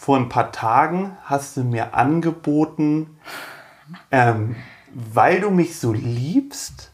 vor 0.00 0.16
ein 0.16 0.30
paar 0.30 0.50
Tagen 0.50 1.18
hast 1.24 1.58
du 1.58 1.62
mir 1.62 1.92
angeboten, 1.92 3.18
ähm, 4.10 4.56
weil 4.94 5.42
du 5.42 5.50
mich 5.50 5.78
so 5.78 5.92
liebst, 5.92 6.90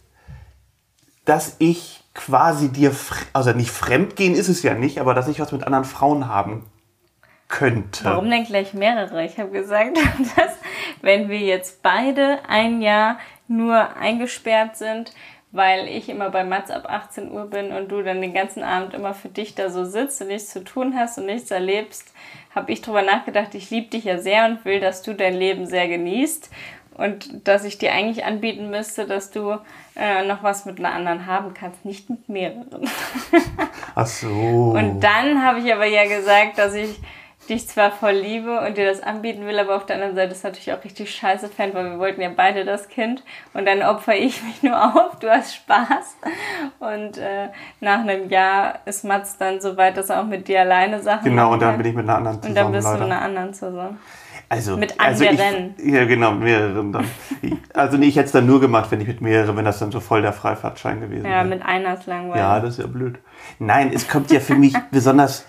dass 1.24 1.54
ich 1.60 2.02
quasi 2.14 2.68
dir, 2.68 2.92
also 3.32 3.52
nicht 3.52 3.70
fremdgehen 3.70 4.34
ist 4.34 4.48
es 4.48 4.64
ja 4.64 4.74
nicht, 4.74 4.98
aber 4.98 5.14
dass 5.14 5.28
ich 5.28 5.38
was 5.38 5.52
mit 5.52 5.62
anderen 5.62 5.84
Frauen 5.84 6.26
haben 6.26 6.66
könnte. 7.46 8.06
Warum 8.06 8.28
denn 8.28 8.44
gleich 8.44 8.74
mehrere? 8.74 9.24
Ich 9.24 9.38
habe 9.38 9.50
gesagt, 9.50 9.96
dass 10.36 10.56
wenn 11.00 11.28
wir 11.28 11.38
jetzt 11.38 11.82
beide 11.82 12.40
ein 12.48 12.82
Jahr 12.82 13.20
nur 13.46 13.96
eingesperrt 13.96 14.76
sind, 14.76 15.12
weil 15.56 15.88
ich 15.88 16.08
immer 16.08 16.30
bei 16.30 16.44
Mats 16.44 16.70
ab 16.70 16.84
18 16.88 17.32
Uhr 17.32 17.46
bin 17.46 17.72
und 17.72 17.88
du 17.88 18.02
dann 18.02 18.20
den 18.20 18.34
ganzen 18.34 18.62
Abend 18.62 18.94
immer 18.94 19.14
für 19.14 19.28
dich 19.28 19.54
da 19.54 19.70
so 19.70 19.84
sitzt 19.84 20.20
und 20.20 20.28
nichts 20.28 20.50
zu 20.50 20.62
tun 20.62 20.94
hast 20.96 21.18
und 21.18 21.26
nichts 21.26 21.50
erlebst, 21.50 22.12
habe 22.54 22.72
ich 22.72 22.82
darüber 22.82 23.02
nachgedacht, 23.02 23.54
ich 23.54 23.70
liebe 23.70 23.88
dich 23.88 24.04
ja 24.04 24.18
sehr 24.18 24.46
und 24.46 24.64
will, 24.64 24.80
dass 24.80 25.02
du 25.02 25.14
dein 25.14 25.34
Leben 25.34 25.66
sehr 25.66 25.88
genießt 25.88 26.50
und 26.96 27.46
dass 27.46 27.64
ich 27.64 27.78
dir 27.78 27.92
eigentlich 27.92 28.24
anbieten 28.24 28.70
müsste, 28.70 29.06
dass 29.06 29.30
du 29.30 29.58
äh, 29.96 30.24
noch 30.26 30.42
was 30.42 30.64
mit 30.64 30.78
einer 30.78 30.92
anderen 30.92 31.26
haben 31.26 31.52
kannst, 31.54 31.84
nicht 31.84 32.08
mit 32.08 32.28
mehreren. 32.28 32.88
Ach 33.94 34.06
so. 34.06 34.28
Und 34.28 35.00
dann 35.00 35.44
habe 35.44 35.60
ich 35.60 35.72
aber 35.72 35.86
ja 35.86 36.04
gesagt, 36.04 36.58
dass 36.58 36.74
ich 36.74 36.98
dich 37.46 37.68
zwar 37.68 37.90
voll 37.90 38.12
liebe 38.12 38.60
und 38.60 38.76
dir 38.76 38.86
das 38.86 39.02
anbieten 39.02 39.46
will, 39.46 39.58
aber 39.58 39.76
auf 39.76 39.86
der 39.86 39.96
anderen 39.96 40.14
Seite 40.14 40.32
ist 40.32 40.44
natürlich 40.44 40.72
auch 40.72 40.82
richtig 40.84 41.10
scheiße 41.14 41.48
Fan, 41.48 41.74
weil 41.74 41.90
wir 41.90 41.98
wollten 41.98 42.20
ja 42.20 42.30
beide 42.34 42.64
das 42.64 42.88
Kind 42.88 43.22
und 43.54 43.66
dann 43.66 43.82
opfer 43.82 44.14
ich 44.14 44.42
mich 44.44 44.62
nur 44.62 44.76
auf, 44.76 45.18
du 45.18 45.30
hast 45.30 45.54
Spaß 45.54 46.16
und 46.80 47.18
äh, 47.18 47.48
nach 47.80 48.00
einem 48.00 48.28
Jahr 48.28 48.80
ist 48.84 49.04
Mats 49.04 49.38
dann 49.38 49.60
so 49.60 49.76
weit, 49.76 49.96
dass 49.96 50.10
er 50.10 50.20
auch 50.20 50.26
mit 50.26 50.48
dir 50.48 50.60
alleine 50.60 51.00
Sachen 51.00 51.24
Genau, 51.24 51.52
und 51.52 51.60
dann 51.62 51.70
kann. 51.70 51.78
bin 51.78 51.90
ich 51.90 51.96
mit 51.96 52.08
einer 52.08 52.18
anderen 52.18 52.42
zusammen. 52.42 52.56
Und 52.56 52.64
dann 52.64 52.72
bist 52.72 52.84
leider. 52.86 52.98
du 52.98 53.04
mit 53.04 53.12
einer 53.12 53.22
anderen 53.22 53.54
zusammen. 53.54 53.98
Also, 54.48 54.76
mit 54.76 55.00
anderen. 55.00 55.28
Also 55.28 55.74
ich, 55.78 55.92
ja, 55.92 56.04
genau, 56.04 56.32
mehreren 56.32 56.92
dann. 56.92 57.04
also 57.74 57.96
nee, 57.96 58.06
ich 58.06 58.16
hätte 58.16 58.26
es 58.26 58.32
dann 58.32 58.46
nur 58.46 58.60
gemacht, 58.60 58.90
wenn 58.92 59.00
ich 59.00 59.08
mit 59.08 59.20
mehreren, 59.20 59.56
wenn 59.56 59.64
das 59.64 59.80
dann 59.80 59.90
so 59.90 59.98
voll 59.98 60.22
der 60.22 60.32
Freifahrtschein 60.32 61.00
gewesen 61.00 61.24
wäre. 61.24 61.34
Ja, 61.34 61.44
mit 61.44 61.64
einer 61.64 61.94
ist 61.94 62.06
langweilig. 62.06 62.36
Ja, 62.36 62.60
das 62.60 62.74
ist 62.74 62.78
ja 62.78 62.86
blöd. 62.86 63.18
Nein, 63.58 63.90
es 63.92 64.06
kommt 64.06 64.30
ja 64.30 64.38
für 64.38 64.54
mich 64.54 64.74
besonders 64.92 65.46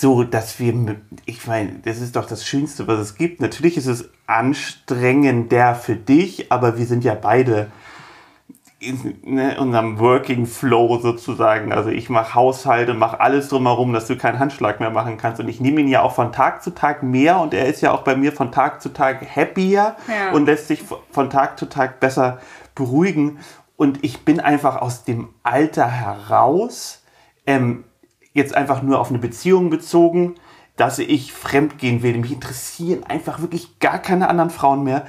so, 0.00 0.24
dass 0.24 0.58
wir, 0.58 0.96
ich 1.26 1.46
meine, 1.46 1.80
das 1.84 2.00
ist 2.00 2.16
doch 2.16 2.26
das 2.26 2.46
Schönste, 2.46 2.86
was 2.86 2.98
es 2.98 3.14
gibt. 3.16 3.40
Natürlich 3.40 3.76
ist 3.76 3.86
es 3.86 4.10
anstrengender 4.26 5.74
für 5.74 5.96
dich, 5.96 6.50
aber 6.50 6.78
wir 6.78 6.86
sind 6.86 7.04
ja 7.04 7.14
beide 7.14 7.70
in 8.78 9.18
ne, 9.24 9.60
unserem 9.60 9.98
Working 9.98 10.46
Flow 10.46 10.98
sozusagen. 10.98 11.70
Also 11.70 11.90
ich 11.90 12.08
mache 12.08 12.34
Haushalte, 12.34 12.94
mache 12.94 13.20
alles 13.20 13.48
drumherum, 13.48 13.92
dass 13.92 14.06
du 14.06 14.16
keinen 14.16 14.38
Handschlag 14.38 14.80
mehr 14.80 14.90
machen 14.90 15.18
kannst. 15.18 15.38
Und 15.38 15.48
ich 15.48 15.60
nehme 15.60 15.82
ihn 15.82 15.88
ja 15.88 16.00
auch 16.00 16.14
von 16.14 16.32
Tag 16.32 16.62
zu 16.62 16.70
Tag 16.70 17.02
mehr 17.02 17.38
und 17.38 17.52
er 17.52 17.66
ist 17.66 17.82
ja 17.82 17.92
auch 17.92 18.02
bei 18.02 18.16
mir 18.16 18.32
von 18.32 18.50
Tag 18.50 18.80
zu 18.80 18.88
Tag 18.88 19.36
happier 19.36 19.96
ja. 20.08 20.32
und 20.32 20.46
lässt 20.46 20.68
sich 20.68 20.82
von 21.10 21.28
Tag 21.28 21.58
zu 21.58 21.68
Tag 21.68 22.00
besser 22.00 22.38
beruhigen. 22.74 23.38
Und 23.76 24.02
ich 24.02 24.24
bin 24.24 24.40
einfach 24.40 24.80
aus 24.80 25.04
dem 25.04 25.28
Alter 25.42 25.86
heraus, 25.86 27.02
ähm, 27.46 27.84
jetzt 28.32 28.54
einfach 28.54 28.82
nur 28.82 29.00
auf 29.00 29.10
eine 29.10 29.18
Beziehung 29.18 29.70
bezogen, 29.70 30.34
dass 30.76 30.98
ich 30.98 31.32
fremdgehen 31.32 32.02
will. 32.02 32.16
Mich 32.18 32.32
interessieren 32.32 33.04
einfach 33.04 33.40
wirklich 33.40 33.78
gar 33.80 33.98
keine 33.98 34.28
anderen 34.28 34.50
Frauen 34.50 34.84
mehr. 34.84 35.06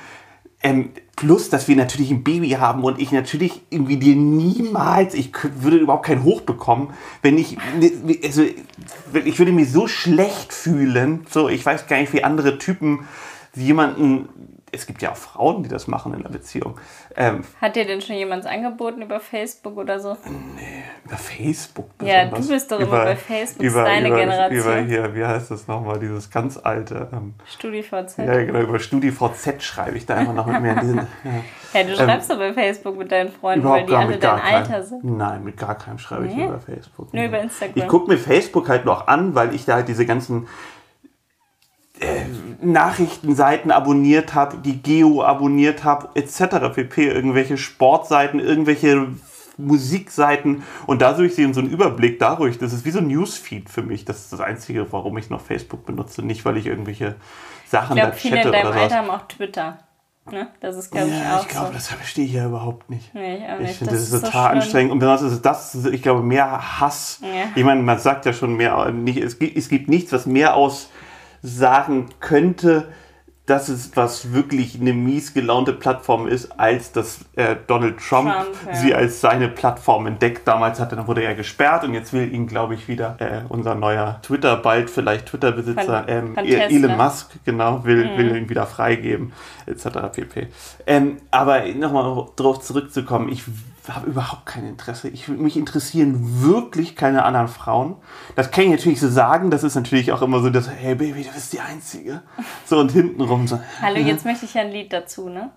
Ähm, 0.64 0.90
plus, 1.16 1.50
dass 1.50 1.68
wir 1.68 1.76
natürlich 1.76 2.12
ein 2.12 2.24
Baby 2.24 2.52
haben 2.52 2.84
und 2.84 3.00
ich 3.00 3.12
natürlich 3.12 3.62
irgendwie 3.70 3.98
dir 3.98 4.16
niemals, 4.16 5.14
ich 5.14 5.32
würde 5.56 5.78
überhaupt 5.78 6.06
kein 6.06 6.24
Hoch 6.24 6.42
bekommen, 6.42 6.94
wenn 7.24 7.38
ich, 7.38 7.58
also 8.24 8.44
ich 8.44 9.40
würde 9.40 9.52
mich 9.52 9.72
so 9.72 9.88
schlecht 9.88 10.54
fühlen, 10.54 11.26
so 11.30 11.50
ich 11.50 11.66
weiß 11.66 11.88
gar 11.88 12.00
nicht, 12.00 12.14
wie 12.14 12.24
andere 12.24 12.60
Typen 12.60 13.08
jemanden 13.56 14.30
es 14.72 14.86
gibt 14.86 15.02
ja 15.02 15.12
auch 15.12 15.18
Frauen, 15.18 15.64
die 15.64 15.70
das 15.70 15.88
machen 15.88 16.14
in 16.14 16.24
der 16.24 16.30
Beziehung. 16.30 16.80
Ähm, 17.16 17.44
Hat 17.60 17.76
dir 17.76 17.86
denn 17.86 18.02
schon 18.02 18.16
jemand 18.16 18.46
angeboten 18.46 19.02
über 19.02 19.20
Facebook 19.20 19.78
oder 19.78 20.00
so? 20.00 20.18
Nee, 20.26 20.84
über 21.06 21.18
Facebook 21.18 21.98
besonders. 21.98 22.32
Ja, 22.32 22.38
du 22.38 22.48
bist 22.48 22.72
doch 22.72 22.80
über, 22.80 22.96
immer 22.96 23.06
bei 23.06 23.16
Facebook, 23.16 23.64
über, 23.64 23.84
deine 23.84 24.08
über, 24.08 24.18
Generation. 24.18 24.60
Über 24.60 24.78
hier, 24.78 25.16
wie 25.16 25.26
heißt 25.26 25.52
das 25.52 25.68
nochmal, 25.68 26.00
dieses 26.00 26.30
ganz 26.30 26.58
alte... 26.58 27.10
Ähm, 27.12 27.34
StudiVZ. 27.46 28.18
Ja, 28.18 28.44
genau, 28.44 28.60
über 28.60 28.80
StudiVZ 28.80 29.62
schreibe 29.62 29.98
ich 29.98 30.06
da 30.06 30.20
immer 30.20 30.34
noch 30.34 30.46
mit 30.46 30.62
mir. 30.62 30.76
Diesen, 30.76 30.98
ja. 31.24 31.80
ja, 31.80 31.84
du 31.84 31.96
schreibst 31.96 32.30
ähm, 32.30 32.38
doch 32.38 32.46
bei 32.46 32.54
Facebook 32.54 32.98
mit 32.98 33.12
deinen 33.12 33.32
Freunden, 33.32 33.68
weil 33.68 33.86
die 33.86 33.96
alle 33.96 34.18
dein 34.18 34.40
kein, 34.40 34.56
Alter 34.56 34.84
sind. 34.84 35.04
Nein, 35.04 35.44
mit 35.44 35.58
gar 35.58 35.76
keinem 35.76 35.98
schreibe 35.98 36.26
nee? 36.26 36.44
ich 36.44 36.48
über 36.48 36.60
Facebook. 36.60 37.14
Nur 37.14 37.26
über 37.26 37.40
Instagram. 37.40 37.74
Ich 37.76 37.88
gucke 37.88 38.12
mir 38.12 38.18
Facebook 38.18 38.70
halt 38.70 38.86
noch 38.86 39.08
an, 39.08 39.36
weil 39.36 39.54
ich 39.54 39.66
da 39.66 39.76
halt 39.76 39.88
diese 39.88 40.06
ganzen 40.06 40.48
Nachrichtenseiten 42.62 43.72
abonniert 43.72 44.36
habe, 44.36 44.58
die 44.58 44.82
Geo 44.82 45.24
abonniert 45.24 45.84
habe, 45.84 46.10
etc. 46.16 46.74
pp. 46.74 47.08
Irgendwelche 47.08 47.58
Sportseiten, 47.58 48.40
irgendwelche 48.40 49.08
Musikseiten 49.58 50.64
und 50.88 51.02
da 51.02 51.14
suche 51.14 51.28
ich 51.28 51.36
sie 51.36 51.54
so 51.54 51.60
einen 51.60 51.70
Überblick 51.70 52.20
dadurch. 52.20 52.58
Das 52.58 52.74
ist 52.74 52.86
wie 52.86 52.92
so 52.92 53.00
ein 53.00 53.08
Newsfeed 53.08 53.70
für 53.70 53.84
mich. 53.84 54.06
Das 54.06 54.20
ist 54.20 54.34
das 54.34 54.42
Einzige, 54.42 54.92
warum 54.92 55.18
ich 55.18 55.30
noch 55.30 55.42
Facebook 55.42 55.86
benutze. 55.86 56.24
Nicht, 56.24 56.46
weil 56.46 56.58
ich 56.58 56.68
irgendwelche 56.68 57.16
Sachen 57.68 57.98
ich 57.98 58.04
glaub, 58.04 58.12
da 58.12 58.18
chatte 58.18 58.20
viele 58.20 58.42
in 58.44 58.52
deinem 58.52 58.72
Alter 58.72 58.96
haben 58.96 59.10
auch 59.10 59.28
Twitter. 59.28 59.80
Ne? 60.30 60.48
Das 60.60 60.78
ist, 60.78 60.92
glaube 60.92 61.10
ja, 61.10 61.18
ich, 61.18 61.28
auch 61.28 61.42
ich 61.42 61.48
glaube, 61.48 61.68
so. 61.68 61.74
das 61.74 61.88
verstehe 61.88 62.26
ich 62.26 62.34
ja 62.34 62.46
überhaupt 62.46 62.90
nicht. 62.90 63.14
Nee, 63.14 63.38
ich 63.38 63.44
auch 63.44 63.60
nicht. 63.60 63.72
Ich 63.72 63.78
finde, 63.78 63.94
das, 63.94 64.10
das, 64.10 64.14
ist 64.14 64.26
total 64.26 64.52
so 64.52 64.60
anstrengend. 64.60 64.92
Und 64.92 65.00
besonders 65.00 65.24
ist 65.24 65.42
das, 65.42 65.76
ich 65.86 66.02
glaube, 66.02 66.22
mehr 66.22 66.80
Hass. 66.80 67.20
Ja. 67.22 67.50
Ich 67.56 67.64
meine, 67.64 67.82
man 67.82 67.98
sagt 67.98 68.26
ja 68.26 68.34
schon 68.34 68.56
mehr, 68.56 68.94
es 69.06 69.40
gibt 69.40 69.90
nichts, 69.90 70.12
was 70.12 70.26
mehr 70.28 70.56
aus 70.56 70.90
sagen 71.42 72.10
könnte, 72.20 72.88
dass 73.48 73.70
es 73.70 73.98
was 73.98 74.34
wirklich 74.34 74.80
eine 74.80 74.94
mies 74.94 75.34
gelaunte 75.34 75.74
Plattform 75.74 76.28
ist, 76.28 76.58
als 76.60 76.92
dass 76.94 77.26
äh, 77.36 77.56
Donald 77.68 77.98
Trump, 77.98 78.32
Trump 78.32 78.48
ja. 78.66 78.76
sie 78.76 78.94
als 78.94 79.20
seine 79.20 79.50
Plattform 79.50 80.08
entdeckt. 80.08 80.48
Damals 80.48 80.80
hat, 80.80 80.92
dann 80.92 81.06
wurde 81.08 81.24
er 81.24 81.36
gesperrt 81.36 81.84
und 81.84 81.94
jetzt 81.94 82.14
will 82.14 82.32
ihn, 82.34 82.48
glaube 82.48 82.76
ich, 82.76 82.88
wieder 82.88 83.18
äh, 83.20 83.42
unser 83.50 83.76
neuer 83.76 84.20
Twitter, 84.22 84.56
bald 84.56 84.90
vielleicht 84.90 85.26
Twitter-Besitzer, 85.26 86.06
ähm, 86.08 86.38
Elon 86.38 86.96
Musk, 86.96 87.32
genau, 87.44 87.84
will, 87.84 88.12
mhm. 88.12 88.18
will 88.18 88.36
ihn 88.38 88.50
wieder 88.50 88.66
freigeben, 88.68 89.34
etc. 89.66 89.86
pp. 90.14 90.48
Ähm, 90.86 91.18
aber 91.32 91.66
nochmal 91.74 92.28
darauf 92.36 92.62
zurückzukommen, 92.62 93.28
ich 93.30 93.44
habe 93.90 94.08
überhaupt 94.08 94.46
kein 94.46 94.66
Interesse. 94.66 95.10
Ich, 95.10 95.28
mich 95.28 95.58
interessieren 95.58 96.44
wirklich 96.44 96.96
keine 96.96 97.24
anderen 97.24 97.48
Frauen. 97.48 97.96
Das 98.36 98.52
kann 98.52 98.66
ich 98.66 98.70
natürlich 98.72 99.00
so 99.00 99.10
sagen. 99.10 99.50
Das 99.50 99.64
ist 99.64 99.76
natürlich 99.76 100.12
auch 100.12 100.22
immer 100.22 100.40
so, 100.42 100.50
dass, 100.50 100.70
hey 100.70 100.96
Baby, 100.96 101.24
du 101.24 101.32
bist 101.32 101.54
die 101.54 101.60
Einzige. 101.60 102.22
So 102.66 102.80
und 102.80 102.92
hintenrum 102.92 103.48
so. 103.48 103.60
Hallo, 103.82 103.98
jetzt 103.98 104.26
möchte 104.26 104.46
ich 104.46 104.54
ja 104.54 104.62
ein 104.62 104.72
Lied 104.72 104.94
dazu, 104.94 105.30
ne? 105.30 105.52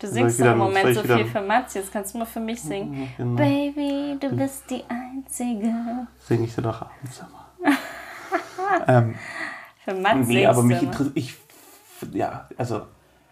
Du 0.00 0.06
singst 0.06 0.40
im 0.40 0.56
Moment 0.56 0.94
so 0.94 1.02
viel 1.02 1.26
für 1.26 1.42
Mats, 1.42 1.74
jetzt 1.74 1.92
kannst 1.92 2.14
du 2.14 2.18
mal 2.18 2.24
für 2.24 2.40
mich 2.40 2.62
singen. 2.62 3.10
Genau. 3.18 3.36
Baby, 3.36 4.16
du 4.18 4.34
bist 4.34 4.70
die 4.70 4.82
Einzige. 4.88 5.72
Sing 6.26 6.42
ich 6.42 6.54
dir 6.54 6.62
doch 6.62 6.82
abends 6.82 7.20
immer. 7.20 7.74
ähm, 8.88 9.14
für 9.84 9.94
Mats 9.94 10.26
Nee, 10.26 10.46
aber 10.46 10.62
mich 10.62 10.82
interessiert, 10.82 11.16
ich, 11.16 11.36
ja, 12.12 12.48
also 12.56 12.86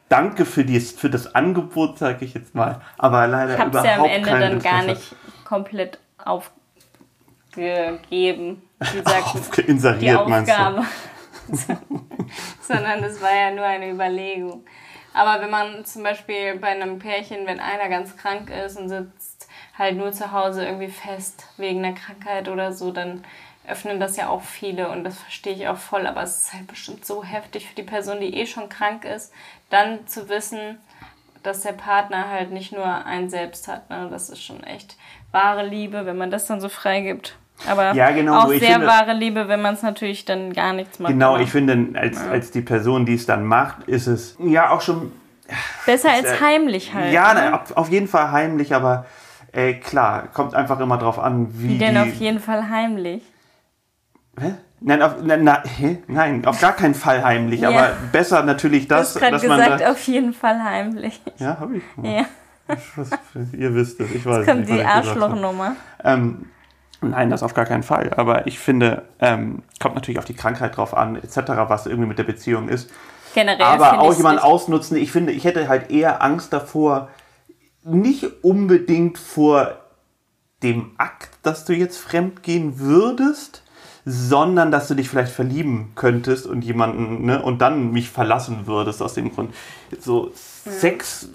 danke 0.08 0.44
für, 0.44 0.64
die, 0.64 0.80
für 0.80 1.10
das 1.10 1.34
Angebot, 1.34 1.98
sage 1.98 2.24
ich 2.24 2.34
jetzt 2.34 2.54
mal. 2.54 2.80
Aber 2.96 3.26
leider 3.26 3.58
ich 3.58 3.64
überhaupt 3.64 3.86
ja 3.86 3.98
am 3.98 4.04
Ende 4.04 4.30
dann 4.30 4.52
Interesse. 4.52 4.68
gar 4.68 4.82
nicht 4.84 5.16
komplett 5.44 5.98
aufgegeben. 7.54 8.62
Wie 8.80 9.02
sagt 9.04 9.58
inseriert, 9.58 10.02
die 10.02 10.14
Aufgabe. 10.14 10.84
Sondern 12.60 13.02
es 13.04 13.20
war 13.22 13.34
ja 13.34 13.50
nur 13.50 13.64
eine 13.64 13.90
Überlegung. 13.90 14.64
Aber 15.14 15.42
wenn 15.42 15.50
man 15.50 15.84
zum 15.84 16.02
Beispiel 16.02 16.56
bei 16.56 16.68
einem 16.68 16.98
Pärchen, 16.98 17.46
wenn 17.46 17.60
einer 17.60 17.88
ganz 17.88 18.16
krank 18.16 18.50
ist 18.50 18.78
und 18.78 18.88
sitzt 18.88 19.48
halt 19.76 19.96
nur 19.96 20.12
zu 20.12 20.32
Hause 20.32 20.64
irgendwie 20.64 20.88
fest 20.88 21.46
wegen 21.56 21.84
einer 21.84 21.94
Krankheit 21.94 22.48
oder 22.48 22.72
so, 22.72 22.92
dann 22.92 23.24
öffnen 23.68 24.00
das 24.00 24.16
ja 24.16 24.28
auch 24.28 24.42
viele 24.42 24.90
und 24.90 25.04
das 25.04 25.18
verstehe 25.18 25.54
ich 25.54 25.68
auch 25.68 25.76
voll, 25.76 26.06
aber 26.06 26.22
es 26.22 26.44
ist 26.44 26.54
halt 26.54 26.66
bestimmt 26.66 27.04
so 27.04 27.22
heftig 27.22 27.68
für 27.68 27.74
die 27.74 27.82
Person, 27.82 28.20
die 28.20 28.34
eh 28.34 28.46
schon 28.46 28.68
krank 28.68 29.04
ist, 29.04 29.32
dann 29.70 30.06
zu 30.06 30.28
wissen, 30.28 30.78
dass 31.42 31.60
der 31.62 31.72
Partner 31.72 32.28
halt 32.30 32.50
nicht 32.50 32.72
nur 32.72 33.06
ein 33.06 33.30
selbst 33.30 33.68
hat. 33.68 33.90
Ne? 33.90 34.08
Das 34.10 34.28
ist 34.30 34.42
schon 34.42 34.62
echt 34.64 34.96
wahre 35.32 35.66
Liebe, 35.66 36.06
wenn 36.06 36.16
man 36.16 36.30
das 36.30 36.46
dann 36.46 36.60
so 36.60 36.68
freigibt. 36.68 37.36
Aber 37.66 37.92
ja, 37.92 38.10
genau, 38.10 38.40
auch 38.40 38.48
sehr 38.48 38.60
finde, 38.60 38.86
wahre 38.86 39.14
Liebe, 39.14 39.48
wenn 39.48 39.60
man 39.60 39.74
es 39.74 39.82
natürlich 39.82 40.24
dann 40.24 40.52
gar 40.52 40.72
nichts 40.72 40.98
macht. 41.00 41.12
Genau, 41.12 41.38
ich 41.38 41.50
finde, 41.50 41.98
als, 41.98 42.16
ja. 42.16 42.30
als 42.30 42.50
die 42.52 42.60
Person, 42.60 43.04
die 43.04 43.14
es 43.14 43.26
dann 43.26 43.44
macht, 43.44 43.84
ist 43.88 44.06
es 44.06 44.36
ja 44.38 44.70
auch 44.70 44.80
schon. 44.80 45.12
Besser 45.84 46.12
als 46.12 46.26
äh, 46.26 46.40
heimlich 46.40 46.94
halt. 46.94 47.12
Ja, 47.12 47.34
ne? 47.34 47.60
auf, 47.60 47.76
auf, 47.76 47.90
jeden 47.90 48.06
Fall 48.06 48.30
heimlich, 48.30 48.74
aber 48.74 49.06
äh, 49.50 49.74
klar, 49.74 50.28
kommt 50.32 50.54
einfach 50.54 50.78
immer 50.78 50.98
drauf 50.98 51.18
an, 51.18 51.48
wie. 51.52 51.70
Wie 51.70 51.78
denn 51.78 51.94
die, 51.94 52.00
auf 52.00 52.14
jeden 52.14 52.38
Fall 52.38 52.68
heimlich? 52.70 53.22
Hä? 54.40 54.54
Nein, 54.80 55.02
auf, 55.02 55.16
na, 55.22 55.36
na, 55.36 55.62
nein, 56.06 56.44
auf 56.44 56.60
gar 56.60 56.72
keinen 56.72 56.94
Fall 56.94 57.24
heimlich, 57.24 57.62
ja. 57.62 57.70
aber 57.70 57.90
besser 58.12 58.44
natürlich 58.44 58.86
das, 58.86 59.14
du 59.14 59.20
hast 59.20 59.32
dass 59.32 59.42
gesagt, 59.42 59.68
man 59.68 59.78
da, 59.78 59.90
auf 59.90 60.06
jeden 60.06 60.32
Fall 60.32 60.62
heimlich. 60.62 61.20
Ja, 61.38 61.58
habe 61.58 61.78
ich. 61.78 61.82
Ja. 62.02 62.26
ihr 63.58 63.74
wisst 63.74 63.98
es, 63.98 64.14
ich 64.14 64.24
weiß 64.24 64.38
Jetzt 64.38 64.46
kommt 64.46 64.68
nicht, 64.68 64.78
die 64.78 64.84
Arschlochnummer. 64.84 65.74
Ähm, 66.04 66.46
Nein, 67.00 67.30
das 67.30 67.42
auf 67.42 67.54
gar 67.54 67.64
keinen 67.64 67.84
Fall. 67.84 68.12
Aber 68.16 68.46
ich 68.46 68.58
finde, 68.58 69.04
ähm, 69.20 69.62
kommt 69.80 69.94
natürlich 69.94 70.18
auf 70.18 70.24
die 70.24 70.34
Krankheit 70.34 70.76
drauf 70.76 70.96
an, 70.96 71.16
etc., 71.16 71.36
was 71.68 71.86
irgendwie 71.86 72.08
mit 72.08 72.18
der 72.18 72.24
Beziehung 72.24 72.68
ist. 72.68 72.90
Generell. 73.34 73.62
Aber 73.62 74.00
auch 74.00 74.16
jemand 74.16 74.42
ausnutzen. 74.42 74.96
Ich 74.96 75.12
finde, 75.12 75.32
ich 75.32 75.44
hätte 75.44 75.68
halt 75.68 75.90
eher 75.90 76.22
Angst 76.22 76.52
davor, 76.52 77.08
nicht 77.84 78.42
unbedingt 78.42 79.16
vor 79.18 79.78
dem 80.62 80.92
Akt, 80.98 81.30
dass 81.42 81.64
du 81.64 81.72
jetzt 81.72 81.98
fremd 81.98 82.42
gehen 82.42 82.80
würdest, 82.80 83.62
sondern 84.08 84.70
dass 84.70 84.88
du 84.88 84.94
dich 84.94 85.08
vielleicht 85.08 85.32
verlieben 85.32 85.92
könntest 85.94 86.46
und 86.46 86.64
jemanden, 86.64 87.26
ne, 87.26 87.42
und 87.42 87.60
dann 87.60 87.92
mich 87.92 88.08
verlassen 88.08 88.66
würdest 88.66 89.02
aus 89.02 89.14
dem 89.14 89.34
Grund. 89.34 89.54
So 90.00 90.32
ja. 90.64 90.72
Sex 90.72 91.28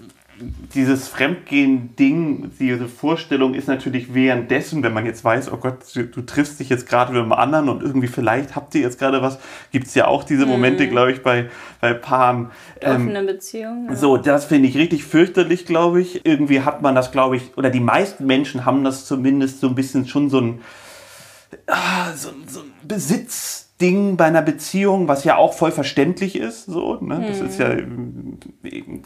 dieses 0.74 1.06
Fremdgehen-Ding, 1.08 2.50
diese 2.58 2.88
Vorstellung 2.88 3.54
ist 3.54 3.68
natürlich 3.68 4.14
währenddessen, 4.14 4.82
wenn 4.82 4.92
man 4.92 5.06
jetzt 5.06 5.22
weiß, 5.22 5.52
oh 5.52 5.58
Gott, 5.58 5.78
du, 5.94 6.04
du 6.04 6.22
triffst 6.22 6.58
dich 6.58 6.68
jetzt 6.68 6.88
gerade 6.88 7.12
mit 7.12 7.22
einem 7.22 7.32
anderen 7.32 7.68
und 7.68 7.82
irgendwie 7.82 8.08
vielleicht 8.08 8.56
habt 8.56 8.74
ihr 8.74 8.80
jetzt 8.80 8.98
gerade 8.98 9.22
was, 9.22 9.38
gibt 9.70 9.86
es 9.86 9.94
ja 9.94 10.08
auch 10.08 10.24
diese 10.24 10.46
Momente, 10.46 10.84
mhm. 10.84 10.90
glaube 10.90 11.12
ich, 11.12 11.22
bei, 11.22 11.50
bei 11.80 11.94
Paaren. 11.94 12.50
Ähm, 12.80 13.06
Offene 13.08 13.22
Beziehungen. 13.22 13.90
Ja. 13.90 13.96
So, 13.96 14.16
das 14.16 14.46
finde 14.46 14.68
ich 14.68 14.76
richtig 14.76 15.04
fürchterlich, 15.04 15.66
glaube 15.66 16.00
ich. 16.00 16.26
Irgendwie 16.26 16.62
hat 16.62 16.82
man 16.82 16.96
das, 16.96 17.12
glaube 17.12 17.36
ich, 17.36 17.56
oder 17.56 17.70
die 17.70 17.80
meisten 17.80 18.26
Menschen 18.26 18.64
haben 18.64 18.82
das 18.82 19.06
zumindest 19.06 19.60
so 19.60 19.68
ein 19.68 19.76
bisschen 19.76 20.08
schon 20.08 20.30
so 20.30 20.40
ein, 20.40 20.60
ah, 21.66 22.12
so, 22.14 22.30
so 22.46 22.60
ein 22.60 22.72
Besitz 22.82 23.64
Ding 23.80 24.16
bei 24.16 24.26
einer 24.26 24.42
Beziehung, 24.42 25.08
was 25.08 25.24
ja 25.24 25.36
auch 25.36 25.52
voll 25.52 25.72
verständlich 25.72 26.36
ist. 26.36 26.66
So, 26.66 26.96
ne? 27.00 27.24
Das 27.28 27.40
ist 27.40 27.58
ja, 27.58 27.70
hm. 27.70 28.38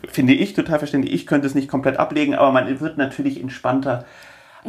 finde 0.08 0.34
ich, 0.34 0.52
total 0.52 0.78
verständlich. 0.78 1.14
Ich 1.14 1.26
könnte 1.26 1.46
es 1.46 1.54
nicht 1.54 1.68
komplett 1.68 1.96
ablegen, 1.96 2.34
aber 2.34 2.52
man 2.52 2.80
wird 2.80 2.98
natürlich 2.98 3.40
entspannter 3.40 4.04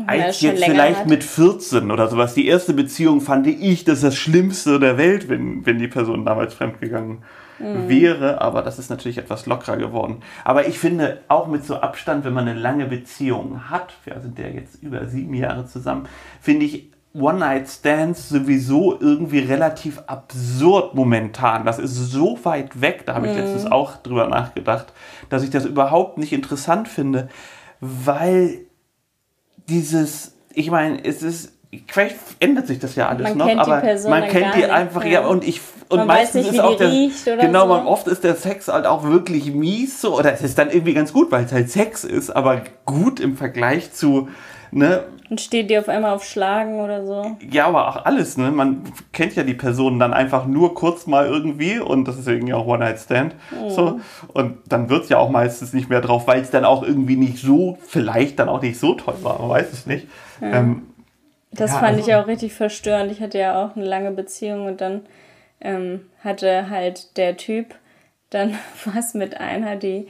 als 0.07 0.39
jetzt 0.39 0.63
vielleicht 0.63 0.99
hat. 1.01 1.07
mit 1.07 1.23
14 1.23 1.91
oder 1.91 2.07
sowas. 2.07 2.33
Die 2.33 2.47
erste 2.47 2.73
Beziehung 2.73 3.19
fand 3.19 3.47
ich 3.47 3.83
das 3.83 3.97
ist 3.97 4.03
das 4.03 4.15
Schlimmste 4.15 4.79
der 4.79 4.97
Welt, 4.97 5.27
wenn, 5.27 5.65
wenn 5.65 5.79
die 5.79 5.87
Person 5.87 6.25
damals 6.25 6.53
fremdgegangen 6.53 7.23
mhm. 7.59 7.89
wäre. 7.89 8.39
Aber 8.39 8.61
das 8.61 8.79
ist 8.79 8.89
natürlich 8.89 9.17
etwas 9.17 9.47
lockerer 9.47 9.75
geworden. 9.75 10.21
Aber 10.45 10.67
ich 10.67 10.79
finde, 10.79 11.21
auch 11.27 11.47
mit 11.47 11.65
so 11.65 11.75
Abstand, 11.75 12.23
wenn 12.23 12.33
man 12.33 12.47
eine 12.47 12.57
lange 12.57 12.85
Beziehung 12.85 13.69
hat, 13.69 13.95
wir 14.05 14.19
sind 14.21 14.39
ja 14.39 14.47
jetzt 14.47 14.81
über 14.81 15.07
sieben 15.07 15.33
Jahre 15.33 15.65
zusammen, 15.65 16.07
finde 16.39 16.65
ich 16.65 16.89
One-Night-Stands 17.13 18.29
sowieso 18.29 18.99
irgendwie 18.99 19.39
relativ 19.39 19.99
absurd 20.05 20.93
momentan. 20.93 21.65
Das 21.65 21.79
ist 21.79 21.95
so 21.95 22.37
weit 22.43 22.81
weg, 22.81 23.05
da 23.05 23.15
habe 23.15 23.27
ich 23.27 23.33
mm. 23.33 23.39
letztens 23.39 23.71
auch 23.71 23.97
drüber 23.97 24.27
nachgedacht, 24.27 24.93
dass 25.29 25.43
ich 25.43 25.49
das 25.49 25.65
überhaupt 25.65 26.19
nicht 26.19 26.33
interessant 26.33 26.87
finde, 26.87 27.29
weil 27.79 28.59
dieses, 29.67 30.35
ich 30.53 30.69
meine, 30.69 31.03
es 31.03 31.23
ist, 31.23 31.53
vielleicht 31.87 32.15
ändert 32.39 32.67
sich 32.67 32.77
das 32.77 32.95
ja 32.95 33.07
alles 33.07 33.29
man 33.29 33.37
noch, 33.37 33.47
kennt 33.47 33.59
aber 33.61 33.75
die 33.77 33.81
Person 33.81 34.11
man 34.11 34.27
kennt 34.27 34.55
die 34.55 34.65
einfach, 34.65 35.03
ja, 35.03 35.25
und 35.25 35.47
ich, 35.47 35.61
und 35.89 35.99
man 35.99 36.07
meistens 36.07 36.45
nicht, 36.45 36.55
ist 36.55 36.59
auch 36.59 36.77
der, 36.77 36.91
genau, 37.37 37.67
so. 37.67 37.89
oft 37.89 38.07
ist 38.07 38.23
der 38.23 38.35
Sex 38.35 38.67
halt 38.67 38.85
auch 38.85 39.03
wirklich 39.03 39.51
mies 39.51 40.01
so, 40.01 40.15
oder 40.15 40.31
es 40.31 40.41
ist 40.41 40.59
dann 40.59 40.69
irgendwie 40.69 40.93
ganz 40.93 41.11
gut, 41.11 41.31
weil 41.31 41.45
es 41.45 41.51
halt 41.51 41.71
Sex 41.71 42.03
ist, 42.03 42.29
aber 42.29 42.61
gut 42.85 43.19
im 43.19 43.35
Vergleich 43.35 43.93
zu, 43.93 44.29
ne, 44.71 45.03
und 45.29 45.39
steht 45.39 45.69
dir 45.69 45.79
auf 45.79 45.89
einmal 45.89 46.15
auf 46.15 46.23
Schlagen 46.23 46.79
oder 46.79 47.05
so. 47.05 47.37
Ja, 47.51 47.67
aber 47.67 47.87
auch 47.87 48.05
alles, 48.05 48.37
ne? 48.37 48.49
Man 48.49 48.81
kennt 49.13 49.35
ja 49.35 49.43
die 49.43 49.53
Person 49.53 49.99
dann 49.99 50.11
einfach 50.11 50.47
nur 50.47 50.73
kurz 50.73 51.05
mal 51.05 51.27
irgendwie 51.27 51.77
und 51.77 52.07
das 52.07 52.17
ist 52.17 52.25
ja 52.25 52.33
irgendwie 52.33 52.53
auch 52.53 52.65
One-Night-Stand. 52.65 53.35
Mhm. 53.51 53.69
So. 53.69 53.99
Und 54.33 54.57
dann 54.67 54.89
wird 54.89 55.03
es 55.03 55.09
ja 55.09 55.19
auch 55.19 55.29
meistens 55.29 55.71
nicht 55.71 55.87
mehr 55.87 56.01
drauf, 56.01 56.25
weil 56.25 56.41
es 56.41 56.49
dann 56.49 56.65
auch 56.65 56.81
irgendwie 56.81 57.15
nicht 57.15 57.37
so, 57.37 57.77
vielleicht 57.85 58.39
dann 58.39 58.49
auch 58.49 58.61
nicht 58.61 58.79
so 58.79 58.95
toll 58.95 59.17
war, 59.21 59.39
man 59.39 59.49
weiß 59.49 59.71
es 59.71 59.85
nicht. 59.85 60.07
Ja. 60.41 60.53
Ähm, 60.53 60.87
das 61.51 61.73
ja, 61.73 61.79
fand 61.79 61.97
also, 61.97 62.09
ich 62.09 62.15
auch 62.15 62.27
richtig 62.27 62.53
verstörend. 62.53 63.11
Ich 63.11 63.21
hatte 63.21 63.37
ja 63.37 63.63
auch 63.63 63.75
eine 63.75 63.85
lange 63.85 64.11
Beziehung 64.11 64.65
und 64.65 64.81
dann 64.81 65.01
ähm, 65.61 66.01
hatte 66.23 66.71
halt 66.71 67.17
der 67.17 67.37
Typ 67.37 67.75
dann 68.31 68.55
was 68.85 69.13
mit 69.13 69.39
einer, 69.39 69.75
die 69.75 70.07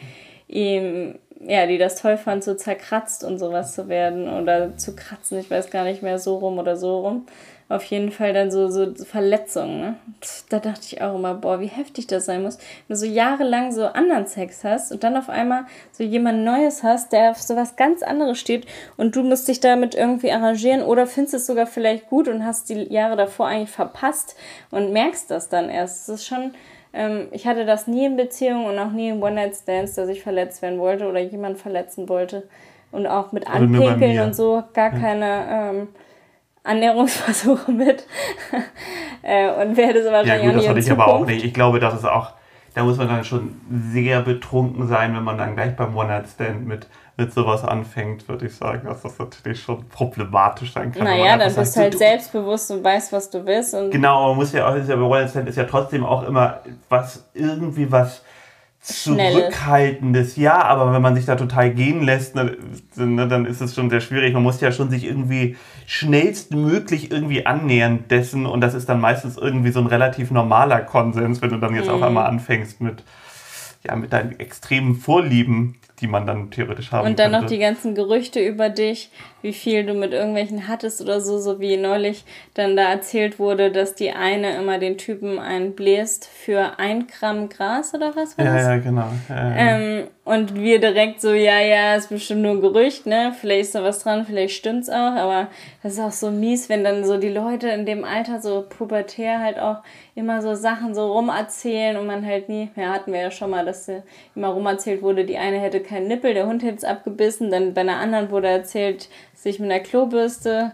ihm 0.48 1.16
ja, 1.40 1.66
die 1.66 1.78
das 1.78 1.96
toll 1.96 2.18
fand, 2.18 2.44
so 2.44 2.54
zerkratzt 2.54 3.24
und 3.24 3.40
sowas 3.40 3.74
zu 3.74 3.88
werden 3.88 4.28
oder 4.30 4.78
zu 4.78 4.96
kratzen, 4.96 5.40
ich 5.40 5.50
weiß 5.50 5.70
gar 5.70 5.84
nicht 5.84 6.04
mehr, 6.04 6.20
so 6.20 6.38
rum 6.38 6.58
oder 6.58 6.76
so 6.76 7.00
rum. 7.00 7.26
Auf 7.70 7.84
jeden 7.84 8.12
Fall 8.12 8.34
dann 8.34 8.50
so, 8.50 8.68
so 8.68 8.96
Verletzungen. 9.06 9.80
Ne? 9.80 9.96
Da 10.50 10.58
dachte 10.58 10.82
ich 10.88 11.04
auch 11.04 11.14
immer, 11.14 11.36
boah, 11.36 11.60
wie 11.60 11.68
heftig 11.68 12.08
das 12.08 12.26
sein 12.26 12.42
muss. 12.42 12.58
Wenn 12.58 12.96
du 12.96 13.00
so 13.00 13.06
jahrelang 13.06 13.72
so 13.72 13.86
anderen 13.86 14.26
Sex 14.26 14.64
hast 14.64 14.92
und 14.92 15.04
dann 15.04 15.16
auf 15.16 15.30
einmal 15.30 15.66
so 15.92 16.04
jemand 16.04 16.44
Neues 16.44 16.82
hast, 16.82 17.14
der 17.14 17.30
auf 17.30 17.40
sowas 17.40 17.76
ganz 17.76 18.02
anderes 18.02 18.40
steht 18.40 18.66
und 18.98 19.16
du 19.16 19.22
musst 19.22 19.48
dich 19.48 19.60
damit 19.60 19.94
irgendwie 19.94 20.32
arrangieren 20.32 20.82
oder 20.82 21.06
findest 21.06 21.36
es 21.36 21.46
sogar 21.46 21.68
vielleicht 21.68 22.10
gut 22.10 22.28
und 22.28 22.44
hast 22.44 22.70
die 22.70 22.92
Jahre 22.92 23.16
davor 23.16 23.46
eigentlich 23.46 23.70
verpasst 23.70 24.36
und 24.72 24.92
merkst 24.92 25.30
das 25.30 25.48
dann 25.48 25.70
erst. 25.70 26.10
Das 26.10 26.22
ist 26.22 26.26
schon 26.26 26.56
ich 27.32 27.46
hatte 27.46 27.66
das 27.66 27.88
nie 27.88 28.06
in 28.06 28.18
Beziehungen 28.18 28.66
und 28.66 28.80
auch 28.80 28.92
nie 28.92 29.10
in 29.10 29.22
One-Night-Stands, 29.22 29.94
dass 29.96 30.10
ich 30.10 30.24
verletzt 30.24 30.62
werden 30.62 30.80
wollte 30.80 31.08
oder 31.08 31.20
jemand 31.20 31.60
verletzen 31.60 32.10
wollte. 32.10 32.48
Und 32.92 33.06
auch 33.06 33.32
mit 33.32 33.48
Anpinkeln 33.48 34.20
und 34.20 34.36
so 34.36 34.64
gar 34.74 34.92
ja. 34.92 35.00
keine 35.00 35.48
ähm, 35.50 35.88
Annäherungsversuche 36.64 37.72
mit. 37.72 38.06
äh, 39.22 39.52
und 39.62 39.78
werde 39.78 40.04
so 40.04 40.12
wahrscheinlich 40.12 40.46
ja, 40.46 40.52
gut, 40.52 40.62
das 40.62 40.70
hatte 40.70 40.80
ich 40.80 40.92
aber 40.92 41.08
auch 41.08 41.26
nicht. 41.26 41.46
Ich 41.46 41.54
glaube, 41.54 41.80
das 41.80 41.94
ist 41.94 42.06
auch, 42.06 42.32
da 42.74 42.84
muss 42.84 42.98
man 42.98 43.08
dann 43.08 43.24
schon 43.24 43.60
sehr 43.92 44.22
betrunken 44.22 44.88
sein, 44.88 45.16
wenn 45.16 45.24
man 45.24 45.38
dann 45.38 45.56
gleich 45.56 45.76
beim 45.76 45.96
One-Night-Stand 45.96 46.68
mit 46.68 46.88
mit 47.20 47.34
sowas 47.34 47.66
anfängt, 47.66 48.28
würde 48.30 48.46
ich 48.46 48.56
sagen, 48.56 48.88
dass 48.88 49.02
das 49.02 49.20
natürlich 49.20 49.62
schon 49.62 49.86
problematisch 49.90 50.72
sein 50.72 50.94
kann. 50.94 51.04
Naja, 51.04 51.38
dann 51.38 51.54
bist 51.54 51.76
du 51.76 51.82
halt 51.82 51.98
selbstbewusst 51.98 52.72
und 52.72 52.82
weißt, 52.82 53.12
was 53.12 53.30
du 53.30 53.46
willst. 53.46 53.74
Und 53.74 53.92
genau, 53.92 54.30
man 54.30 54.38
muss 54.38 54.54
ja 54.54 54.68
auch, 54.68 54.76
ist 54.76 54.88
ja 54.88 54.96
bei 54.96 55.02
One 55.02 55.24
ist 55.24 55.58
ja 55.58 55.66
trotzdem 55.66 56.06
auch 56.06 56.26
immer 56.26 56.62
was, 56.88 57.30
irgendwie 57.34 57.92
was 57.92 58.24
Zurückhaltendes. 58.82 60.38
Ja, 60.38 60.62
aber 60.64 60.94
wenn 60.94 61.02
man 61.02 61.14
sich 61.14 61.26
da 61.26 61.36
total 61.36 61.72
gehen 61.72 62.02
lässt, 62.04 62.36
ne, 62.36 62.56
ne, 62.96 63.28
dann 63.28 63.46
ist 63.46 63.60
es 63.60 63.76
schon 63.76 63.90
sehr 63.90 64.00
schwierig. 64.00 64.34
Man 64.34 64.42
muss 64.42 64.62
ja 64.62 64.72
schon 64.72 64.90
sich 64.90 65.04
irgendwie 65.04 65.58
schnellstmöglich 65.90 67.10
irgendwie 67.10 67.48
annähern 67.48 68.04
dessen 68.12 68.46
und 68.46 68.62
das 68.62 68.76
ist 68.76 68.88
dann 68.88 69.02
meistens 69.02 69.38
irgendwie 69.38 69.72
so 69.72 69.80
ein 69.80 69.88
relativ 69.88 70.30
normaler 70.30 70.82
Konsens, 70.82 71.42
wenn 71.42 71.50
du 71.50 71.58
dann 71.58 71.74
jetzt 71.74 71.88
mhm. 71.88 71.96
auf 71.96 72.04
einmal 72.04 72.28
anfängst 72.28 72.80
mit 72.80 73.04
ja, 73.84 73.96
mit 73.96 74.14
deinen 74.14 74.40
extremen 74.40 74.98
Vorlieben, 74.98 75.78
die 76.02 76.08
man 76.08 76.26
dann 76.26 76.52
theoretisch 76.52 76.92
haben 76.92 77.08
Und 77.08 77.20
dann 77.20 77.32
könnte. 77.32 77.46
noch 77.46 77.50
die 77.50 77.60
ganzen 77.60 77.96
Gerüchte 77.96 78.40
über 78.40 78.70
dich, 78.70 79.12
wie 79.42 79.54
viel 79.54 79.86
du 79.86 79.94
mit 79.94 80.12
irgendwelchen 80.12 80.68
hattest 80.68 81.02
oder 81.02 81.22
so, 81.22 81.40
so 81.40 81.60
wie 81.60 81.78
neulich 81.78 82.26
dann 82.54 82.76
da 82.76 82.90
erzählt 82.90 83.40
wurde, 83.40 83.72
dass 83.72 83.96
die 83.96 84.12
eine 84.12 84.56
immer 84.58 84.80
den 84.80 84.98
Typen 84.98 85.40
einbläst 85.40 86.26
für 86.26 86.80
ein 86.80 87.08
Gramm 87.08 87.50
Gras 87.50 87.94
oder 87.94 88.16
was 88.16 88.38
war 88.38 88.46
ja, 88.46 88.54
das? 88.54 88.64
Ja, 88.64 88.78
genau. 88.78 89.08
Ja. 89.30 89.56
Ähm, 89.56 90.08
und 90.26 90.56
wir 90.56 90.80
direkt 90.80 91.22
so, 91.22 91.34
ja, 91.34 91.60
ja, 91.60 91.96
ist 91.96 92.10
bestimmt 92.10 92.42
nur 92.42 92.52
ein 92.52 92.62
Gerücht, 92.62 93.06
ne? 93.06 93.34
Vielleicht 93.40 93.62
ist 93.62 93.76
da 93.76 93.84
was 93.84 94.00
dran, 94.04 94.26
vielleicht 94.26 94.56
stimmt's 94.56 94.90
auch, 94.90 95.16
aber 95.16 95.48
das 95.82 95.94
ist 95.94 96.00
auch 96.00 96.12
so 96.12 96.30
mies, 96.30 96.70
wenn 96.70 96.84
dann 96.84 97.04
so 97.04 97.18
die 97.18 97.30
Leute 97.30 97.70
in 97.70 97.86
dem 97.86 98.04
Alter 98.04 98.40
so 98.40 98.66
pubertär 98.68 99.40
halt 99.40 99.58
auch 99.58 99.78
immer 100.16 100.42
so 100.42 100.54
Sachen 100.54 100.94
so 100.94 101.14
rumerzählen 101.14 101.98
und 101.98 102.06
man 102.06 102.26
halt 102.26 102.50
nie, 102.50 102.70
ja, 102.76 102.90
hatten 102.90 103.14
wir 103.14 103.22
ja 103.22 103.32
schon 103.32 103.50
mal, 103.50 103.66
dass 103.66 103.90
immer 104.36 104.50
rumerzählt 104.50 105.02
wurde, 105.02 105.26
die 105.26 105.38
eine 105.38 105.60
hätte 105.60 105.80
keinen 105.90 106.08
Nippel, 106.08 106.34
der 106.34 106.46
Hund 106.46 106.64
hätte 106.64 106.78
es 106.78 106.84
abgebissen, 106.84 107.52
dann 107.52 107.74
bei 107.74 107.82
einer 107.82 107.98
anderen 107.98 108.32
wurde 108.32 108.48
erzählt, 108.48 109.10
sich 109.34 109.60
mit 109.60 109.72
einer 109.72 109.82
Klobürste 109.82 110.74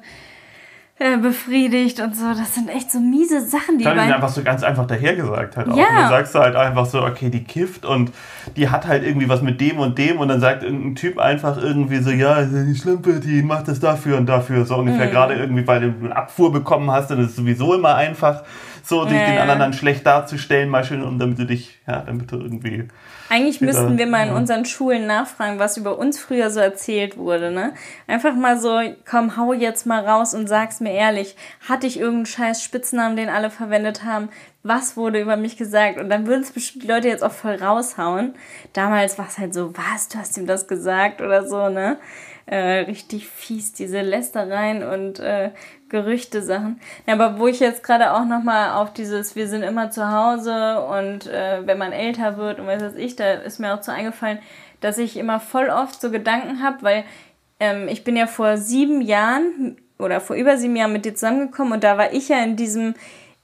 äh, 0.98 1.17
befriedigt 1.17 2.00
und 2.00 2.15
so. 2.15 2.25
Das 2.29 2.55
sind 2.55 2.69
echt 2.69 2.91
so 2.91 3.00
miese 3.00 3.41
Sachen, 3.41 3.77
die 3.77 3.84
Dann 3.84 3.98
ist 3.98 4.13
einfach 4.13 4.29
so 4.29 4.43
ganz 4.43 4.63
einfach 4.63 4.88
dahergesagt 4.88 5.57
halt 5.57 5.69
auch. 5.69 5.77
Ja. 5.77 5.89
Und 5.89 5.95
dann 5.95 6.10
sagst 6.10 6.36
du 6.36 6.39
halt 6.39 6.55
einfach 6.55 6.86
so, 6.86 7.03
okay, 7.03 7.29
die 7.29 7.43
kifft 7.43 7.86
und 7.86 8.12
die 8.55 8.69
hat 8.69 8.88
halt 8.88 9.03
irgendwie 9.03 9.27
was 9.27 9.41
mit 9.41 9.60
dem 9.60 9.79
und 9.79 9.98
dem 9.98 10.19
und 10.19 10.29
dann 10.29 10.39
sagt 10.39 10.63
irgendein 10.63 10.95
Typ 10.95 11.19
einfach 11.19 11.57
irgendwie 11.57 11.98
so, 11.98 12.12
ja, 12.12 12.43
die 12.43 12.75
Schlimpe, 12.75 13.19
die 13.19 13.41
macht 13.41 13.67
das 13.67 13.79
dafür 13.79 14.17
und 14.17 14.27
dafür. 14.27 14.65
So 14.65 14.77
ungefähr 14.77 15.07
mhm. 15.07 15.12
gerade 15.12 15.34
irgendwie, 15.36 15.67
weil 15.67 15.81
du 15.81 16.05
eine 16.05 16.15
Abfuhr 16.15 16.51
bekommen 16.51 16.89
hast, 16.91 17.12
dann 17.12 17.19
ist 17.19 17.31
es 17.31 17.36
sowieso 17.36 17.74
immer 17.74 17.95
einfach, 17.95 18.43
so 18.81 19.03
sich 19.03 19.17
ja, 19.17 19.31
den 19.31 19.38
anderen 19.39 19.60
dann 19.60 19.74
schlecht 19.74 20.05
darzustellen, 20.05 20.69
mal 20.69 20.84
schön, 20.84 21.03
und 21.03 21.19
damit 21.19 21.39
du 21.39 21.45
dich, 21.45 21.79
ja, 21.88 22.03
damit 22.05 22.31
du 22.31 22.38
irgendwie 22.38 22.88
eigentlich 23.29 23.60
müssten 23.60 23.98
wir 23.98 24.05
mal 24.05 24.27
in 24.27 24.34
unseren 24.34 24.65
Schulen 24.65 25.08
nachfragen, 25.08 25.58
was 25.58 25.77
über 25.77 25.98
uns 25.98 26.20
früher 26.20 26.51
so 26.51 26.60
erzählt 26.60 27.17
wurde. 27.17 27.51
Ne? 27.51 27.74
Einfach 28.08 28.36
mal 28.36 28.60
so, 28.60 28.79
komm, 29.10 29.36
hau 29.36 29.53
jetzt 29.53 29.86
mal 29.86 30.05
raus 30.05 30.34
und 30.34 30.48
sag's 30.48 30.79
mir 30.79 30.94
ehrlich. 30.94 31.36
Hatte 31.67 31.88
ich 31.88 31.98
irgendeinen 31.98 32.25
scheiß 32.27 32.63
Spitznamen, 32.63 33.17
den 33.17 33.29
alle 33.29 33.50
verwendet 33.50 34.03
haben? 34.03 34.29
Was 34.62 34.96
wurde 34.96 35.20
über 35.20 35.38
mich 35.38 35.58
gesagt? 35.58 36.00
Und 36.00 36.10
dann 36.10 36.27
würden 36.27 36.41
es 36.41 36.51
bestimmt 36.51 36.84
die 36.84 36.88
Leute 36.88 37.08
jetzt 37.08 37.24
auch 37.24 37.32
voll 37.32 37.55
raushauen. 37.55 38.36
Damals 38.74 39.17
war 39.17 39.27
es 39.27 39.38
halt 39.38 39.53
so, 39.53 39.74
was, 39.75 40.08
du 40.08 40.17
hast 40.17 40.38
ihm 40.38 40.48
das 40.48 40.67
gesagt 40.67 41.22
oder 41.22 41.48
so, 41.48 41.70
ne? 41.70 41.98
Äh, 42.48 42.82
richtig 42.82 43.28
fies, 43.28 43.74
diese 43.74 44.02
Lästereien 44.02 44.84
und 44.84 45.20
äh, 45.20 45.50
Gerüchte 45.90 46.44
Sachen. 46.44 46.80
Ja, 47.08 47.14
aber 47.14 47.40
wo 47.40 47.48
ich 47.48 47.60
jetzt 47.60 47.84
gerade 47.84 48.14
auch 48.14 48.25
nochmal 48.25 48.74
auf 48.74 48.94
dieses, 48.94 49.36
wir 49.36 49.48
sind 49.48 49.64
immer 49.64 49.90
zu 49.90 50.12
Hause 50.12 50.82
und 50.82 51.25
äh, 51.25 51.66
wenn 51.66 51.78
man 51.78 51.92
älter 51.92 52.38
wird 52.38 52.60
und 52.60 52.68
was 52.68 52.84
weiß 52.84 52.96
ich, 52.96 53.16
da 53.16 53.34
ist 53.34 53.60
mir 53.60 53.74
auch 53.74 53.82
so 53.82 53.92
eingefallen, 53.92 54.40
dass 54.82 54.98
ich 54.98 55.18
immer 55.18 55.40
voll 55.40 55.70
oft 55.70 56.00
so 56.00 56.12
Gedanken 56.12 56.62
habe, 56.62 56.84
weil 56.84 57.04
ähm, 57.60 57.88
ich 57.88 58.04
bin 58.04 58.16
ja 58.16 58.28
vor 58.28 58.58
sieben 58.58 59.02
Jahren 59.02 59.78
oder 59.98 60.20
vor 60.20 60.36
über 60.36 60.58
sieben 60.58 60.75
Jahren 60.75 60.94
mit 60.94 61.06
dir 61.06 61.16
zusammengekommen 61.16 61.74
und 61.74 61.84
da 61.84 61.98
war 61.98 62.14
ich 62.14 62.30
ja 62.30 62.44
in 62.44 62.56
diesem 62.56 62.94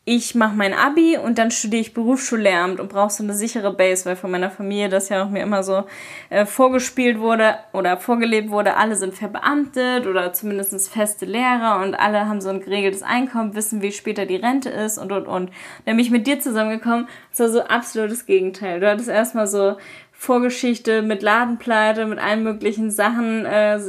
ich 0.04 0.34
mache 0.34 0.56
mein 0.56 0.74
Abi 0.74 1.16
und 1.18 1.38
dann 1.38 1.52
studiere 1.52 1.82
ich 1.82 1.94
Berufsschullehramt 1.94 2.80
und 2.80 2.90
brauche 2.90 3.12
so 3.12 3.24
eine 3.24 3.36
sichere 3.36 3.72
Base, 3.72 4.06
weil 4.06 4.16
von 4.16 4.32
meiner 4.32 4.50
Familie 4.50 4.90
das 4.90 5.10
ja 5.10 5.24
auch 5.24 5.30
mir 5.30 5.44
immer 5.44 5.62
so 5.62 5.84
äh, 6.32 6.48
vorgespielt 6.48 7.20
wurde 7.20 7.56
oder 7.72 7.98
vorgelebt 7.98 8.50
wurde, 8.50 8.78
alle 8.78 8.96
sind 8.96 9.14
verbeamtet 9.14 10.08
oder 10.08 10.34
zumindest 10.34 10.90
feste 10.90 11.26
Lehrer 11.26 11.82
und 11.84 11.94
alle 11.94 12.28
haben 12.28 12.42
so 12.42 12.50
ein 12.50 12.62
geregeltes 12.62 13.04
Einkommen, 13.04 13.54
wissen, 13.54 13.84
wie 13.84 13.92
später 13.92 14.26
die 14.26 14.38
Rente 14.38 14.70
ist 14.70 14.98
und 14.98 15.12
und 15.12 15.28
und. 15.28 15.52
Dann 15.86 15.98
bin 15.98 16.00
ich 16.00 16.10
mit 16.10 16.26
dir 16.26 16.40
zusammengekommen, 16.40 17.08
das 17.30 17.40
war 17.40 17.50
so 17.50 17.62
absolutes 17.62 18.26
Gegenteil. 18.26 18.80
Du 18.80 18.90
hattest 18.90 19.10
erstmal 19.10 19.46
so 19.46 19.78
Vorgeschichte 20.22 21.02
mit 21.02 21.24
Ladenpleite, 21.24 22.06
mit 22.06 22.20
allen 22.20 22.44
möglichen 22.44 22.92
Sachen 22.92 23.44
äh, 23.44 23.80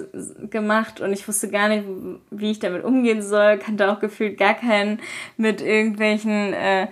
gemacht 0.48 0.98
und 0.98 1.12
ich 1.12 1.28
wusste 1.28 1.50
gar 1.50 1.68
nicht, 1.68 1.84
wie 2.30 2.52
ich 2.52 2.58
damit 2.58 2.84
umgehen 2.84 3.20
soll. 3.20 3.58
Kannte 3.58 3.92
auch 3.92 4.00
gefühlt 4.00 4.38
gar 4.38 4.54
keinen 4.54 4.98
mit 5.36 5.60
irgendwelchen, 5.60 6.54
äh, 6.54 6.86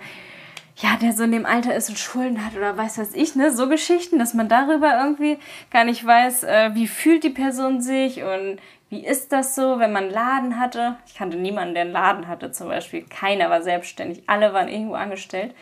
ja, 0.75 0.95
der 1.01 1.13
so 1.13 1.23
in 1.23 1.31
dem 1.31 1.47
Alter 1.47 1.73
ist 1.73 1.89
und 1.89 1.97
Schulden 1.97 2.45
hat 2.45 2.55
oder 2.55 2.77
weiß 2.77 2.99
was 2.99 3.15
ich, 3.15 3.35
ne? 3.35 3.49
So 3.49 3.67
Geschichten, 3.67 4.19
dass 4.19 4.35
man 4.35 4.47
darüber 4.47 4.95
irgendwie 5.03 5.39
gar 5.71 5.85
nicht 5.85 6.05
weiß, 6.05 6.43
äh, 6.43 6.75
wie 6.75 6.85
fühlt 6.85 7.23
die 7.23 7.31
Person 7.31 7.81
sich 7.81 8.21
und 8.21 8.59
wie 8.89 9.03
ist 9.03 9.31
das 9.31 9.55
so, 9.55 9.79
wenn 9.79 9.91
man 9.91 10.03
einen 10.03 10.13
Laden 10.13 10.59
hatte. 10.59 10.97
Ich 11.07 11.15
kannte 11.15 11.37
niemanden, 11.37 11.73
der 11.73 11.85
einen 11.85 11.93
Laden 11.93 12.27
hatte 12.27 12.51
zum 12.51 12.67
Beispiel. 12.67 13.05
Keiner 13.09 13.49
war 13.49 13.63
selbstständig, 13.63 14.21
alle 14.27 14.53
waren 14.53 14.67
irgendwo 14.67 14.93
angestellt. 14.93 15.55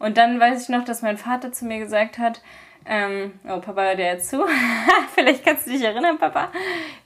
Und 0.00 0.16
dann 0.16 0.40
weiß 0.40 0.64
ich 0.64 0.68
noch, 0.68 0.84
dass 0.84 1.02
mein 1.02 1.16
Vater 1.16 1.52
zu 1.52 1.64
mir 1.64 1.78
gesagt 1.78 2.18
hat, 2.18 2.42
ähm, 2.90 3.38
oh, 3.48 3.60
Papa 3.60 3.82
hört 3.82 4.00
ja 4.00 4.06
jetzt 4.06 4.28
zu. 4.28 4.44
Vielleicht 5.14 5.44
kannst 5.44 5.66
du 5.66 5.70
dich 5.70 5.82
erinnern, 5.82 6.18
Papa. 6.18 6.50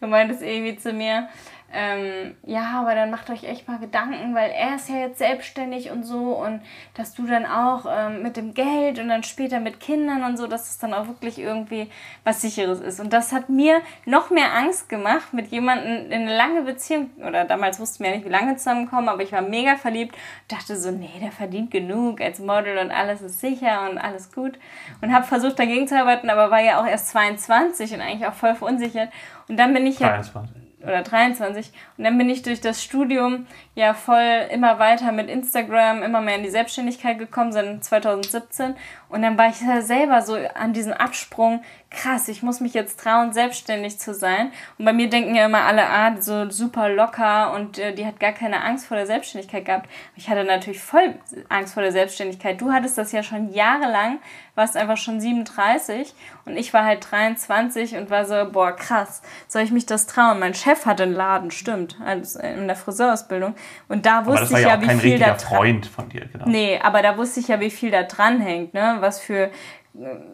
Du 0.01 0.07
meintest 0.07 0.41
irgendwie 0.41 0.77
zu 0.77 0.95
mir, 0.95 1.29
ähm, 1.77 2.37
ja, 2.47 2.81
aber 2.81 2.95
dann 2.95 3.11
macht 3.11 3.31
euch 3.31 3.43
echt 3.43 3.67
mal 3.67 3.81
Gedanken, 3.81 4.33
weil 4.35 4.53
er 4.53 4.77
ist 4.77 4.89
ja 4.89 4.97
jetzt 4.97 5.19
selbstständig 5.19 5.91
und 5.91 6.05
so 6.05 6.35
und 6.37 6.61
dass 6.95 7.15
du 7.15 7.27
dann 7.27 7.45
auch 7.47 7.87
ähm, 7.91 8.23
mit 8.23 8.37
dem 8.37 8.55
Geld 8.55 9.01
und 9.01 9.09
dann 9.09 9.25
später 9.25 9.59
mit 9.59 9.81
Kindern 9.81 10.23
und 10.23 10.37
so, 10.37 10.47
dass 10.47 10.71
es 10.71 10.79
dann 10.79 10.95
auch 10.95 11.09
wirklich 11.09 11.37
irgendwie 11.37 11.91
was 12.23 12.43
Sicheres 12.43 12.81
ist. 12.81 13.01
Und 13.01 13.13
das 13.13 13.33
hat 13.33 13.49
mir 13.49 13.81
noch 14.05 14.31
mehr 14.31 14.55
Angst 14.55 14.89
gemacht, 14.89 15.33
mit 15.33 15.49
jemandem 15.49 16.13
in 16.13 16.23
eine 16.23 16.37
lange 16.37 16.63
Beziehung, 16.63 17.11
oder 17.27 17.45
damals 17.45 17.81
wussten 17.81 18.05
wir 18.05 18.11
ja 18.11 18.17
nicht, 18.19 18.27
wie 18.27 18.33
lange 18.33 18.57
zusammenkommen, 18.57 19.09
aber 19.09 19.23
ich 19.25 19.33
war 19.33 19.43
mega 19.43 19.75
verliebt, 19.75 20.17
dachte 20.47 20.77
so, 20.77 20.93
nee, 20.93 21.11
der 21.21 21.33
verdient 21.33 21.73
genug 21.73 22.21
als 22.21 22.39
Model 22.39 22.79
und 22.79 22.93
alles 22.93 23.21
ist 23.21 23.41
sicher 23.41 23.91
und 23.91 23.99
alles 23.99 24.33
gut. 24.33 24.61
Und 25.01 25.13
habe 25.13 25.27
versucht 25.27 25.59
dagegen 25.59 25.89
zu 25.89 25.99
arbeiten, 25.99 26.31
aber 26.31 26.53
war 26.53 26.61
ja 26.61 26.81
auch 26.81 26.87
erst 26.87 27.09
22 27.09 27.95
und 27.95 28.01
eigentlich 28.01 28.29
auch 28.29 28.35
voll 28.35 28.55
verunsichert. 28.55 29.11
Und 29.49 29.57
dann 29.57 29.75
bin 29.75 29.87
ich 29.87 29.99
ja. 29.99 30.11
23 30.11 30.64
oder 30.85 31.03
23. 31.03 31.73
Und 31.97 32.05
dann 32.05 32.17
bin 32.19 32.29
ich 32.29 32.43
durch 32.43 32.61
das 32.61 32.83
Studium 32.83 33.47
ja 33.75 33.95
voll 33.95 34.49
immer 34.51 34.79
weiter 34.79 35.13
mit 35.13 35.29
Instagram, 35.29 36.03
immer 36.03 36.21
mehr 36.21 36.37
in 36.37 36.43
die 36.43 36.51
Selbstständigkeit 36.51 37.19
gekommen, 37.19 37.53
seit 37.53 37.85
2017. 37.85 38.77
Und 39.15 39.23
dann 39.23 39.39
war 39.39 39.49
ich 39.49 39.59
selber 39.87 40.23
so 40.23 40.37
an 40.55 40.73
diesem 40.73 40.93
Absprung, 40.93 41.63
krass, 41.95 42.29
ich 42.29 42.43
muss 42.43 42.61
mich 42.61 42.75
jetzt 42.75 43.01
trauen, 43.01 43.33
selbstständig 43.33 43.99
zu 43.99 44.13
sein. 44.13 44.51
Und 44.79 44.85
bei 44.85 44.93
mir 44.93 45.09
denken 45.09 45.35
ja 45.35 45.47
immer 45.47 45.63
alle, 45.65 45.89
ah, 45.89 46.21
so 46.21 46.51
super 46.51 46.89
locker 46.89 47.53
und 47.55 47.79
äh, 47.79 47.95
die 47.95 48.05
hat 48.05 48.21
gar 48.21 48.33
keine 48.33 48.63
Angst 48.63 48.87
vor 48.87 48.97
der 48.97 49.07
Selbstständigkeit 49.07 49.65
gehabt. 49.65 49.89
Ich 50.17 50.29
hatte 50.29 50.45
natürlich 50.45 50.81
voll 50.81 51.15
Angst 51.49 51.75
vor 51.75 51.83
der 51.83 51.93
Selbstständigkeit. 51.93 52.61
Du 52.61 52.73
hattest 52.73 52.99
das 52.99 53.13
ja 53.13 53.23
schon 53.23 53.53
jahrelang, 53.53 54.19
warst 54.55 54.77
einfach 54.77 54.97
schon 54.97 55.21
37 55.21 56.15
und 56.45 56.57
ich 56.57 56.73
war 56.75 56.85
halt 56.85 57.07
23 57.11 57.97
und 57.97 58.11
war 58.11 58.25
so, 58.25 58.51
boah, 58.51 58.73
krass, 58.73 59.23
soll 59.49 59.63
ich 59.63 59.71
mich 59.71 59.87
das 59.87 60.07
trauen? 60.07 60.39
Mein 60.39 60.55
Chef 60.55 60.87
hatte 60.87 61.05
einen 61.05 61.15
Laden, 61.15 61.51
stimmt, 61.51 61.97
also 62.05 62.39
in 62.41 62.67
der 62.67 62.77
Friseurausbildung. 62.77 63.55
Und 63.89 64.07
da 64.07 64.27
wusste 64.27 64.45
ich 64.59 64.65
ja, 64.65 64.77
ja 64.77 64.81
wie 64.81 64.99
viel 64.99 65.19
da 65.19 65.35
Freund 65.37 65.87
von 65.87 66.09
dir, 66.09 66.27
genau. 66.27 66.47
Nee, 66.47 66.81
aber 66.83 67.03
da 67.03 67.17
wusste 67.17 67.41
ich 67.41 67.49
ja, 67.49 67.61
wie 67.61 67.71
viel 67.71 67.91
da 67.91 68.03
dran 68.03 68.41
hängt, 68.41 68.75
ne? 68.75 68.97
Was 69.05 69.21
für 69.21 69.45
äh, 69.45 69.51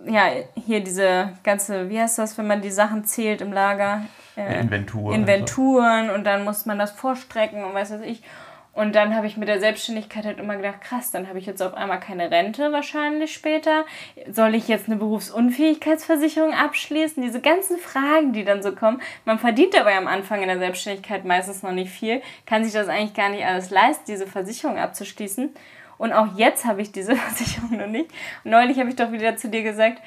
ja, 0.07 0.31
hier 0.55 0.81
diese 0.81 1.33
ganze, 1.43 1.91
wie 1.91 2.01
heißt 2.01 2.19
das, 2.19 2.39
wenn 2.39 2.47
man 2.47 2.63
die 2.63 2.71
Sachen 2.71 3.05
zählt 3.05 3.41
im 3.41 3.53
Lager? 3.53 4.03
Äh, 4.37 4.61
Inventuren. 4.61 5.15
Inventuren 5.15 6.03
und, 6.03 6.09
so. 6.09 6.15
und 6.15 6.25
dann 6.25 6.45
muss 6.45 6.67
man 6.67 6.79
das 6.79 6.93
vorstrecken 6.93 7.65
und 7.65 7.75
weiß 7.75 7.93
was 7.93 8.01
ich. 8.03 8.23
Und 8.73 8.95
dann 8.95 9.17
habe 9.17 9.27
ich 9.27 9.37
mit 9.37 9.49
der 9.49 9.59
Selbstständigkeit 9.59 10.25
halt 10.25 10.39
immer 10.39 10.57
gedacht, 10.57 10.81
krass, 10.81 11.11
dann 11.11 11.29
habe 11.29 11.39
ich 11.39 11.47
jetzt 11.47 11.61
auf 11.61 11.75
einmal 11.75 11.99
keine 11.99 12.31
Rente 12.31 12.71
wahrscheinlich 12.71 13.35
später. 13.35 13.85
Soll 14.31 14.55
ich 14.55 14.69
jetzt 14.69 14.87
eine 14.87 14.97
Berufsunfähigkeitsversicherung 14.97 16.55
abschließen? 16.55 17.21
Diese 17.21 17.41
ganzen 17.41 17.79
Fragen, 17.79 18.33
die 18.33 18.45
dann 18.45 18.63
so 18.63 18.73
kommen. 18.73 19.03
Man 19.25 19.41
verdient 19.41 19.75
dabei 19.75 19.99
am 19.99 20.07
Anfang 20.07 20.41
in 20.43 20.49
der 20.49 20.59
Selbstständigkeit 20.59 21.25
meistens 21.25 21.65
noch 21.65 21.73
nicht 21.73 21.91
viel, 21.91 22.23
kann 22.47 22.63
sich 22.63 22.73
das 22.73 22.89
eigentlich 22.89 23.15
gar 23.15 23.29
nicht 23.29 23.45
alles 23.45 23.71
leisten, 23.71 24.05
diese 24.07 24.29
Versicherung 24.29 24.79
abzuschließen. 24.79 25.51
Und 26.01 26.15
auch 26.15 26.29
jetzt 26.35 26.65
habe 26.65 26.81
ich 26.81 26.93
diese 26.93 27.15
Versicherung 27.17 27.77
noch 27.77 27.87
nicht. 27.87 28.11
Und 28.43 28.53
neulich 28.53 28.79
habe 28.79 28.89
ich 28.89 28.97
doch 28.97 29.13
wieder 29.13 29.37
zu 29.37 29.51
dir 29.51 29.63
gesagt, 29.63 30.01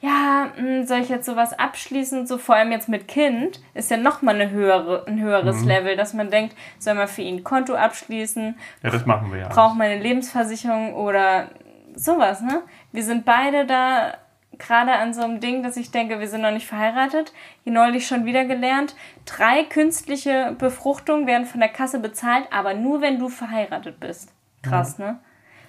ja, 0.00 0.50
hm, 0.56 0.84
soll 0.86 0.98
ich 0.98 1.08
jetzt 1.08 1.24
sowas 1.24 1.56
abschließen, 1.56 2.26
so 2.26 2.36
vor 2.36 2.56
allem 2.56 2.72
jetzt 2.72 2.88
mit 2.88 3.06
Kind, 3.06 3.60
ist 3.72 3.88
ja 3.88 3.96
nochmal 3.96 4.34
eine 4.34 4.50
höhere, 4.50 5.04
ein 5.06 5.20
höheres 5.20 5.62
mhm. 5.62 5.68
Level, 5.68 5.96
dass 5.96 6.14
man 6.14 6.30
denkt, 6.30 6.56
soll 6.80 6.94
man 6.94 7.06
für 7.06 7.22
ihn 7.22 7.36
ein 7.36 7.44
Konto 7.44 7.76
abschließen? 7.76 8.58
Ja, 8.82 8.90
das 8.90 9.06
machen 9.06 9.32
wir 9.32 9.38
ja. 9.38 9.48
Braucht 9.48 9.76
man 9.76 9.86
eine 9.86 10.02
Lebensversicherung 10.02 10.94
oder 10.94 11.50
sowas, 11.94 12.40
ne? 12.40 12.62
Wir 12.90 13.04
sind 13.04 13.24
beide 13.24 13.66
da 13.66 14.14
gerade 14.58 14.92
an 14.94 15.14
so 15.14 15.22
einem 15.22 15.38
Ding, 15.38 15.62
dass 15.62 15.76
ich 15.76 15.92
denke, 15.92 16.18
wir 16.18 16.28
sind 16.28 16.42
noch 16.42 16.50
nicht 16.50 16.66
verheiratet. 16.66 17.32
Hier 17.62 17.72
neulich 17.72 18.08
schon 18.08 18.24
wieder 18.24 18.46
gelernt. 18.46 18.96
Drei 19.26 19.62
künstliche 19.62 20.56
Befruchtungen 20.58 21.28
werden 21.28 21.46
von 21.46 21.60
der 21.60 21.68
Kasse 21.68 22.00
bezahlt, 22.00 22.48
aber 22.50 22.74
nur 22.74 23.00
wenn 23.00 23.20
du 23.20 23.28
verheiratet 23.28 24.00
bist. 24.00 24.32
Krass, 24.62 24.98
mhm. 24.98 25.04
ne? 25.04 25.18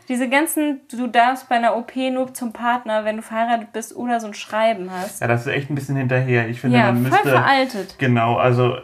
Diese 0.07 0.29
ganzen, 0.29 0.81
du 0.89 1.07
darfst 1.07 1.49
bei 1.49 1.55
einer 1.55 1.75
OP 1.75 1.95
nur 1.95 2.33
zum 2.33 2.53
Partner, 2.53 3.03
wenn 3.03 3.17
du 3.17 3.21
verheiratet 3.21 3.73
bist 3.73 3.95
oder 3.95 4.19
so 4.19 4.27
ein 4.27 4.33
Schreiben 4.33 4.89
hast. 4.89 5.21
Ja, 5.21 5.27
das 5.27 5.45
ist 5.45 5.53
echt 5.53 5.69
ein 5.69 5.75
bisschen 5.75 5.97
hinterher. 5.97 6.47
Ich 6.47 6.61
finde, 6.61 6.77
ja, 6.77 6.85
man 6.85 7.03
müsste. 7.03 7.17
Voll 7.17 7.31
veraltet. 7.31 7.95
Genau, 7.99 8.37
also 8.37 8.77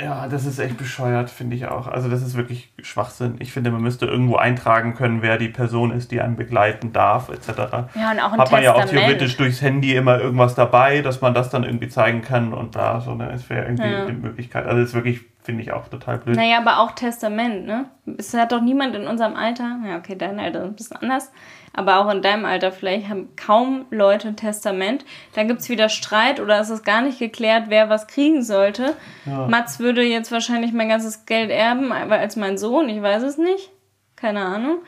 ja, 0.00 0.26
das 0.26 0.44
ist 0.44 0.58
echt 0.58 0.76
bescheuert, 0.76 1.30
finde 1.30 1.54
ich 1.54 1.66
auch. 1.66 1.86
Also 1.86 2.08
das 2.08 2.20
ist 2.22 2.36
wirklich 2.36 2.72
Schwachsinn. 2.82 3.36
Ich 3.38 3.52
finde, 3.52 3.70
man 3.70 3.80
müsste 3.80 4.06
irgendwo 4.06 4.36
eintragen 4.36 4.94
können, 4.94 5.22
wer 5.22 5.38
die 5.38 5.48
Person 5.48 5.92
ist, 5.92 6.10
die 6.10 6.20
einen 6.20 6.34
begleiten 6.34 6.92
darf, 6.92 7.28
etc. 7.28 7.48
Ja, 7.94 8.10
und 8.10 8.20
auch 8.20 8.32
ein 8.32 8.40
Hat 8.40 8.50
man 8.50 8.62
ja 8.62 8.74
auch 8.74 8.84
theoretisch 8.84 9.36
durchs 9.36 9.62
Handy 9.62 9.94
immer 9.94 10.18
irgendwas 10.18 10.56
dabei, 10.56 11.00
dass 11.00 11.20
man 11.20 11.32
das 11.32 11.48
dann 11.48 11.62
irgendwie 11.62 11.88
zeigen 11.88 12.22
kann 12.22 12.52
und 12.52 12.74
da 12.74 13.00
so, 13.00 13.14
ne, 13.14 13.30
es 13.32 13.48
wäre 13.48 13.66
irgendwie 13.66 13.88
ja. 13.88 14.06
die 14.06 14.12
Möglichkeit. 14.14 14.66
Also 14.66 14.80
das 14.80 14.88
ist 14.88 14.94
wirklich, 14.94 15.20
finde 15.44 15.62
ich 15.62 15.72
auch 15.72 15.88
total 15.88 16.18
blöd. 16.18 16.36
Naja, 16.36 16.58
aber 16.58 16.80
auch 16.80 16.92
Testament, 16.92 17.66
ne? 17.66 17.84
Es 18.16 18.32
hat 18.34 18.52
doch 18.52 18.62
niemand 18.62 18.94
in 18.96 19.06
unserem 19.06 19.36
Alter, 19.36 19.78
ja 19.86 19.98
okay, 19.98 20.16
dein 20.16 20.40
Alter 20.40 20.60
ist 20.60 20.68
ein 20.68 20.74
bisschen 20.74 20.96
anders, 20.96 21.30
aber 21.74 21.98
auch 21.98 22.10
in 22.10 22.22
deinem 22.22 22.46
Alter 22.46 22.72
vielleicht 22.72 23.08
haben 23.10 23.28
kaum 23.36 23.84
Leute 23.90 24.28
ein 24.28 24.36
Testament. 24.36 25.04
Dann 25.34 25.46
gibt 25.46 25.60
es 25.60 25.68
wieder 25.68 25.90
Streit 25.90 26.40
oder 26.40 26.60
ist 26.60 26.70
es 26.70 26.82
gar 26.82 27.02
nicht 27.02 27.18
geklärt, 27.18 27.64
wer 27.68 27.90
was 27.90 28.06
kriegen 28.06 28.42
sollte. 28.42 28.96
Ja. 29.26 29.46
Mats 29.46 29.78
würde 29.78 30.02
jetzt 30.02 30.32
wahrscheinlich 30.32 30.72
mein 30.72 30.88
ganzes 30.88 31.26
Geld 31.26 31.50
erben, 31.50 31.92
als 31.92 32.36
mein 32.36 32.56
Sohn, 32.56 32.88
ich 32.88 33.02
weiß 33.02 33.22
es 33.22 33.36
nicht. 33.36 33.70
Keine 34.16 34.40
Ahnung. 34.40 34.78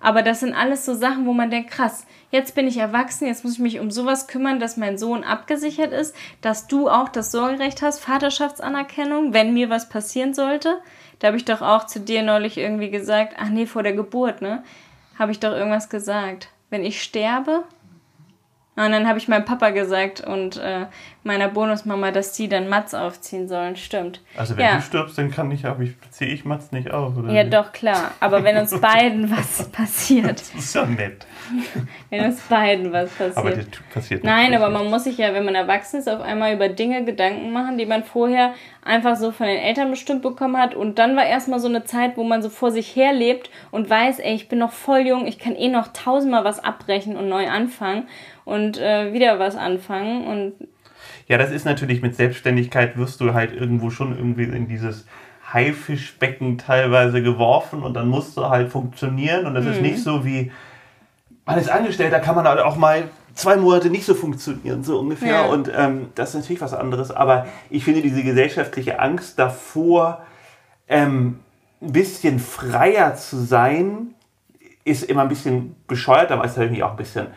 Aber 0.00 0.22
das 0.22 0.40
sind 0.40 0.54
alles 0.54 0.86
so 0.86 0.94
Sachen, 0.94 1.26
wo 1.26 1.32
man 1.32 1.50
denkt, 1.50 1.70
krass, 1.70 2.06
jetzt 2.30 2.54
bin 2.54 2.66
ich 2.66 2.76
erwachsen, 2.76 3.26
jetzt 3.26 3.44
muss 3.44 3.54
ich 3.54 3.58
mich 3.58 3.80
um 3.80 3.90
sowas 3.90 4.26
kümmern, 4.26 4.60
dass 4.60 4.76
mein 4.76 4.98
Sohn 4.98 5.24
abgesichert 5.24 5.92
ist, 5.92 6.14
dass 6.40 6.66
du 6.66 6.88
auch 6.88 7.08
das 7.08 7.32
Sorgerecht 7.32 7.82
hast, 7.82 8.00
Vaterschaftsanerkennung, 8.00 9.32
wenn 9.32 9.54
mir 9.54 9.70
was 9.70 9.88
passieren 9.88 10.34
sollte. 10.34 10.78
Da 11.18 11.28
habe 11.28 11.36
ich 11.36 11.44
doch 11.44 11.62
auch 11.62 11.86
zu 11.86 12.00
dir 12.00 12.22
neulich 12.22 12.58
irgendwie 12.58 12.90
gesagt, 12.90 13.36
ach 13.38 13.48
nee, 13.48 13.66
vor 13.66 13.82
der 13.82 13.94
Geburt, 13.94 14.42
ne? 14.42 14.62
habe 15.18 15.32
ich 15.32 15.40
doch 15.40 15.52
irgendwas 15.52 15.88
gesagt. 15.88 16.48
Wenn 16.70 16.84
ich 16.84 17.02
sterbe, 17.02 17.64
und 18.84 18.92
dann 18.92 19.08
habe 19.08 19.18
ich 19.18 19.26
meinem 19.26 19.46
Papa 19.46 19.70
gesagt 19.70 20.20
und 20.20 20.58
äh, 20.58 20.84
meiner 21.22 21.48
Bonusmama, 21.48 22.10
dass 22.10 22.32
die 22.32 22.46
dann 22.46 22.68
Mats 22.68 22.92
aufziehen 22.92 23.48
sollen. 23.48 23.74
Stimmt. 23.76 24.20
Also 24.36 24.54
wenn 24.56 24.66
ja. 24.66 24.76
du 24.76 24.82
stirbst, 24.82 25.16
dann 25.16 25.30
kann 25.30 25.50
ich, 25.50 25.64
aber 25.64 25.82
ich 25.82 25.94
ziehe 26.10 26.30
ich 26.30 26.44
Mats 26.44 26.72
nicht 26.72 26.90
auf, 26.90 27.16
oder? 27.16 27.32
Ja, 27.32 27.42
nicht? 27.42 27.54
doch, 27.54 27.72
klar. 27.72 28.12
Aber 28.20 28.44
wenn 28.44 28.58
uns 28.58 28.78
beiden 28.80 29.30
was 29.30 29.70
passiert. 29.70 30.40
Das 30.40 30.54
ist 30.54 30.74
ja 30.74 30.84
nett. 30.84 31.26
wenn 32.10 32.26
uns 32.26 32.40
beiden 32.42 32.92
was 32.92 33.08
passiert. 33.10 33.36
Aber 33.38 33.50
das 33.50 33.66
passiert 33.94 34.24
Nein, 34.24 34.54
aber 34.54 34.68
man 34.68 34.90
muss 34.90 35.04
sich 35.04 35.16
ja, 35.16 35.32
wenn 35.32 35.46
man 35.46 35.54
erwachsen 35.54 36.00
ist, 36.00 36.08
auf 36.08 36.20
einmal 36.20 36.54
über 36.54 36.68
Dinge 36.68 37.02
Gedanken 37.06 37.52
machen, 37.52 37.78
die 37.78 37.86
man 37.86 38.04
vorher 38.04 38.52
einfach 38.84 39.16
so 39.16 39.32
von 39.32 39.46
den 39.46 39.58
Eltern 39.58 39.90
bestimmt 39.90 40.20
bekommen 40.20 40.58
hat. 40.58 40.74
Und 40.74 40.98
dann 40.98 41.16
war 41.16 41.24
erstmal 41.24 41.60
so 41.60 41.68
eine 41.68 41.84
Zeit, 41.84 42.18
wo 42.18 42.24
man 42.24 42.42
so 42.42 42.50
vor 42.50 42.70
sich 42.70 42.94
her 42.94 43.14
lebt 43.14 43.50
und 43.70 43.88
weiß, 43.88 44.18
ey, 44.18 44.34
ich 44.34 44.48
bin 44.48 44.58
noch 44.58 44.72
voll 44.72 45.00
jung, 45.00 45.26
ich 45.26 45.38
kann 45.38 45.56
eh 45.56 45.68
noch 45.68 45.88
tausendmal 45.88 46.44
was 46.44 46.62
abbrechen 46.62 47.16
und 47.16 47.30
neu 47.30 47.48
anfangen 47.48 48.06
und 48.46 48.78
äh, 48.78 49.12
wieder 49.12 49.38
was 49.38 49.56
anfangen. 49.56 50.26
Und 50.26 50.54
ja, 51.28 51.36
das 51.36 51.50
ist 51.50 51.66
natürlich 51.66 52.00
mit 52.00 52.16
Selbstständigkeit 52.16 52.96
wirst 52.96 53.20
du 53.20 53.34
halt 53.34 53.52
irgendwo 53.52 53.90
schon 53.90 54.16
irgendwie 54.16 54.44
in 54.44 54.66
dieses 54.68 55.06
Haifischbecken 55.52 56.56
teilweise 56.56 57.22
geworfen 57.22 57.82
und 57.82 57.92
dann 57.92 58.08
musst 58.08 58.38
du 58.38 58.48
halt 58.48 58.70
funktionieren 58.70 59.44
und 59.44 59.54
das 59.54 59.64
mhm. 59.64 59.72
ist 59.72 59.82
nicht 59.82 59.98
so 60.02 60.24
wie 60.24 60.50
man 61.44 61.58
ist 61.58 61.70
angestellt, 61.70 62.12
da 62.12 62.18
kann 62.18 62.34
man 62.34 62.46
halt 62.48 62.60
auch 62.60 62.76
mal 62.76 63.08
zwei 63.34 63.56
Monate 63.56 63.88
nicht 63.88 64.04
so 64.04 64.14
funktionieren, 64.14 64.82
so 64.82 64.98
ungefähr. 64.98 65.30
Ja. 65.30 65.46
Und 65.46 65.70
ähm, 65.74 66.08
das 66.16 66.30
ist 66.30 66.40
natürlich 66.40 66.60
was 66.60 66.74
anderes. 66.74 67.12
Aber 67.12 67.46
ich 67.70 67.84
finde 67.84 68.02
diese 68.02 68.24
gesellschaftliche 68.24 68.98
Angst 68.98 69.38
davor, 69.38 70.26
ähm, 70.88 71.38
ein 71.80 71.92
bisschen 71.92 72.40
freier 72.40 73.14
zu 73.14 73.36
sein, 73.36 74.14
ist 74.84 75.04
immer 75.04 75.22
ein 75.22 75.28
bisschen 75.28 75.76
bescheuert, 75.86 76.32
aber 76.32 76.44
ist 76.44 76.56
irgendwie 76.56 76.82
auch 76.82 76.92
ein 76.92 76.96
bisschen, 76.96 77.28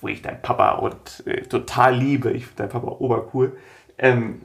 wo 0.00 0.08
ich 0.08 0.22
deinen 0.22 0.42
Papa 0.42 0.72
und 0.72 1.24
äh, 1.26 1.42
total 1.42 1.94
liebe, 1.96 2.30
ich 2.30 2.46
finde 2.46 2.62
deinen 2.62 2.70
Papa 2.70 2.96
obercool, 2.98 3.56
ähm, 3.98 4.42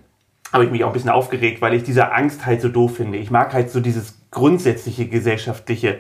habe 0.52 0.66
ich 0.66 0.72
mich 0.72 0.84
auch 0.84 0.90
ein 0.90 0.94
bisschen 0.94 1.10
aufgeregt, 1.10 1.62
weil 1.62 1.74
ich 1.74 1.84
diese 1.84 2.12
Angst 2.12 2.46
halt 2.46 2.62
so 2.62 2.70
doof 2.70 2.98
finde. 2.98 3.18
Ich 3.18 3.32
mag 3.32 3.54
halt 3.54 3.72
so 3.72 3.80
dieses 3.80 4.20
grundsätzliche 4.30 5.08
gesellschaftliche 5.08 6.00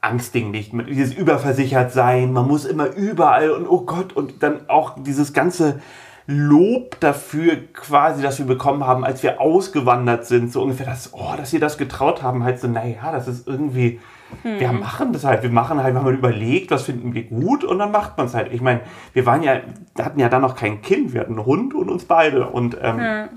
Angstding 0.00 0.50
nicht, 0.50 0.72
dieses 0.88 1.12
überversichert 1.12 1.92
sein, 1.92 2.32
man 2.32 2.48
muss 2.48 2.64
immer 2.64 2.86
überall 2.86 3.50
und 3.50 3.66
oh 3.66 3.82
Gott 3.82 4.14
und 4.14 4.42
dann 4.42 4.68
auch 4.68 4.96
dieses 5.02 5.32
ganze 5.32 5.80
Lob 6.26 6.98
dafür 7.00 7.56
quasi, 7.72 8.22
dass 8.22 8.38
wir 8.38 8.46
bekommen 8.46 8.86
haben, 8.86 9.04
als 9.04 9.22
wir 9.22 9.40
ausgewandert 9.40 10.26
sind, 10.26 10.52
so 10.52 10.62
ungefähr, 10.62 10.86
dass, 10.86 11.12
oh, 11.12 11.34
dass 11.36 11.52
wir 11.52 11.60
das 11.60 11.76
getraut 11.76 12.22
haben, 12.22 12.44
halt 12.44 12.60
so, 12.60 12.68
naja, 12.68 13.12
das 13.12 13.26
ist 13.26 13.46
irgendwie, 13.46 14.00
hm. 14.42 14.60
wir 14.60 14.72
machen 14.72 15.12
das 15.12 15.24
halt, 15.24 15.42
wir 15.42 15.50
machen 15.50 15.82
halt, 15.82 15.94
wir 15.94 16.02
haben 16.02 16.14
überlegt, 16.14 16.70
was 16.70 16.84
finden 16.84 17.14
wir 17.14 17.24
gut 17.24 17.64
und 17.64 17.78
dann 17.78 17.90
macht 17.90 18.16
man 18.16 18.26
es 18.26 18.34
halt. 18.34 18.52
Ich 18.52 18.60
meine, 18.60 18.80
wir 19.12 19.26
waren 19.26 19.42
ja, 19.42 19.60
hatten 19.98 20.20
ja 20.20 20.28
dann 20.28 20.42
noch 20.42 20.56
kein 20.56 20.82
Kind, 20.82 21.12
wir 21.12 21.20
hatten 21.20 21.36
einen 21.36 21.46
Hund 21.46 21.74
und 21.74 21.88
uns 21.88 22.04
beide 22.04 22.48
und, 22.48 22.76
ähm, 22.80 22.98
hm. 22.98 23.28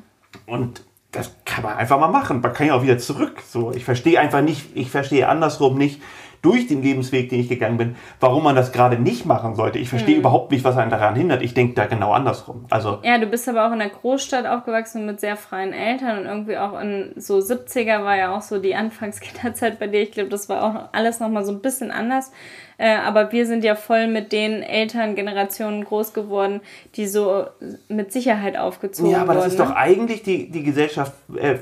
und 0.46 0.84
das 1.12 1.36
kann 1.46 1.64
man 1.64 1.78
einfach 1.78 2.00
mal 2.00 2.08
machen. 2.08 2.42
Man 2.42 2.54
kann 2.54 2.68
ja 2.68 2.74
auch 2.74 2.84
wieder 2.84 2.98
zurück. 2.98 3.42
So, 3.46 3.72
ich 3.72 3.86
verstehe 3.86 4.20
einfach 4.20 4.42
nicht, 4.42 4.76
ich 4.76 4.90
verstehe 4.90 5.30
andersrum 5.30 5.78
nicht, 5.78 6.02
durch 6.44 6.68
den 6.68 6.84
Lebensweg, 6.84 7.30
den 7.30 7.40
ich 7.40 7.50
gegangen 7.50 7.78
bin, 7.78 7.96
warum 8.20 8.44
man 8.44 8.56
das 8.56 8.72
gerade 8.74 9.00
nicht 9.00 9.26
machen 9.26 9.56
sollte. 9.56 9.80
Ich 9.80 9.90
verstehe 9.90 10.16
hm. 10.16 10.20
überhaupt 10.20 10.52
nicht, 10.52 10.64
was 10.64 10.78
einen 10.78 10.92
daran 10.92 11.16
hindert. 11.16 11.42
Ich 11.42 11.54
denke 11.54 11.74
da 11.74 11.86
genau 11.86 12.12
andersrum. 12.12 12.66
Also 12.70 13.00
ja, 13.02 13.18
du 13.18 13.26
bist 13.28 13.48
aber 13.48 13.66
auch 13.66 13.72
in 13.72 13.82
einer 13.82 13.90
Großstadt 13.90 14.46
aufgewachsen 14.46 15.06
mit 15.06 15.22
sehr 15.22 15.38
freien 15.38 15.72
Eltern 15.72 16.20
und 16.20 16.26
irgendwie 16.26 16.58
auch 16.58 16.80
in 16.80 17.14
so 17.16 17.38
70er 17.38 18.04
war 18.04 18.18
ja 18.18 18.36
auch 18.36 18.42
so 18.42 18.60
die 18.60 18.76
Anfangskinderzeit 18.76 19.80
bei 19.80 19.88
dir. 19.88 20.02
Ich 20.02 20.12
glaube, 20.12 20.30
das 20.30 20.50
war 20.50 20.64
auch 20.64 20.90
alles 20.92 21.22
nochmal 21.22 21.46
so 21.46 21.54
ein 21.54 21.62
bisschen 21.62 21.92
anders. 21.92 22.32
Äh, 22.78 22.96
aber 22.96 23.32
wir 23.32 23.46
sind 23.46 23.64
ja 23.64 23.76
voll 23.76 24.08
mit 24.08 24.34
den 24.34 24.64
Elterngenerationen 24.64 25.86
groß 25.86 26.14
geworden, 26.14 26.60
die 26.96 27.08
so 27.08 27.46
mit 27.88 28.12
Sicherheit 28.12 28.58
aufgezogen 28.58 29.12
wurden. 29.12 29.16
Ja, 29.16 29.22
aber 29.22 29.36
das 29.36 29.54
ist 29.54 29.60
ne? 29.60 29.66
doch 29.66 29.76
eigentlich 29.76 30.24
die, 30.24 30.52
die 30.52 30.64
Gesellschaft 30.64 31.14
äh, 31.38 31.60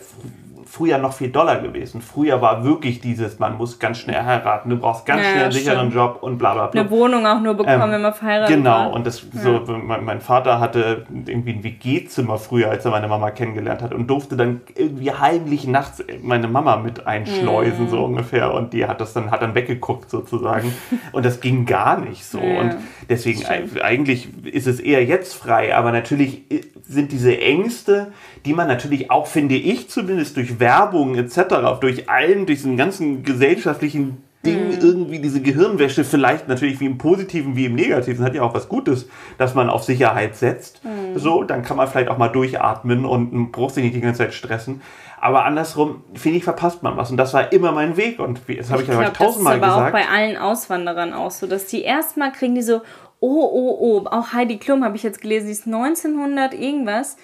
früher 0.71 0.97
noch 0.99 1.11
viel 1.11 1.29
doller 1.29 1.59
gewesen. 1.59 2.01
Früher 2.01 2.41
war 2.41 2.63
wirklich 2.63 3.01
dieses, 3.01 3.39
man 3.39 3.57
muss 3.57 3.77
ganz 3.77 3.97
schnell 3.97 4.23
heiraten, 4.23 4.69
du 4.69 4.77
brauchst 4.77 5.05
ganz 5.05 5.21
ja, 5.21 5.31
schnell 5.31 5.43
einen 5.43 5.51
sicheren 5.51 5.77
stimmt. 5.79 5.95
Job 5.95 6.19
und 6.21 6.37
bla 6.37 6.53
bla 6.53 6.67
bla. 6.67 6.81
Eine 6.81 6.89
Wohnung 6.89 7.27
auch 7.27 7.41
nur 7.41 7.55
bekommen, 7.55 7.81
ähm, 7.81 7.91
wenn 7.91 8.01
man 8.01 8.13
verheiratet 8.13 8.55
Genau, 8.55 8.69
war. 8.69 8.93
und 8.93 9.05
das 9.05 9.21
ja. 9.33 9.41
so, 9.41 9.65
mein, 9.67 10.05
mein, 10.05 10.21
Vater 10.21 10.61
hatte 10.61 11.05
irgendwie 11.25 11.51
ein 11.51 11.63
WG-Zimmer 11.65 12.37
früher, 12.37 12.69
als 12.69 12.85
er 12.85 12.91
meine 12.91 13.09
Mama 13.09 13.31
kennengelernt 13.31 13.81
hat 13.81 13.93
und 13.93 14.07
durfte 14.07 14.37
dann 14.37 14.61
irgendwie 14.75 15.11
heimlich 15.11 15.67
nachts 15.67 16.03
meine 16.21 16.47
Mama 16.47 16.77
mit 16.77 17.05
einschleusen, 17.05 17.85
mhm. 17.85 17.89
so 17.89 18.05
ungefähr. 18.05 18.53
Und 18.53 18.71
die 18.71 18.85
hat 18.85 19.01
das 19.01 19.11
dann, 19.11 19.29
hat 19.29 19.41
dann 19.41 19.55
weggeguckt 19.55 20.09
sozusagen. 20.09 20.73
und 21.11 21.25
das 21.25 21.41
ging 21.41 21.65
gar 21.65 21.99
nicht 21.99 22.23
so. 22.23 22.39
Ja, 22.39 22.61
und 22.61 22.77
deswegen 23.09 23.43
eigentlich 23.81 24.29
ist 24.45 24.67
es 24.67 24.79
eher 24.79 25.03
jetzt 25.03 25.33
frei, 25.33 25.75
aber 25.75 25.91
natürlich 25.91 26.43
sind 26.87 27.11
diese 27.11 27.37
Ängste, 27.39 28.13
die 28.45 28.53
man 28.53 28.67
natürlich 28.67 29.11
auch, 29.11 29.27
finde 29.27 29.55
ich 29.55 29.89
zumindest, 29.89 30.37
durch 30.37 30.60
Werbung 30.61 31.15
etc., 31.15 31.79
durch 31.81 32.09
allen, 32.09 32.45
durch 32.45 32.59
diesen 32.59 32.77
ganzen 32.77 33.23
gesellschaftlichen 33.23 34.23
Ding 34.45 34.69
mhm. 34.69 34.79
irgendwie 34.81 35.19
diese 35.19 35.41
Gehirnwäsche, 35.41 36.03
vielleicht 36.03 36.47
natürlich 36.47 36.79
wie 36.79 36.85
im 36.85 36.97
Positiven 36.97 37.55
wie 37.55 37.65
im 37.65 37.75
Negativen, 37.75 38.25
hat 38.25 38.33
ja 38.33 38.41
auch 38.41 38.55
was 38.55 38.69
Gutes, 38.69 39.07
dass 39.37 39.53
man 39.53 39.69
auf 39.69 39.83
Sicherheit 39.83 40.35
setzt. 40.35 40.83
Mhm. 40.83 41.19
So, 41.19 41.43
dann 41.43 41.61
kann 41.61 41.77
man 41.77 41.87
vielleicht 41.87 42.07
auch 42.07 42.17
mal 42.17 42.29
durchatmen 42.29 43.05
und 43.05 43.51
braucht 43.51 43.75
sich 43.75 43.83
nicht 43.83 43.95
die 43.95 44.01
ganze 44.01 44.19
Zeit 44.19 44.33
stressen. 44.33 44.81
Aber 45.19 45.45
andersrum, 45.45 46.03
finde 46.15 46.39
ich, 46.39 46.43
verpasst 46.43 46.81
man 46.81 46.97
was. 46.97 47.11
Und 47.11 47.17
das 47.17 47.35
war 47.35 47.53
immer 47.53 47.71
mein 47.71 47.95
Weg. 47.97 48.19
Und 48.19 48.41
das 48.57 48.71
habe 48.71 48.81
ich, 48.81 48.89
ich 48.89 48.95
ja 48.95 49.09
tausendmal 49.09 49.59
gesagt. 49.59 49.61
Das 49.61 49.69
ist 49.69 49.77
aber 49.77 49.87
auch 49.87 49.91
bei 49.91 50.07
allen 50.07 50.37
Auswanderern 50.37 51.13
auch 51.13 51.29
so, 51.29 51.45
dass 51.45 51.67
die 51.67 51.83
erstmal 51.83 52.31
kriegen 52.31 52.55
die 52.55 52.63
so, 52.63 52.81
oh, 53.19 53.49
oh, 53.53 53.77
oh, 53.79 54.05
auch 54.09 54.33
Heidi 54.33 54.57
Klum 54.57 54.83
habe 54.83 54.95
ich 54.95 55.03
jetzt 55.03 55.21
gelesen, 55.21 55.45
die 55.45 55.51
ist 55.51 55.67
1900 55.67 56.55
irgendwas 56.55 57.17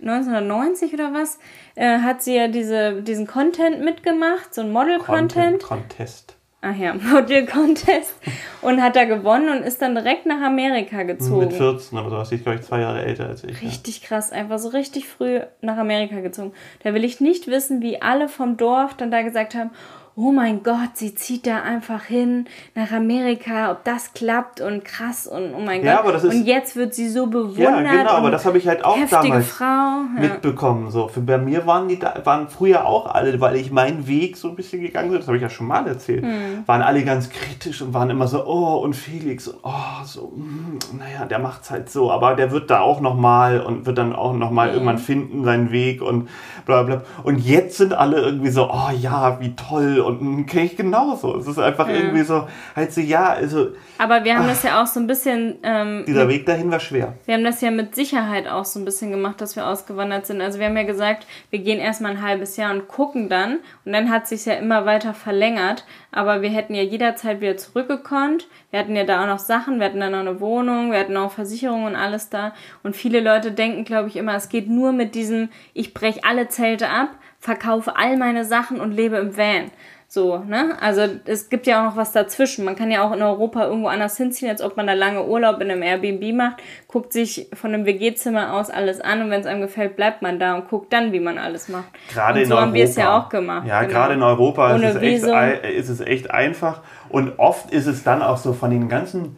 1990 0.00 0.94
oder 0.94 1.12
was, 1.12 1.38
äh, 1.74 1.98
hat 1.98 2.22
sie 2.22 2.36
ja 2.36 2.48
diese, 2.48 3.02
diesen 3.02 3.26
Content 3.26 3.80
mitgemacht, 3.84 4.54
so 4.54 4.62
ein 4.62 4.70
Model-Content. 4.70 5.62
Contest. 5.62 6.36
Ach 6.66 6.76
ja, 6.76 6.94
Model-Contest. 7.12 8.14
und 8.62 8.82
hat 8.82 8.96
da 8.96 9.04
gewonnen 9.04 9.50
und 9.50 9.62
ist 9.64 9.82
dann 9.82 9.94
direkt 9.94 10.24
nach 10.24 10.40
Amerika 10.40 11.02
gezogen. 11.02 11.46
Mit 11.46 11.52
14 11.52 11.98
oder 11.98 12.10
sowas. 12.10 12.28
Sie 12.30 12.36
ist, 12.36 12.44
glaube 12.44 12.58
ich, 12.58 12.64
zwei 12.64 12.80
Jahre 12.80 13.04
älter 13.04 13.28
als 13.28 13.44
ich. 13.44 13.60
Richtig 13.60 14.00
ja. 14.00 14.08
krass. 14.08 14.32
Einfach 14.32 14.58
so 14.58 14.68
richtig 14.68 15.06
früh 15.06 15.40
nach 15.60 15.76
Amerika 15.76 16.20
gezogen. 16.20 16.52
Da 16.82 16.94
will 16.94 17.04
ich 17.04 17.20
nicht 17.20 17.48
wissen, 17.48 17.82
wie 17.82 18.00
alle 18.00 18.28
vom 18.28 18.56
Dorf 18.56 18.94
dann 18.94 19.10
da 19.10 19.22
gesagt 19.22 19.54
haben, 19.54 19.70
oh 20.16 20.30
mein 20.30 20.62
Gott, 20.62 20.90
sie 20.94 21.14
zieht 21.14 21.44
da 21.44 21.62
einfach 21.62 22.04
hin 22.04 22.46
nach 22.76 22.92
Amerika, 22.92 23.72
ob 23.72 23.82
das 23.82 24.12
klappt 24.12 24.60
und 24.60 24.84
krass 24.84 25.26
und 25.26 25.54
oh 25.54 25.60
mein 25.60 25.84
ja, 25.84 26.02
Gott. 26.02 26.14
Ist, 26.14 26.24
und 26.24 26.44
jetzt 26.44 26.76
wird 26.76 26.94
sie 26.94 27.08
so 27.08 27.26
bewundert. 27.26 27.58
Ja, 27.58 27.80
genau, 27.80 28.10
aber 28.10 28.30
das 28.30 28.44
habe 28.44 28.58
ich 28.58 28.68
halt 28.68 28.84
auch 28.84 28.96
damals 29.10 29.48
Frau, 29.48 29.64
ja. 29.64 30.20
mitbekommen. 30.20 30.90
So. 30.92 31.08
Für, 31.08 31.20
bei 31.20 31.38
mir 31.38 31.66
waren 31.66 31.88
die 31.88 31.98
waren 32.00 32.48
früher 32.48 32.86
auch 32.86 33.12
alle, 33.12 33.40
weil 33.40 33.56
ich 33.56 33.72
meinen 33.72 34.06
Weg 34.06 34.36
so 34.36 34.48
ein 34.48 34.54
bisschen 34.54 34.82
gegangen 34.82 35.10
bin, 35.10 35.18
das 35.18 35.26
habe 35.26 35.36
ich 35.36 35.42
ja 35.42 35.50
schon 35.50 35.66
mal 35.66 35.86
erzählt, 35.88 36.22
hm. 36.22 36.62
waren 36.66 36.82
alle 36.82 37.02
ganz 37.02 37.28
kritisch 37.30 37.82
und 37.82 37.92
waren 37.92 38.10
immer 38.10 38.28
so, 38.28 38.46
oh 38.46 38.76
und 38.84 38.94
Felix 38.94 39.48
und 39.48 39.58
oh, 39.64 40.04
so, 40.04 40.32
mh, 40.36 40.44
hm, 40.44 40.98
naja, 40.98 41.26
der 41.26 41.40
macht's 41.40 41.72
halt 41.72 41.90
so, 41.90 42.12
aber 42.12 42.36
der 42.36 42.52
wird 42.52 42.70
da 42.70 42.80
auch 42.80 43.00
nochmal 43.00 43.60
und 43.60 43.84
wird 43.86 43.98
dann 43.98 44.14
auch 44.14 44.32
nochmal 44.32 44.68
hm. 44.68 44.74
irgendwann 44.74 44.98
finden 44.98 45.44
seinen 45.44 45.72
Weg 45.72 46.02
und 46.02 46.28
bla 46.66 46.84
bla. 46.84 47.02
Und 47.24 47.38
jetzt 47.38 47.78
sind 47.78 47.94
alle 47.94 48.20
irgendwie 48.20 48.50
so, 48.50 48.70
oh 48.70 48.90
ja, 48.96 49.40
wie 49.40 49.56
toll 49.56 50.03
und 50.04 50.46
kenne 50.46 50.64
ich 50.66 50.76
genauso. 50.76 51.36
Es 51.36 51.46
ist 51.46 51.58
einfach 51.58 51.88
ja. 51.88 51.94
irgendwie 51.94 52.22
so, 52.22 52.48
halt 52.74 52.92
so, 52.92 53.00
ja, 53.00 53.32
also. 53.32 53.68
Aber 53.98 54.24
wir 54.24 54.36
haben 54.36 54.44
ach, 54.44 54.50
das 54.50 54.62
ja 54.62 54.82
auch 54.82 54.86
so 54.86 55.00
ein 55.00 55.06
bisschen. 55.06 55.56
Ähm, 55.62 56.04
dieser 56.06 56.28
Weg 56.28 56.46
dahin 56.46 56.70
war 56.70 56.80
schwer. 56.80 57.14
Wir 57.26 57.34
haben 57.34 57.44
das 57.44 57.60
ja 57.60 57.70
mit 57.70 57.94
Sicherheit 57.94 58.48
auch 58.48 58.64
so 58.64 58.78
ein 58.78 58.84
bisschen 58.84 59.10
gemacht, 59.10 59.40
dass 59.40 59.56
wir 59.56 59.66
ausgewandert 59.66 60.26
sind. 60.26 60.40
Also 60.40 60.58
wir 60.58 60.66
haben 60.66 60.76
ja 60.76 60.82
gesagt, 60.82 61.26
wir 61.50 61.58
gehen 61.58 61.78
erstmal 61.78 62.12
ein 62.12 62.22
halbes 62.22 62.56
Jahr 62.56 62.72
und 62.72 62.88
gucken 62.88 63.28
dann. 63.28 63.58
Und 63.84 63.92
dann 63.92 64.10
hat 64.10 64.28
sich 64.28 64.46
ja 64.46 64.54
immer 64.54 64.86
weiter 64.86 65.14
verlängert. 65.14 65.84
Aber 66.12 66.42
wir 66.42 66.50
hätten 66.50 66.74
ja 66.74 66.82
jederzeit 66.82 67.40
wieder 67.40 67.56
zurückgekonnt. 67.56 68.46
Wir 68.70 68.80
hatten 68.80 68.96
ja 68.96 69.04
da 69.04 69.22
auch 69.22 69.28
noch 69.28 69.38
Sachen, 69.38 69.78
wir 69.78 69.86
hatten 69.86 70.00
dann 70.00 70.12
noch 70.12 70.18
eine 70.18 70.40
Wohnung, 70.40 70.90
wir 70.90 70.98
hatten 70.98 71.16
auch 71.16 71.30
Versicherungen 71.30 71.86
und 71.86 71.96
alles 71.96 72.28
da. 72.28 72.54
Und 72.82 72.96
viele 72.96 73.20
Leute 73.20 73.52
denken, 73.52 73.84
glaube 73.84 74.08
ich, 74.08 74.16
immer, 74.16 74.34
es 74.34 74.48
geht 74.48 74.68
nur 74.68 74.92
mit 74.92 75.14
diesem, 75.14 75.48
ich 75.74 75.94
breche 75.94 76.24
alle 76.24 76.48
Zelte 76.48 76.88
ab, 76.90 77.10
verkaufe 77.38 77.96
all 77.96 78.16
meine 78.16 78.44
Sachen 78.44 78.80
und 78.80 78.92
lebe 78.92 79.16
im 79.16 79.36
Van. 79.36 79.70
So, 80.14 80.38
ne? 80.38 80.76
Also 80.80 81.08
es 81.24 81.48
gibt 81.48 81.66
ja 81.66 81.80
auch 81.80 81.90
noch 81.90 81.96
was 81.96 82.12
dazwischen. 82.12 82.64
Man 82.64 82.76
kann 82.76 82.88
ja 82.92 83.02
auch 83.02 83.10
in 83.10 83.20
Europa 83.20 83.66
irgendwo 83.66 83.88
anders 83.88 84.16
hinziehen, 84.16 84.48
als 84.48 84.62
ob 84.62 84.76
man 84.76 84.86
da 84.86 84.92
lange 84.92 85.26
Urlaub 85.26 85.60
in 85.60 85.72
einem 85.72 85.82
Airbnb 85.82 86.32
macht, 86.36 86.62
guckt 86.86 87.12
sich 87.12 87.48
von 87.52 87.74
einem 87.74 87.84
WG-Zimmer 87.84 88.52
aus 88.52 88.70
alles 88.70 89.00
an 89.00 89.22
und 89.22 89.30
wenn 89.30 89.40
es 89.40 89.46
einem 89.48 89.60
gefällt, 89.60 89.96
bleibt 89.96 90.22
man 90.22 90.38
da 90.38 90.54
und 90.54 90.68
guckt 90.68 90.92
dann, 90.92 91.10
wie 91.10 91.18
man 91.18 91.36
alles 91.36 91.68
macht. 91.68 91.88
Gerade 92.12 92.42
und 92.42 92.46
so 92.46 92.54
in 92.54 92.60
haben 92.60 92.74
wir 92.74 92.84
es 92.84 92.94
ja 92.94 93.18
auch 93.18 93.28
gemacht. 93.28 93.66
Ja, 93.66 93.80
genau. 93.80 93.92
gerade 93.92 94.14
in 94.14 94.22
Europa 94.22 94.76
ist 94.76 94.94
es, 94.94 95.02
echt, 95.02 95.64
ist 95.64 95.88
es 95.88 96.00
echt 96.00 96.30
einfach. 96.30 96.82
Und 97.08 97.40
oft 97.40 97.72
ist 97.72 97.86
es 97.86 98.04
dann 98.04 98.22
auch 98.22 98.36
so 98.36 98.52
von 98.52 98.70
den 98.70 98.88
ganzen 98.88 99.36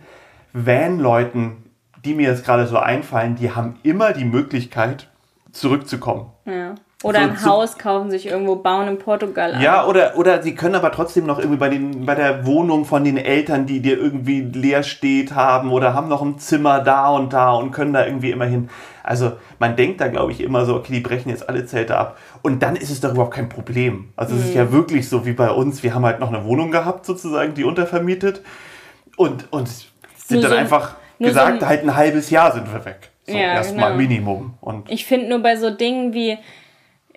Van-Leuten, 0.52 1.70
die 2.04 2.12
mir 2.12 2.28
jetzt 2.28 2.44
gerade 2.44 2.66
so 2.66 2.76
einfallen, 2.76 3.34
die 3.36 3.52
haben 3.52 3.78
immer 3.82 4.12
die 4.12 4.26
Möglichkeit, 4.26 5.08
zurückzukommen. 5.52 6.32
Ja. 6.44 6.74
Oder 7.02 7.24
so, 7.24 7.28
ein 7.28 7.44
Haus 7.44 7.76
kaufen, 7.76 8.10
sich 8.10 8.26
irgendwo 8.26 8.56
bauen 8.56 8.88
in 8.88 8.98
Portugal. 8.98 9.60
Ja, 9.60 9.86
oder, 9.86 10.16
oder 10.16 10.42
sie 10.42 10.54
können 10.54 10.74
aber 10.74 10.90
trotzdem 10.90 11.26
noch 11.26 11.38
irgendwie 11.38 11.58
bei, 11.58 11.68
den, 11.68 12.06
bei 12.06 12.14
der 12.14 12.46
Wohnung 12.46 12.86
von 12.86 13.04
den 13.04 13.18
Eltern, 13.18 13.66
die 13.66 13.80
dir 13.80 13.98
irgendwie 13.98 14.40
leer 14.40 14.82
steht, 14.82 15.34
haben 15.34 15.72
oder 15.72 15.92
haben 15.92 16.08
noch 16.08 16.22
ein 16.22 16.38
Zimmer 16.38 16.80
da 16.80 17.10
und 17.10 17.34
da 17.34 17.52
und 17.52 17.70
können 17.70 17.92
da 17.92 18.06
irgendwie 18.06 18.30
immer 18.30 18.46
hin. 18.46 18.70
Also 19.02 19.32
man 19.58 19.76
denkt 19.76 20.00
da, 20.00 20.08
glaube 20.08 20.32
ich, 20.32 20.40
immer 20.40 20.64
so, 20.64 20.74
okay, 20.74 20.94
die 20.94 21.00
brechen 21.00 21.28
jetzt 21.28 21.48
alle 21.50 21.66
Zelte 21.66 21.98
ab. 21.98 22.16
Und 22.40 22.62
dann 22.62 22.76
ist 22.76 22.90
es 22.90 23.02
doch 23.02 23.12
überhaupt 23.12 23.34
kein 23.34 23.50
Problem. 23.50 24.08
Also 24.16 24.34
mhm. 24.34 24.40
es 24.40 24.46
ist 24.46 24.54
ja 24.54 24.64
mhm. 24.64 24.72
wirklich 24.72 25.08
so 25.08 25.26
wie 25.26 25.34
bei 25.34 25.50
uns. 25.50 25.82
Wir 25.82 25.94
haben 25.94 26.04
halt 26.06 26.18
noch 26.18 26.32
eine 26.32 26.46
Wohnung 26.46 26.70
gehabt, 26.70 27.04
sozusagen, 27.04 27.52
die 27.52 27.64
untervermietet. 27.64 28.40
Und, 29.16 29.52
und 29.52 29.68
sind 29.68 30.42
dann 30.42 30.50
so, 30.50 30.56
einfach 30.56 30.96
gesagt, 31.18 31.60
so 31.60 31.64
ein, 31.64 31.68
halt 31.68 31.82
ein 31.82 31.94
halbes 31.94 32.30
Jahr 32.30 32.52
sind 32.52 32.72
wir 32.72 32.84
weg. 32.86 33.10
So 33.26 33.34
ja, 33.34 33.54
erstmal 33.54 33.92
genau. 33.92 34.02
Minimum. 34.02 34.54
Und 34.62 34.90
ich 34.90 35.04
finde 35.04 35.28
nur 35.28 35.40
bei 35.40 35.56
so 35.56 35.70
Dingen 35.70 36.14
wie 36.14 36.38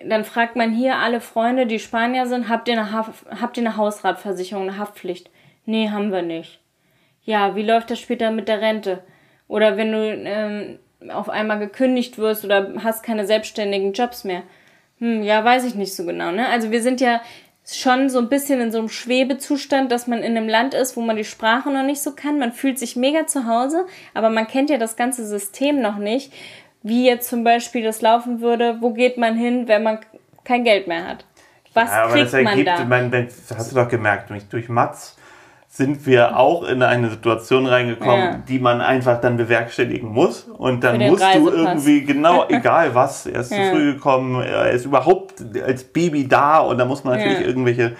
dann 0.04 0.24
fragt 0.24 0.56
man 0.56 0.72
hier 0.72 0.96
alle 0.96 1.20
Freunde, 1.20 1.66
die 1.66 1.78
Spanier 1.78 2.26
sind, 2.26 2.48
habt 2.48 2.68
ihr 2.68 2.74
eine, 2.74 2.92
Haf 2.92 3.24
habt 3.40 3.56
ihr 3.56 3.62
eine 3.62 3.76
Hausratversicherung, 3.76 4.68
eine 4.68 4.78
Haftpflicht? 4.78 5.30
Nee, 5.66 5.90
haben 5.90 6.12
wir 6.12 6.22
nicht. 6.22 6.60
Ja, 7.24 7.54
wie 7.54 7.62
läuft 7.62 7.90
das 7.90 8.00
später 8.00 8.30
mit 8.30 8.48
der 8.48 8.60
Rente? 8.60 9.02
Oder 9.46 9.76
wenn 9.76 9.92
du 9.92 9.98
ähm, 9.98 10.78
auf 11.10 11.28
einmal 11.28 11.58
gekündigt 11.58 12.18
wirst 12.18 12.44
oder 12.44 12.72
hast 12.82 13.02
keine 13.02 13.26
selbstständigen 13.26 13.92
Jobs 13.92 14.24
mehr? 14.24 14.42
Hm, 14.98 15.22
ja, 15.22 15.44
weiß 15.44 15.64
ich 15.64 15.74
nicht 15.74 15.94
so 15.94 16.04
genau. 16.04 16.30
Ne? 16.30 16.48
Also 16.48 16.70
wir 16.70 16.82
sind 16.82 17.00
ja 17.00 17.20
schon 17.66 18.08
so 18.08 18.18
ein 18.18 18.28
bisschen 18.28 18.60
in 18.60 18.72
so 18.72 18.78
einem 18.78 18.88
Schwebezustand, 18.88 19.92
dass 19.92 20.06
man 20.06 20.20
in 20.20 20.36
einem 20.36 20.48
Land 20.48 20.74
ist, 20.74 20.96
wo 20.96 21.02
man 21.02 21.16
die 21.16 21.24
Sprache 21.24 21.70
noch 21.70 21.82
nicht 21.82 22.02
so 22.02 22.14
kann. 22.14 22.38
Man 22.38 22.52
fühlt 22.52 22.78
sich 22.78 22.96
mega 22.96 23.26
zu 23.26 23.46
Hause, 23.46 23.86
aber 24.14 24.30
man 24.30 24.46
kennt 24.46 24.70
ja 24.70 24.78
das 24.78 24.96
ganze 24.96 25.26
System 25.26 25.80
noch 25.80 25.98
nicht 25.98 26.32
wie 26.82 27.06
jetzt 27.06 27.28
zum 27.28 27.44
Beispiel 27.44 27.82
das 27.84 28.00
laufen 28.00 28.40
würde, 28.40 28.78
wo 28.80 28.90
geht 28.92 29.16
man 29.18 29.36
hin, 29.36 29.68
wenn 29.68 29.82
man 29.82 29.98
kein 30.44 30.64
Geld 30.64 30.88
mehr 30.88 31.06
hat. 31.06 31.24
Was 31.74 31.90
Ja, 31.90 32.02
aber 32.04 32.12
kriegt 32.12 32.26
das 32.26 32.32
man 32.32 32.46
ergibt, 32.46 32.68
da? 32.68 32.84
man, 32.84 33.10
das 33.10 33.54
hast 33.56 33.70
du 33.72 33.76
doch 33.76 33.88
gemerkt, 33.88 34.30
durch, 34.30 34.48
durch 34.48 34.68
Mats 34.68 35.16
sind 35.68 36.04
wir 36.04 36.36
auch 36.36 36.64
in 36.64 36.82
eine 36.82 37.10
Situation 37.10 37.66
reingekommen, 37.66 38.18
Ja. 38.24 38.42
die 38.48 38.58
man 38.58 38.80
einfach 38.80 39.20
dann 39.20 39.36
bewerkstelligen 39.36 40.08
muss. 40.08 40.42
Und 40.42 40.82
dann 40.82 40.98
musst 40.98 41.22
du 41.22 41.26
Reisepass. 41.26 41.54
irgendwie, 41.54 42.02
genau, 42.04 42.44
egal 42.48 42.92
was, 42.94 43.26
er 43.26 43.40
ist 43.42 43.52
Ja. 43.52 43.58
zu 43.58 43.70
früh 43.70 43.94
gekommen, 43.94 44.42
er 44.42 44.72
ist 44.72 44.84
überhaupt 44.84 45.34
als 45.64 45.84
Baby 45.84 46.26
da 46.26 46.58
und 46.58 46.78
da 46.78 46.84
muss 46.84 47.04
man 47.04 47.16
natürlich 47.18 47.40
Ja. 47.40 47.46
irgendwelche 47.46 47.94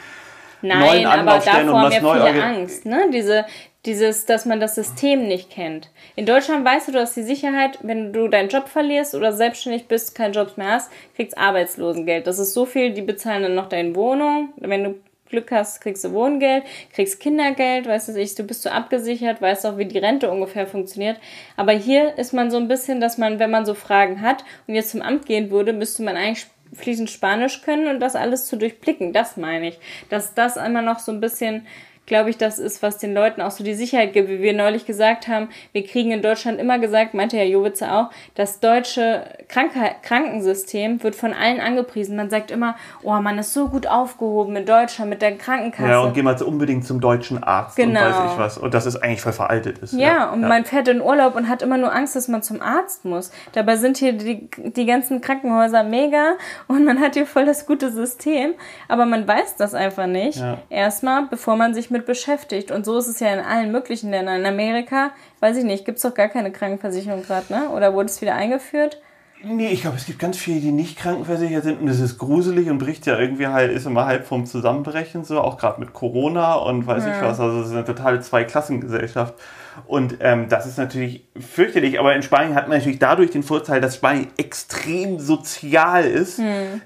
Nein, 0.62 0.80
neuen 0.80 1.06
aber 1.06 1.18
Anlaufstellen 1.20 1.66
davor 1.68 1.74
und 1.74 1.80
haben 1.80 1.86
was 1.86 1.94
ja 1.94 2.00
neu 2.02 2.32
viele 2.32 2.44
Angst, 2.44 2.86
ne? 2.86 3.00
Diese, 3.12 3.44
dieses, 3.86 4.26
dass 4.26 4.44
man 4.44 4.60
das 4.60 4.74
System 4.74 5.26
nicht 5.26 5.50
kennt. 5.50 5.90
In 6.16 6.26
Deutschland 6.26 6.64
weißt 6.64 6.88
du, 6.88 6.92
du 6.92 7.00
hast 7.00 7.16
die 7.16 7.22
Sicherheit, 7.22 7.78
wenn 7.82 8.12
du 8.12 8.28
deinen 8.28 8.50
Job 8.50 8.68
verlierst 8.68 9.14
oder 9.14 9.32
selbstständig 9.32 9.86
bist, 9.86 10.14
keinen 10.14 10.34
Job 10.34 10.58
mehr 10.58 10.72
hast, 10.72 10.90
kriegst 11.16 11.38
Arbeitslosengeld. 11.38 12.26
Das 12.26 12.38
ist 12.38 12.52
so 12.52 12.66
viel, 12.66 12.92
die 12.92 13.02
bezahlen 13.02 13.42
dann 13.42 13.54
noch 13.54 13.68
deine 13.68 13.94
Wohnung. 13.94 14.50
Wenn 14.56 14.84
du 14.84 14.94
Glück 15.30 15.50
hast, 15.52 15.80
kriegst 15.80 16.04
du 16.04 16.12
Wohngeld, 16.12 16.64
kriegst 16.92 17.20
Kindergeld, 17.20 17.86
weißt 17.86 18.08
du, 18.08 18.20
ich, 18.20 18.34
du 18.34 18.42
bist 18.42 18.62
so 18.62 18.70
abgesichert, 18.70 19.40
weißt 19.40 19.64
auch, 19.64 19.78
wie 19.78 19.86
die 19.86 19.98
Rente 19.98 20.30
ungefähr 20.30 20.66
funktioniert. 20.66 21.18
Aber 21.56 21.72
hier 21.72 22.18
ist 22.18 22.32
man 22.32 22.50
so 22.50 22.58
ein 22.58 22.68
bisschen, 22.68 23.00
dass 23.00 23.16
man, 23.16 23.38
wenn 23.38 23.50
man 23.50 23.64
so 23.64 23.74
Fragen 23.74 24.20
hat 24.20 24.44
und 24.66 24.74
jetzt 24.74 24.90
zum 24.90 25.02
Amt 25.02 25.26
gehen 25.26 25.50
würde, 25.50 25.72
müsste 25.72 26.02
man 26.02 26.16
eigentlich 26.16 26.46
fließend 26.72 27.10
Spanisch 27.10 27.62
können 27.62 27.88
und 27.88 28.00
das 28.00 28.16
alles 28.16 28.46
zu 28.46 28.56
durchblicken. 28.56 29.12
Das 29.12 29.36
meine 29.36 29.68
ich. 29.68 29.78
Dass 30.08 30.34
das 30.34 30.58
einmal 30.58 30.84
noch 30.84 30.98
so 30.98 31.12
ein 31.12 31.20
bisschen, 31.20 31.66
glaube 32.06 32.30
ich, 32.30 32.36
das 32.38 32.58
ist, 32.58 32.82
was 32.82 32.98
den 32.98 33.14
Leuten 33.14 33.40
auch 33.40 33.52
so 33.52 33.62
die 33.62 33.74
Sicherheit 33.74 34.12
gibt. 34.12 34.28
Wie 34.28 34.40
wir 34.40 34.52
neulich 34.52 34.84
gesagt 34.84 35.28
haben, 35.28 35.48
wir 35.72 35.84
kriegen 35.86 36.10
in 36.10 36.22
Deutschland 36.22 36.58
immer 36.58 36.78
gesagt, 36.78 37.14
meinte 37.14 37.36
Herr 37.36 37.44
Jowitze 37.46 37.92
auch, 37.92 38.10
das 38.34 38.58
deutsche 38.60 39.24
Krankheit, 39.48 40.02
Krankensystem 40.02 41.02
wird 41.02 41.14
von 41.14 41.32
allen 41.32 41.60
angepriesen. 41.60 42.16
Man 42.16 42.30
sagt 42.30 42.50
immer, 42.50 42.76
oh, 43.02 43.12
man 43.20 43.38
ist 43.38 43.52
so 43.52 43.68
gut 43.68 43.86
aufgehoben 43.86 44.56
in 44.56 44.66
Deutschland 44.66 45.10
mit 45.10 45.22
der 45.22 45.36
Krankenkasse. 45.36 45.88
Ja, 45.88 46.00
und 46.00 46.14
geh 46.14 46.22
mal 46.22 46.40
unbedingt 46.42 46.84
zum 46.84 47.00
deutschen 47.00 47.42
Arzt 47.42 47.76
Genau. 47.76 48.00
und 48.00 48.06
weiß 48.06 48.32
ich 48.32 48.38
was. 48.38 48.58
Und 48.58 48.74
das 48.74 48.86
ist 48.86 48.96
eigentlich 48.96 49.20
voll 49.20 49.32
veraltet 49.32 49.78
ist. 49.78 49.92
Ja, 49.92 50.30
und 50.32 50.40
man 50.40 50.64
fährt 50.64 50.88
in 50.88 51.00
Urlaub 51.00 51.36
und 51.36 51.48
hat 51.48 51.62
immer 51.62 51.76
nur 51.78 51.94
Angst, 51.94 52.16
dass 52.16 52.28
man 52.28 52.42
zum 52.42 52.60
Arzt 52.62 53.04
muss. 53.04 53.30
Dabei 53.52 53.76
sind 53.76 53.98
hier 53.98 54.12
die, 54.14 54.48
die 54.56 54.86
ganzen 54.86 55.20
Krankenhäuser 55.20 55.84
mega 55.84 56.32
und 56.68 56.84
man 56.84 57.00
hat 57.00 57.14
hier 57.14 57.26
voll 57.26 57.44
das 57.44 57.66
gute 57.66 57.90
System. 57.90 58.52
Aber 58.88 59.06
man 59.06 59.26
weiß 59.28 59.56
das 59.56 59.74
einfach 59.74 60.06
nicht. 60.06 60.38
Ja. 60.38 60.58
Erstmal, 60.70 61.26
bevor 61.26 61.56
man 61.56 61.74
sich 61.74 61.89
mit 61.90 62.06
beschäftigt. 62.06 62.70
Und 62.70 62.84
so 62.84 62.98
ist 62.98 63.08
es 63.08 63.20
ja 63.20 63.32
in 63.32 63.40
allen 63.40 63.72
möglichen 63.72 64.10
Ländern. 64.10 64.40
In 64.40 64.46
Amerika, 64.46 65.10
weiß 65.40 65.56
ich 65.56 65.64
nicht, 65.64 65.84
gibt's 65.84 66.02
doch 66.02 66.14
gar 66.14 66.28
keine 66.28 66.52
Krankenversicherung 66.52 67.22
gerade, 67.22 67.52
ne? 67.52 67.70
Oder 67.70 67.94
wurde 67.94 68.08
es 68.08 68.20
wieder 68.20 68.34
eingeführt? 68.34 69.00
Nee, 69.42 69.68
ich 69.68 69.80
glaube, 69.80 69.96
es 69.96 70.04
gibt 70.04 70.18
ganz 70.18 70.36
viele, 70.36 70.60
die 70.60 70.70
nicht 70.70 70.98
krankenversichert 70.98 71.64
sind 71.64 71.80
und 71.80 71.88
es 71.88 71.98
ist 71.98 72.18
gruselig 72.18 72.68
und 72.68 72.76
bricht 72.76 73.06
ja 73.06 73.18
irgendwie 73.18 73.46
halt, 73.46 73.72
ist 73.72 73.86
immer 73.86 74.04
halb 74.04 74.26
vom 74.26 74.44
Zusammenbrechen 74.44 75.24
so, 75.24 75.40
auch 75.40 75.56
gerade 75.56 75.80
mit 75.80 75.94
Corona 75.94 76.54
und 76.56 76.86
weiß 76.86 77.06
ich 77.06 77.22
was. 77.22 77.40
Also 77.40 77.60
es 77.60 77.68
ist 77.68 77.72
eine 77.72 77.86
totale 77.86 78.20
Zweiklassengesellschaft. 78.20 79.34
Und 79.86 80.16
ähm, 80.20 80.48
das 80.48 80.66
ist 80.66 80.78
natürlich 80.78 81.24
fürchterlich, 81.38 81.98
aber 81.98 82.14
in 82.14 82.22
Spanien 82.22 82.54
hat 82.54 82.68
man 82.68 82.78
natürlich 82.78 82.98
dadurch 82.98 83.30
den 83.30 83.42
Vorteil, 83.42 83.80
dass 83.80 83.96
Spanien 83.96 84.28
extrem 84.36 85.18
sozial 85.18 86.04
ist. 86.04 86.38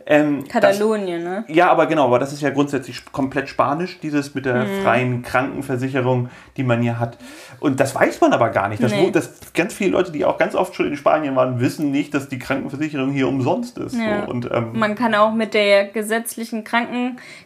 Ähm, 0.06 0.40
dass- 0.44 0.48
Katalonien, 0.52 1.22
ne? 1.24 1.44
ja, 1.48 1.70
aber 1.70 1.86
genau, 1.86 2.06
aber 2.06 2.18
das 2.18 2.32
ist 2.32 2.40
ja 2.42 2.50
grundsätzlich 2.50 3.04
komplett 3.12 3.48
spanisch, 3.48 3.98
dieses 4.00 4.34
mit 4.34 4.46
der 4.46 4.66
freien 4.82 5.22
Krankenversicherung, 5.22 6.28
die 6.56 6.64
man 6.64 6.82
hier 6.82 6.98
hat. 6.98 7.18
Und 7.60 7.80
das 7.80 7.94
weiß 7.94 8.20
man 8.20 8.32
aber 8.32 8.50
gar 8.50 8.68
nicht. 8.68 8.82
Das, 8.82 8.92
Nee. 8.92 9.10
das, 9.10 9.30
ganz 9.54 9.74
viele 9.74 9.90
Leute, 9.90 10.12
die 10.12 10.24
auch 10.24 10.38
ganz 10.38 10.54
oft 10.54 10.74
schon 10.74 10.86
in 10.86 10.96
Spanien 10.96 11.34
waren, 11.36 11.60
wissen 11.60 11.90
nicht, 11.90 12.14
dass 12.14 12.28
die 12.28 12.38
Krankenversicherung 12.38 13.10
hier 13.12 13.28
umsonst 13.28 13.78
ist. 13.78 13.96
Ja. 13.96 14.24
So. 14.24 14.30
Und, 14.30 14.50
ähm, 14.52 14.70
Man 14.74 14.94
kann 14.94 15.14
auch 15.14 15.32
mit 15.32 15.54
der 15.54 15.86
gesetzlichen 15.86 16.64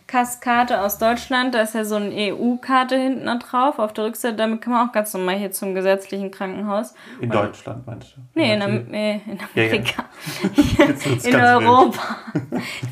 Krankenkasskarte 0.08 0.80
aus 0.80 0.96
Deutschland, 0.98 1.54
da 1.54 1.60
ist 1.60 1.74
ja 1.74 1.84
so 1.84 1.96
eine 1.96 2.10
EU-Karte 2.14 2.96
hinten 2.96 3.26
drauf, 3.38 3.78
auf 3.78 3.92
der 3.92 4.06
Rückseite, 4.06 4.36
damit 4.36 4.62
kann 4.62 4.72
man 4.72 4.88
auch 4.88 4.92
ganz 4.92 5.12
normal 5.12 5.36
hier 5.36 5.52
zum 5.52 5.74
gesetzlichen 5.74 6.30
Krankenhaus. 6.30 6.94
in 7.20 7.28
Deutschland, 7.30 7.86
meinst 7.86 8.16
du? 8.16 8.20
Nee, 8.34 8.54
in. 8.54 8.62
Am 8.62 8.92
äh, 8.94 9.16
in 9.16 9.38
Ja, 9.54 9.62
ja. 9.62 9.68
Amerika. 9.68 10.04
Jetzt 10.78 11.10
wird's 11.10 11.26
in. 11.26 11.36
Europa. 11.36 12.16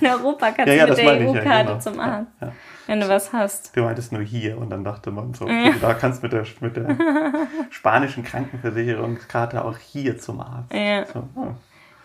In 0.00 0.06
Europa 0.06 0.50
kannst 0.50 0.66
Ja, 0.66 0.74
ja, 0.74 0.84
du 0.84 0.90
mit 0.90 0.98
der 0.98 1.22
ja, 1.22 1.28
EU-Karte 1.30 1.64
genau. 1.68 1.78
zum 1.80 2.00
Arzt, 2.00 2.32
Ja. 2.42 2.52
wenn 2.86 3.00
du 3.00 3.08
was 3.08 3.32
hast. 3.32 3.74
Du 3.74 3.82
meintest 3.82 4.12
nur 4.12 4.22
hier 4.22 4.58
und 4.58 4.68
dann 4.68 4.84
dachte 4.84 5.10
man 5.10 5.32
so, 5.32 5.46
okay, 5.46 5.72
da 5.80 5.94
kannst 5.94 6.22
du 6.22 6.26
mit 6.26 6.32
der, 6.34 6.44
mit 6.60 6.76
der 6.76 6.96
spanischen 7.70 8.24
Krankenversicherungskarte 8.24 9.64
auch 9.64 9.78
hier 9.78 10.18
zum 10.18 10.40
Arzt. 10.40 10.70
Ja. 10.72 11.06
So, 11.06 11.26
oh. 11.34 11.46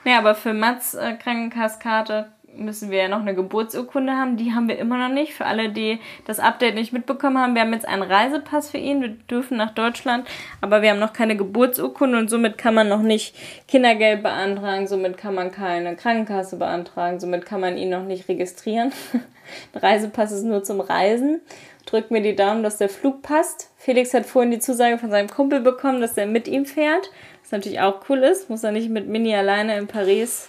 Ja, 0.05 0.19
aber 0.19 0.35
für 0.35 0.53
Mats 0.53 0.93
äh, 0.93 1.13
Krankenkasskarte 1.15 2.31
müssen 2.55 2.91
wir 2.91 2.99
ja 2.99 3.07
noch 3.07 3.21
eine 3.21 3.35
Geburtsurkunde 3.35 4.13
haben. 4.13 4.37
Die 4.37 4.53
haben 4.53 4.67
wir 4.67 4.77
immer 4.77 4.97
noch 4.97 5.13
nicht. 5.13 5.33
Für 5.33 5.45
alle, 5.45 5.69
die 5.69 5.99
das 6.25 6.39
Update 6.39 6.75
nicht 6.75 6.93
mitbekommen 6.93 7.37
haben, 7.37 7.55
wir 7.55 7.61
haben 7.61 7.73
jetzt 7.73 7.87
einen 7.87 8.03
Reisepass 8.03 8.69
für 8.69 8.77
ihn. 8.77 9.01
Wir 9.01 9.09
dürfen 9.09 9.57
nach 9.57 9.71
Deutschland, 9.71 10.27
aber 10.61 10.81
wir 10.81 10.91
haben 10.91 10.99
noch 10.99 11.13
keine 11.13 11.35
Geburtsurkunde 11.35 12.17
und 12.17 12.29
somit 12.29 12.57
kann 12.57 12.73
man 12.73 12.89
noch 12.89 13.01
nicht 13.01 13.35
Kindergeld 13.67 14.23
beantragen, 14.23 14.87
somit 14.87 15.17
kann 15.17 15.35
man 15.35 15.51
keine 15.51 15.95
Krankenkasse 15.95 16.57
beantragen, 16.57 17.19
somit 17.19 17.45
kann 17.45 17.61
man 17.61 17.77
ihn 17.77 17.89
noch 17.89 18.03
nicht 18.03 18.27
registrieren. 18.27 18.91
Ein 19.73 19.79
Reisepass 19.79 20.31
ist 20.31 20.43
nur 20.43 20.63
zum 20.63 20.81
Reisen. 20.81 21.41
Drückt 21.85 22.11
mir 22.11 22.21
die 22.21 22.35
Daumen, 22.35 22.63
dass 22.63 22.77
der 22.77 22.89
Flug 22.89 23.21
passt. 23.21 23.71
Felix 23.77 24.13
hat 24.13 24.25
vorhin 24.25 24.51
die 24.51 24.59
Zusage 24.59 24.97
von 24.97 25.09
seinem 25.09 25.29
Kumpel 25.29 25.61
bekommen, 25.61 25.99
dass 25.99 26.17
er 26.17 26.27
mit 26.27 26.47
ihm 26.47 26.65
fährt. 26.65 27.09
Was 27.41 27.51
natürlich 27.51 27.81
auch 27.81 28.01
cool 28.07 28.19
ist. 28.19 28.49
Muss 28.49 28.63
er 28.63 28.71
nicht 28.71 28.89
mit 28.89 29.07
Mini 29.07 29.35
alleine 29.35 29.77
in 29.77 29.87
Paris 29.87 30.47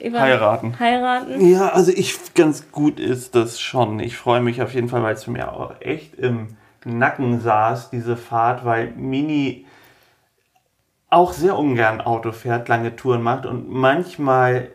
Heiraten. 0.00 0.78
heiraten. 0.78 1.40
Ja, 1.46 1.68
also 1.68 1.92
ich 1.92 2.34
ganz 2.34 2.70
gut 2.72 2.98
ist 2.98 3.34
das 3.34 3.60
schon. 3.60 4.00
Ich 4.00 4.16
freue 4.16 4.40
mich 4.40 4.60
auf 4.60 4.74
jeden 4.74 4.88
Fall, 4.88 5.02
weil 5.02 5.14
es 5.14 5.26
mir 5.26 5.52
auch 5.52 5.80
echt 5.80 6.14
im 6.14 6.56
Nacken 6.84 7.40
saß, 7.40 7.90
diese 7.90 8.16
Fahrt, 8.16 8.64
weil 8.64 8.90
Mini 8.92 9.66
auch 11.10 11.32
sehr 11.32 11.56
ungern 11.56 12.00
Auto 12.00 12.32
fährt, 12.32 12.68
lange 12.68 12.96
Touren 12.96 13.22
macht 13.22 13.46
und 13.46 13.70
manchmal, 13.70 14.68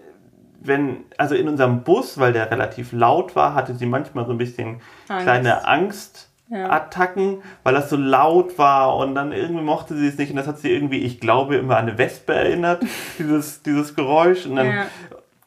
wenn, 0.61 1.03
also 1.17 1.35
in 1.35 1.49
unserem 1.49 1.83
Bus, 1.83 2.17
weil 2.17 2.33
der 2.33 2.49
relativ 2.49 2.93
laut 2.93 3.35
war, 3.35 3.53
hatte 3.53 3.75
sie 3.75 3.85
manchmal 3.85 4.25
so 4.25 4.31
ein 4.31 4.37
bisschen 4.37 4.81
Angst. 5.09 5.23
kleine 5.23 5.67
Angstattacken, 6.51 7.41
weil 7.63 7.73
das 7.73 7.89
so 7.89 7.95
laut 7.95 8.57
war 8.57 8.95
und 8.97 9.15
dann 9.15 9.31
irgendwie 9.31 9.63
mochte 9.63 9.95
sie 9.95 10.07
es 10.07 10.17
nicht 10.17 10.31
und 10.31 10.37
das 10.37 10.47
hat 10.47 10.59
sie 10.59 10.71
irgendwie, 10.71 10.99
ich 10.99 11.19
glaube, 11.19 11.55
immer 11.55 11.77
an 11.77 11.87
eine 11.87 11.97
Wespe 11.97 12.33
erinnert, 12.33 12.83
dieses, 13.19 13.61
dieses 13.63 13.95
Geräusch 13.95 14.45
und 14.45 14.55
dann 14.55 14.67
Ja. 14.67 14.85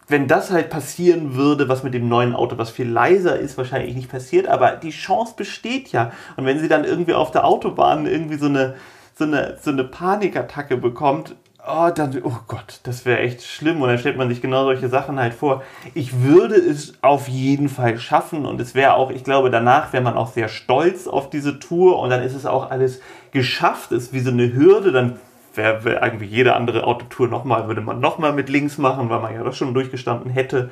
wenn 0.09 0.29
das 0.29 0.51
halt 0.51 0.69
passieren 0.71 1.35
würde, 1.35 1.69
was 1.69 1.83
mit 1.83 1.95
dem 1.95 2.09
neuen 2.09 2.35
Auto, 2.35 2.59
was 2.59 2.71
viel 2.71 2.89
leiser 2.89 3.39
ist, 3.39 3.57
wahrscheinlich 3.57 3.95
nicht 3.95 4.11
passiert, 4.11 4.47
aber 4.47 4.73
die 4.73 4.91
Chance 4.91 5.35
besteht 5.37 5.91
ja. 5.93 6.13
Und 6.37 6.45
wenn 6.45 6.59
sie 6.59 6.69
dann 6.69 6.85
irgendwie 6.85 7.15
auf 7.15 7.31
der 7.31 7.45
Autobahn 7.45 8.07
irgendwie 8.07 8.37
so 8.37 8.47
eine, 8.47 8.75
so 9.15 9.25
eine, 9.25 9.57
so 9.61 9.71
eine 9.71 9.85
Panikattacke 9.85 10.77
bekommt, 10.77 11.35
oh, 11.67 11.91
dann, 11.95 12.21
oh 12.25 12.39
Gott, 12.49 12.81
das 12.85 13.05
wäre 13.05 13.21
echt 13.21 13.43
schlimm. 13.43 13.81
Und 13.83 13.89
dann 13.89 13.99
stellt 13.99 14.17
man 14.17 14.29
sich 14.29 14.41
genau 14.41 14.65
solche 14.65 14.89
Sachen 14.89 15.19
halt 15.19 15.35
vor. 15.35 15.63
Ich 15.95 16.23
würde 16.23 16.57
es 16.57 16.95
auf 17.03 17.29
jeden 17.29 17.69
Fall 17.69 17.99
schaffen 17.99 18.47
und 18.47 18.61
es 18.61 18.75
wäre 18.75 18.95
auch, 18.95 19.11
ich 19.11 19.25
glaube, 19.25 19.51
danach 19.51 19.93
wäre 19.93 20.03
man 20.03 20.15
auch 20.15 20.33
sehr 20.33 20.49
stolz 20.49 21.07
auf 21.07 21.31
diese 21.31 21.59
Tour 21.59 21.99
und 21.99 22.11
dann 22.11 22.23
ist 22.23 22.35
es 22.35 22.47
auch 22.47 22.71
alles 22.71 23.01
geschafft, 23.33 23.93
ist 23.93 24.13
wie 24.13 24.21
so 24.21 24.31
eine 24.31 24.53
Hürde, 24.53 24.93
dann 24.93 25.19
wäre 25.55 25.85
wär 25.85 26.03
irgendwie 26.03 26.27
jede 26.27 26.55
andere 26.55 26.85
Autotour 26.85 27.29
nochmal, 27.29 27.69
würde 27.69 27.83
man 27.83 28.01
nochmal 28.01 28.33
mit 28.33 28.49
links 28.49 28.79
machen, 28.79 29.11
weil 29.11 29.21
man 29.21 29.35
ja 29.35 29.43
das 29.43 29.57
schon 29.57 29.75
durchgestanden 29.75 30.31
hätte. 30.31 30.71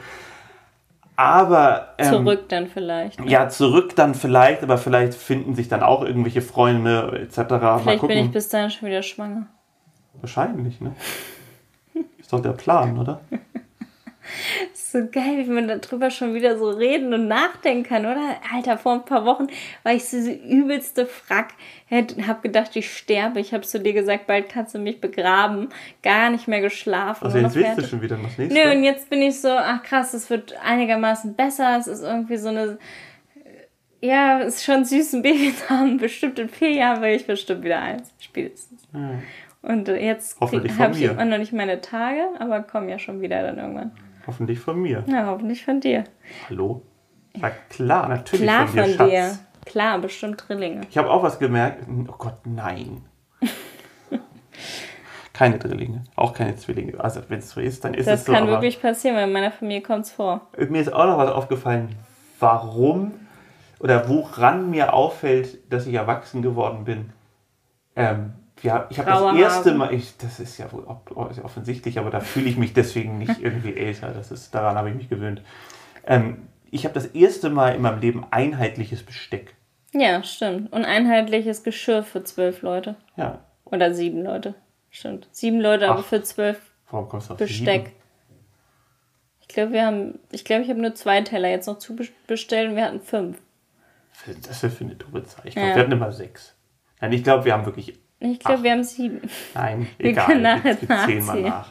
Aber 1.17 1.89
ähm, 1.99 2.25
Zurück 2.25 2.49
dann 2.49 2.67
vielleicht. 2.67 3.21
ja, 3.27 3.51
zurück 3.51 3.95
dann 3.95 4.15
vielleicht, 4.15 4.63
aber 4.63 4.79
vielleicht 4.79 5.13
finden 5.13 5.55
sich 5.55 5.69
dann 5.69 5.83
auch 5.83 6.03
irgendwelche 6.03 6.41
Freunde 6.41 7.29
etc. 7.29 7.51
Mal 7.51 7.79
Vielleicht 7.81 8.09
bin 8.09 8.25
ich 8.25 8.31
bis 8.31 8.49
dahin 8.49 8.71
schon 8.71 8.89
wieder 8.89 9.03
schwanger. 9.03 9.47
Wahrscheinlich, 10.15 10.81
ne? 10.81 10.95
Ist 12.19 12.33
doch 12.33 12.41
der 12.41 12.53
Plan, 12.53 12.99
oder? 12.99 13.21
So 14.75 15.07
geil, 15.11 15.45
wie 15.47 15.51
man 15.51 15.69
darüber 15.69 16.11
schon 16.11 16.35
wieder 16.35 16.59
so 16.59 16.69
reden 16.69 17.15
und 17.15 17.29
nachdenken 17.29 17.85
kann, 17.85 18.07
oder? 18.07 18.37
Alter, 18.53 18.77
vor 18.77 18.95
ein 18.95 19.05
paar 19.05 19.25
Wochen 19.25 19.47
war 19.83 19.93
ich 19.93 20.05
so 20.05 20.17
diese 20.17 20.33
übelste 20.33 21.07
Frack. 21.07 21.55
Hab 21.91 22.43
gedacht, 22.43 22.75
ich 22.75 22.93
sterbe. 22.93 23.41
Ich 23.41 23.55
hab 23.55 23.65
zu 23.65 23.81
dir 23.81 23.93
gesagt, 23.93 24.27
bald 24.27 24.49
kannst 24.49 24.75
du 24.75 24.79
mich 24.79 25.01
begraben. 25.01 25.69
Gar 26.03 26.31
nicht 26.31 26.49
mehr 26.49 26.61
geschlafen. 26.61 27.25
Also 27.25 27.39
jetzt 27.39 27.57
noch 27.57 27.63
willst 27.63 27.79
du 27.79 27.87
schon 27.87 28.03
wieder 28.03 28.23
was 28.23 28.37
nächstes. 28.37 28.65
Nö, 28.65 28.73
und 28.73 28.85
jetzt 28.85 29.09
bin 29.11 29.23
ich 29.23 29.41
so, 29.41 29.51
ach 29.51 29.83
krass, 29.83 30.13
es 30.13 30.29
wird 30.29 30.55
einigermaßen 30.63 31.35
besser. 31.35 31.77
Es 31.79 31.87
ist 31.87 32.03
irgendwie 32.03 32.37
so 32.37 32.49
eine. 32.49 32.79
Ja, 34.01 34.41
es 34.41 34.57
ist 34.57 34.65
schon 34.65 34.85
süß, 34.85 35.15
ein 35.15 35.23
Baby 35.23 35.55
zu 35.55 35.71
haben. 35.71 35.99
Bestimmt 35.99 36.39
in 36.39 36.49
vier 36.49 36.73
Jahren 36.73 37.03
will 37.03 37.15
ich 37.15 37.27
bestimmt 37.27 37.63
wieder 37.65 37.81
eins. 37.81 38.13
Spätestens. 38.19 38.83
Und 39.63 39.89
jetzt 39.89 40.41
habe 40.41 40.57
ich 40.97 41.03
immer 41.03 41.25
noch 41.25 41.39
nicht 41.39 41.53
meine 41.53 41.81
Tage, 41.81 42.23
aber 42.39 42.63
kommen 42.63 42.89
ja 42.89 42.99
schon 42.99 43.21
wieder 43.21 43.43
dann 43.43 43.59
irgendwann. 43.59 43.93
Hoffentlich 44.27 44.59
von 44.59 44.81
mir. 44.81 45.05
Ja, 45.07 45.27
hoffentlich 45.27 45.65
von 45.65 45.81
dir. 45.81 46.05
Hallo? 46.49 46.83
Ja, 47.37 47.51
klar, 47.69 48.09
natürlich 48.09 48.47
Klar 48.47 48.67
von 48.67 48.77
dir, 48.77 48.85
von 48.85 48.93
Schatz. 48.95 49.11
dir. 49.11 49.39
Klar, 49.67 49.99
bestimmt 49.99 50.45
Drillinge. 50.49 50.81
Ich 50.89 50.97
habe 50.99 51.11
auch 51.11 51.23
was 51.23 51.39
gemerkt. 51.39 51.85
Oh 52.09 52.15
Gott, 52.17 52.39
nein. 52.45 53.03
keine 55.33 55.59
Drillinge, 55.59 56.05
auch 56.17 56.35
keine 56.35 56.57
Zwillinge. 56.57 56.99
Also 57.01 57.21
wenn 57.29 57.39
es 57.39 57.51
so 57.51 57.61
ist, 57.61 57.85
dann 57.85 57.95
ist 57.95 58.07
Das 58.07 58.21
es 58.21 58.27
so. 58.27 58.33
kann 58.33 58.43
aber 58.45 58.53
wirklich 58.53 58.81
passieren, 58.81 59.17
weil 59.17 59.25
in 59.27 59.33
meiner 59.33 59.53
Familie 59.53 59.81
kommt 59.83 60.05
es 60.07 60.13
vor. 60.13 60.49
mir 60.69 60.81
ist 60.81 60.93
auch 60.93 61.07
noch 61.07 61.19
was 61.19 61.31
aufgefallen. 61.31 61.95
warum 62.39 63.13
oder 63.79 64.09
woran 64.09 64.71
mir 64.71 64.93
auffällt, 64.93 65.73
dass 65.73 65.87
ich 65.87 65.95
erwachsen 65.95 66.43
geworden 66.43 66.85
bin. 66.85 67.13
Ähm, 67.97 68.35
ja, 68.63 68.87
ich 68.91 68.99
habe 68.99 69.11
das 69.11 69.37
erste. 69.37 69.75
Mal, 69.75 69.93
ich, 69.95 70.17
das 70.19 70.41
ist 70.41 70.59
ja 70.59 70.71
wohl 70.73 70.85
offensichtlich, 71.17 71.99
aber 71.99 72.11
da 72.11 72.21
fühle 72.21 72.49
ich 72.49 72.57
mich 72.57 72.73
deswegen 72.73 73.19
nicht 73.19 73.39
irgendwie 73.41 73.75
älter. 73.75 74.13
Das 74.13 74.31
ist, 74.31 74.55
daran 74.55 74.77
habe 74.77 74.91
ich 74.91 74.97
mich 74.97 75.09
gewöhnt. 75.09 75.43
Ähm, 76.07 76.49
ich 76.71 76.85
habe 76.85 76.95
das 76.95 77.07
erste 77.07 77.51
Mal 77.51 77.75
in 77.75 77.83
meinem 77.83 78.01
Leben 78.01 78.25
einheitliches 78.31 79.03
Besteck. 79.03 79.55
Ja, 79.93 80.23
stimmt. 80.23 80.73
Und 80.73 80.85
einheitliches 80.85 81.63
Geschirr 81.65 82.03
für 82.03 82.23
zwölf 82.23 82.63
Leute. 82.63 82.95
Ja, 83.17 83.41
Oder 83.65 83.93
sieben 83.93 84.23
Leute. 84.23 84.55
Stimmt. 84.91 85.29
Sieben 85.33 85.61
Leute, 85.61 85.89
aber 85.89 86.01
Ach. 86.01 86.05
für 86.05 86.23
zwölf 86.23 86.61
warum 86.91 87.09
kommst 87.09 87.29
du 87.29 87.33
auf 87.35 87.39
Besteck. 87.39 87.87
sieben? 87.87 87.97
Ich 89.41 89.49
glaube, 89.49 89.73
wir 89.73 89.85
haben, 89.87 90.19
ich 90.31 90.45
glaube, 90.45 90.63
ich 90.63 90.71
habe 90.71 90.81
nur 90.81 90.95
zwei 90.95 91.23
Teller 91.23 91.49
jetzt 91.49 91.67
noch 91.67 91.79
zu 91.79 91.97
bestellt 92.27 92.71
und 92.71 92.77
wir 92.77 92.85
hatten 92.85 93.01
fünf. 93.01 93.39
Das 94.47 94.63
ist 94.63 94.77
für 94.77 94.85
eine 94.85 94.95
dumme 94.95 95.25
Zahl. 95.25 95.47
Ich 95.47 95.55
glaube, 95.55 95.69
Ja. 95.71 95.75
wir 95.77 95.83
hatten 95.83 95.93
immer 95.93 96.13
sechs. 96.13 96.55
Nein, 97.01 97.13
ich 97.13 97.25
glaube, 97.25 97.45
wir 97.45 97.53
haben 97.53 97.65
wirklich 97.67 97.99
Ich 98.21 98.39
glaube, 98.39 98.63
wir 98.63 98.73
haben 98.73 98.85
sieben. 98.85 99.23
Nein, 99.55 99.87
Wir 99.99 100.11
egal. 100.11 100.27
können 100.27 100.43
nachher 100.43 100.81
wir 100.81 101.07
zählen 101.07 101.25
mal 101.25 101.41
nach. 101.41 101.71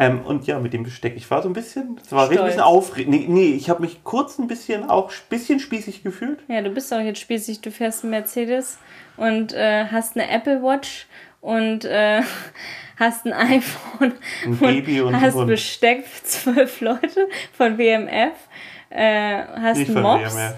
Ähm, 0.00 0.20
und 0.20 0.46
ja, 0.46 0.60
mit 0.60 0.72
dem 0.72 0.84
Besteck. 0.84 1.14
Ich 1.16 1.28
war 1.28 1.42
so 1.42 1.48
ein 1.48 1.54
bisschen, 1.54 1.98
es 2.00 2.12
war 2.12 2.30
ein 2.30 2.44
bisschen 2.44 2.60
aufregend. 2.60 3.10
Nee, 3.10 3.26
nee 3.28 3.54
ich 3.54 3.68
habe 3.68 3.80
mich 3.80 4.04
kurz 4.04 4.38
ein 4.38 4.46
bisschen 4.46 4.88
auch 4.88 5.10
bisschen 5.28 5.58
spießig 5.58 6.04
gefühlt. 6.04 6.38
Ja, 6.46 6.62
du 6.62 6.70
bist 6.70 6.92
auch 6.94 7.00
jetzt 7.00 7.18
spießig. 7.18 7.62
Du 7.62 7.72
fährst 7.72 8.04
einen 8.04 8.10
Mercedes 8.10 8.78
und 9.16 9.52
äh, 9.54 9.86
hast 9.86 10.16
eine 10.16 10.30
Apple 10.30 10.62
Watch 10.62 11.08
und 11.40 11.84
äh, 11.84 12.22
hast 12.96 13.26
ein 13.26 13.32
iPhone 13.32 14.12
Ein 14.44 14.58
Baby 14.58 15.00
und 15.00 15.14
ein 15.16 15.20
hast. 15.20 15.44
Besteck 15.46 16.06
für 16.06 16.24
zwölf 16.24 16.80
Leute 16.80 17.26
von 17.52 17.76
WMF. 17.76 18.34
Äh, 18.90 19.42
hast 19.60 19.78
Nicht 19.78 19.88
einen 19.88 19.94
von 19.96 20.02
Mops. 20.02 20.36
WMF. 20.36 20.54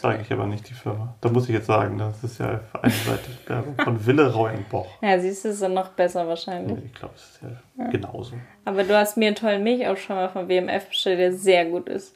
Sage 0.00 0.22
ich 0.22 0.32
aber 0.32 0.46
nicht 0.46 0.66
die 0.66 0.72
Firma. 0.72 1.14
Da 1.20 1.28
muss 1.28 1.46
ich 1.48 1.54
jetzt 1.54 1.66
sagen, 1.66 1.98
das 1.98 2.24
ist 2.24 2.40
ja 2.40 2.60
Seite 2.84 3.30
Werbung 3.46 3.74
von 3.84 4.06
Wille 4.06 4.32
Reuenboch. 4.32 4.88
Ja, 5.02 5.18
siehst 5.18 5.44
du, 5.44 5.50
ist 5.50 5.60
dann 5.60 5.74
noch 5.74 5.88
besser 5.90 6.26
wahrscheinlich. 6.26 6.78
Ich 6.86 6.94
glaube, 6.94 7.14
es 7.16 7.22
ist 7.22 7.40
ja, 7.42 7.86
genauso. 7.88 8.32
Aber 8.64 8.82
du 8.84 8.96
hast 8.96 9.18
mir 9.18 9.26
einen 9.26 9.36
tollen 9.36 9.62
Milchaufschäumer 9.62 10.30
von 10.30 10.48
WMF 10.48 10.88
bestellt, 10.88 11.18
der 11.18 11.34
sehr 11.34 11.66
gut 11.66 11.86
ist. 11.90 12.14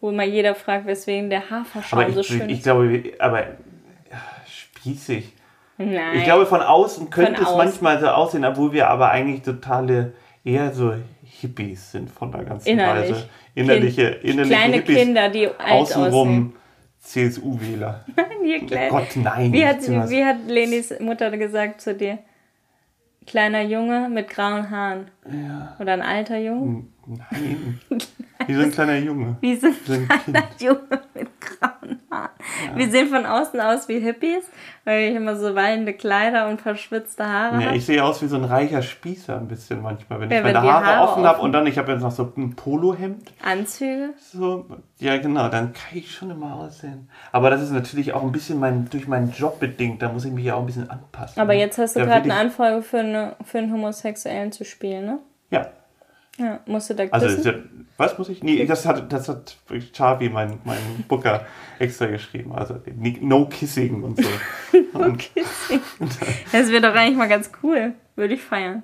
Wo 0.00 0.08
immer 0.08 0.24
jeder 0.24 0.54
fragt, 0.54 0.86
weswegen 0.86 1.28
der 1.28 1.50
Haferschaum 1.50 1.98
Aber 1.98 2.12
so 2.12 2.20
ich, 2.20 2.26
schön 2.28 2.48
ich 2.48 2.58
ist. 2.58 2.62
glaube, 2.62 3.02
aber 3.18 3.40
ja, 3.40 4.22
spießig. 4.46 5.32
Nein. 5.76 6.16
Ich 6.16 6.24
glaube, 6.24 6.46
von 6.46 6.62
außen 6.62 7.10
könnte 7.10 7.42
es 7.42 7.46
außen. 7.48 7.58
manchmal 7.58 8.00
so 8.00 8.06
aussehen, 8.06 8.46
obwohl 8.46 8.72
wir 8.72 8.88
aber 8.88 9.10
eigentlich 9.10 9.42
totale, 9.42 10.14
eher 10.44 10.72
so 10.72 10.94
Hippies 11.24 11.92
sind 11.92 12.10
von 12.10 12.32
der 12.32 12.44
ganzen 12.44 12.68
Innerlich. 12.68 13.10
Weise. 13.10 13.28
Innerliche, 13.54 14.02
innerliche 14.02 14.54
Kleine 14.54 14.74
Hippies. 14.76 14.96
Kinder, 14.96 15.28
die 15.28 15.48
alt 15.48 15.94
aussehen. 15.94 16.54
CSU-Wähler. 17.08 18.04
Hier, 18.42 18.66
klein. 18.66 18.90
Gott, 18.90 19.16
nein. 19.16 19.52
Wie 19.52 19.66
hat, 19.66 19.80
wie 19.88 20.24
hat 20.24 20.36
Lenis 20.46 20.94
Mutter 21.00 21.34
gesagt 21.36 21.80
zu 21.80 21.94
dir? 21.94 22.18
Kleiner 23.26 23.62
Junge 23.62 24.08
mit 24.08 24.28
grauen 24.28 24.70
Haaren. 24.70 25.10
Oder 25.78 25.92
ein 25.92 26.02
alter 26.02 26.38
Junge? 26.38 26.84
Nein. 27.06 27.80
Wie 28.46 28.54
so 28.54 28.62
ein 28.62 28.70
kleiner 28.70 28.96
Junge. 28.98 29.36
Wie 29.40 29.56
so 29.56 29.66
ein 29.68 29.74
So 29.84 29.92
ein 29.94 30.08
kleiner 30.08 30.44
Junge 30.58 31.00
mit 31.14 31.28
grauen 31.40 31.98
Haaren. 32.10 32.30
Wir 32.76 32.90
sehen 32.90 33.08
von 33.08 33.26
außen 33.26 33.60
aus 33.60 33.88
wie 33.88 33.98
Hippies, 33.98 34.44
weil 34.84 35.10
ich 35.10 35.16
immer 35.16 35.36
so 35.36 35.54
wallende 35.54 35.92
Kleider 35.92 36.48
und 36.48 36.60
verschwitzte 36.60 37.26
Haare 37.26 37.60
Ja, 37.60 37.66
habe. 37.68 37.76
ich 37.76 37.84
sehe 37.86 38.02
aus 38.04 38.22
wie 38.22 38.26
so 38.26 38.36
ein 38.36 38.44
reicher 38.44 38.82
Spießer 38.82 39.36
ein 39.36 39.48
bisschen 39.48 39.82
manchmal, 39.82 40.20
wenn 40.20 40.30
Ja, 40.30 40.38
ich 40.38 40.42
meine 40.44 40.62
Haare, 40.62 40.86
Haare 40.86 41.08
offen 41.08 41.24
habe 41.24 41.40
und 41.42 41.52
dann, 41.52 41.66
ich 41.66 41.78
habe 41.78 41.92
jetzt 41.92 42.02
noch 42.02 42.10
so 42.12 42.32
ein 42.36 42.54
Polohemd. 42.54 43.32
Anzüge. 43.44 44.10
So, 44.18 44.66
ja 44.98 45.16
genau, 45.18 45.48
dann 45.48 45.72
kann 45.72 45.98
ich 45.98 46.12
schon 46.14 46.30
immer 46.30 46.54
aussehen. 46.56 47.08
Aber 47.32 47.50
das 47.50 47.62
ist 47.62 47.70
natürlich 47.72 48.12
auch 48.12 48.22
ein 48.22 48.32
bisschen 48.32 48.58
mein, 48.60 48.88
durch 48.90 49.08
meinen 49.08 49.32
Job 49.32 49.60
bedingt, 49.60 50.00
da 50.02 50.10
muss 50.12 50.24
ich 50.24 50.32
mich 50.32 50.44
ja 50.44 50.54
auch 50.54 50.60
ein 50.60 50.66
bisschen 50.66 50.88
anpassen. 50.90 51.40
Aber 51.40 51.54
jetzt 51.54 51.78
hast 51.78 51.96
du 51.96 52.00
gerade 52.00 52.22
eine 52.24 52.34
Anfrage 52.34 52.82
für, 52.82 52.98
eine, 53.00 53.36
für 53.44 53.58
einen 53.58 53.72
Homosexuellen 53.72 54.52
zu 54.52 54.64
spielen, 54.64 55.04
ne? 55.06 55.17
Ja, 55.50 55.68
Ja, 56.38 56.60
musst 56.66 56.90
du 56.90 56.94
da 56.94 57.04
also 57.10 57.26
küssen? 57.26 57.44
ja, 57.44 57.54
was 57.96 58.16
muss 58.18 58.28
ich? 58.28 58.42
Nee, 58.42 58.64
das 58.66 58.86
hat, 58.86 59.12
das 59.12 59.28
hat 59.28 59.56
Charvi, 59.92 60.28
mein, 60.28 60.58
mein 60.64 60.78
Booker, 61.08 61.44
extra 61.78 62.06
geschrieben. 62.06 62.52
Also 62.52 62.76
no 63.20 63.46
kissing 63.46 64.02
und 64.02 64.18
so. 64.22 64.28
Und, 64.98 65.30
Das 66.52 66.70
wäre 66.70 66.80
doch 66.80 66.94
eigentlich 66.94 67.16
mal 67.16 67.28
ganz 67.28 67.50
cool. 67.62 67.94
Würde 68.16 68.34
ich 68.34 68.42
feiern. 68.42 68.82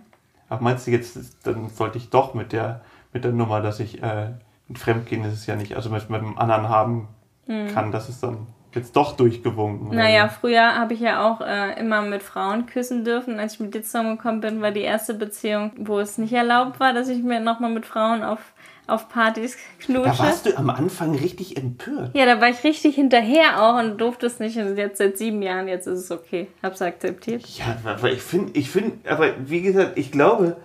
ach, 0.48 0.60
meinst 0.60 0.86
du 0.86 0.90
jetzt, 0.90 1.16
dann 1.46 1.68
sollte 1.68 1.98
ich 1.98 2.10
doch 2.10 2.34
mit 2.34 2.52
der, 2.52 2.82
mit 3.12 3.24
der 3.24 3.32
Nummer, 3.32 3.60
dass 3.60 3.80
ich 3.80 4.02
äh, 4.02 4.30
mit 4.68 4.78
Fremdgehen 4.78 5.24
ist 5.24 5.34
es 5.34 5.46
ja 5.46 5.56
nicht, 5.56 5.74
also 5.76 5.90
mit, 5.90 6.08
mit 6.10 6.20
einem 6.20 6.38
anderen 6.38 6.68
haben 6.68 7.08
kann, 7.46 7.92
dass 7.92 8.08
es 8.08 8.20
dann 8.20 8.46
jetzt 8.74 8.94
doch 8.96 9.16
durchgewunken. 9.16 9.88
oder. 9.88 9.96
Naja, 9.96 10.28
früher 10.28 10.76
habe 10.76 10.94
ich 10.94 11.00
ja 11.00 11.28
auch 11.28 11.40
äh, 11.40 11.78
immer 11.80 12.02
mit 12.02 12.22
Frauen 12.22 12.66
küssen 12.66 13.04
dürfen. 13.04 13.38
Als 13.38 13.54
ich 13.54 13.60
mit 13.60 13.74
dir 13.74 13.82
zusammengekommen 13.82 14.40
bin, 14.40 14.60
war 14.62 14.70
die 14.70 14.80
erste 14.82 15.14
Beziehung, 15.14 15.72
wo 15.76 15.98
es 16.00 16.18
nicht 16.18 16.32
erlaubt 16.32 16.80
war, 16.80 16.92
dass 16.92 17.08
ich 17.08 17.22
mir 17.22 17.40
nochmal 17.40 17.70
mit 17.70 17.86
Frauen 17.86 18.22
auf, 18.22 18.40
auf 18.86 19.08
Partys 19.08 19.56
Da 19.56 19.84
knutsche. 19.86 20.18
warst 20.18 20.46
du 20.46 20.56
am 20.58 20.70
Anfang 20.70 21.14
richtig 21.14 21.56
empört. 21.56 22.10
Ja, 22.14 22.26
da 22.26 22.40
war 22.40 22.48
ich 22.48 22.62
richtig 22.64 22.94
hinterher 22.96 23.62
auch 23.62 23.78
und 23.78 23.98
durfte 23.98 24.26
es 24.26 24.40
nicht. 24.40 24.56
Und 24.58 24.76
jetzt 24.76 24.98
seit 24.98 25.16
sieben 25.18 25.40
Jahren, 25.42 25.68
jetzt 25.68 25.86
ist 25.86 25.98
es 26.00 26.10
okay. 26.10 26.48
Hab's 26.62 26.82
akzeptiert. 26.82 27.44
Ja, 27.58 27.76
aber 27.84 28.12
ich 28.12 28.22
finde, 28.22 28.52
ich 28.58 28.70
finde, 28.70 29.08
aber 29.10 29.28
wie 29.46 29.62
gesagt, 29.62 29.92
ich 29.98 30.10
glaube, 30.12 30.56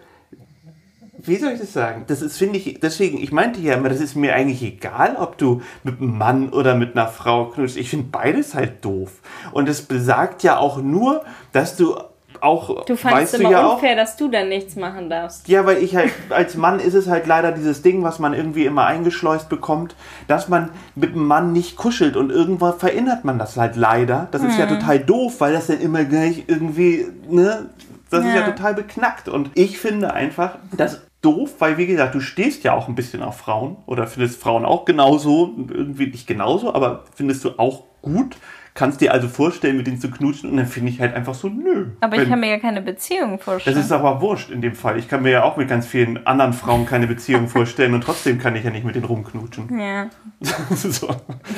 wie 1.24 1.36
soll 1.38 1.52
ich 1.54 1.60
das 1.60 1.74
sagen? 1.74 2.06
Das 2.08 2.22
ist, 2.22 2.38
finde 2.38 2.58
ich, 2.58 2.80
deswegen, 2.82 3.18
ich 3.22 3.32
meinte 3.32 3.60
ja 3.60 3.74
immer, 3.76 3.90
das 3.90 4.00
ist 4.00 4.16
mir 4.16 4.34
eigentlich 4.36 4.64
egal, 4.64 5.16
ob 5.20 5.38
du 5.38 5.62
mit 5.84 6.00
einem 6.02 6.18
Mann 6.18 6.50
oder 6.50 6.76
mit 6.76 6.96
einer 6.96 7.08
Frau 7.08 7.46
knutschst. 7.46 7.78
Ich 7.78 7.90
finde 7.90 8.08
beides 8.12 8.54
halt 8.56 8.84
doof. 8.86 9.12
Und 9.52 9.68
es 9.70 9.82
besagt 9.82 10.44
ja 10.44 10.58
auch 10.58 10.78
nur, 10.82 11.24
dass 11.52 11.76
du 11.76 11.96
auch, 12.42 12.86
Du 12.86 12.96
fandest 12.96 13.34
weißt 13.34 13.42
immer 13.42 13.50
du 13.50 13.56
ja 13.56 13.66
auch, 13.68 13.74
unfair, 13.76 13.98
dass 13.98 14.16
du 14.16 14.30
dann 14.30 14.48
nichts 14.48 14.78
machen 14.78 15.10
darfst. 15.10 15.50
ja, 15.50 15.66
weil 15.66 15.84
ich 15.84 15.94
halt, 15.98 16.12
als 16.30 16.56
Mann 16.56 16.80
ist 16.80 16.94
es 16.94 17.08
halt 17.08 17.28
leider 17.28 17.52
dieses 17.52 17.82
Ding, 17.82 18.02
was 18.04 18.18
man 18.20 18.34
irgendwie 18.34 18.66
immer 18.66 18.86
eingeschleust 18.86 19.50
bekommt, 19.50 19.94
dass 20.30 20.48
man 20.48 20.70
mit 20.96 21.12
einem 21.12 21.26
Mann 21.26 21.52
nicht 21.52 21.76
kuschelt 21.76 22.16
und 22.16 22.30
irgendwann 22.32 22.80
verinnert 22.80 23.26
man 23.26 23.40
das 23.40 23.58
halt 23.58 23.76
leider. 23.76 24.30
Das 24.32 24.42
ist 24.44 24.58
ja 24.58 24.68
Mhm. 24.68 24.80
total 24.80 25.00
doof, 25.00 25.36
weil 25.42 25.52
das 25.52 25.68
dann 25.68 25.82
immer 25.82 26.06
gleich 26.06 26.46
irgendwie, 26.48 27.08
ne, 27.28 27.70
das 28.10 28.24
ist 28.26 28.34
ja 28.34 28.40
Ja. 28.42 28.50
total 28.52 28.74
beknackt. 28.74 29.28
Und 29.28 29.52
ich 29.56 29.78
finde 29.78 30.14
einfach, 30.14 30.60
das 30.72 31.02
doof, 31.22 31.56
weil 31.60 31.78
wie 31.78 31.88
gesagt, 31.88 32.16
du 32.16 32.20
stehst 32.20 32.64
ja 32.64 32.74
auch 32.74 32.88
ein 32.88 32.96
bisschen 32.96 33.22
auf 33.22 33.38
Frauen 33.38 33.78
oder 33.86 34.08
findest 34.08 34.42
Frauen 34.42 34.66
auch 34.66 34.86
genauso, 34.86 35.54
irgendwie 35.58 36.08
nicht 36.08 36.28
genauso, 36.28 36.74
aber 36.74 37.04
findest 37.16 37.44
du 37.44 37.58
auch 37.58 37.84
gut. 38.02 38.38
Kannst 38.76 39.02
dir 39.02 39.12
also 39.12 39.28
vorstellen, 39.28 39.76
mit 39.76 39.88
denen 39.88 40.00
zu 40.00 40.10
knutschen 40.10 40.52
und 40.52 40.56
dann 40.56 40.68
finde 40.68 40.92
ich 40.92 41.02
halt 41.02 41.14
einfach 41.14 41.34
so, 41.34 41.50
nö. 41.50 41.88
Aber 42.00 42.16
ich 42.16 42.30
kann 42.30 42.40
mir 42.40 42.50
ja 42.50 42.60
keine 42.60 42.82
Beziehung 42.82 43.36
das 43.36 43.44
vorstellen. 43.44 43.78
ist 43.78 43.92
aber 43.92 44.22
wurscht 44.22 44.52
in 44.52 44.62
dem 44.62 44.74
Fall. 44.74 44.98
Ich 44.98 45.10
kann 45.10 45.24
mir 45.24 45.32
ja 45.32 45.44
auch 45.44 45.58
mit 45.58 45.68
ganz 45.68 45.86
vielen 45.86 46.26
anderen 46.26 46.54
Frauen 46.54 46.86
keine 46.86 47.08
Beziehung 47.08 47.48
vorstellen 47.50 47.94
und 47.94 48.02
trotzdem 48.02 48.40
kann 48.40 48.56
ich 48.56 48.64
ja 48.64 48.70
nicht 48.70 48.86
mit 48.86 48.96
denen 48.96 49.06
rumknutschen. 49.06 49.78
ja. 49.78 50.10
so. 50.70 51.10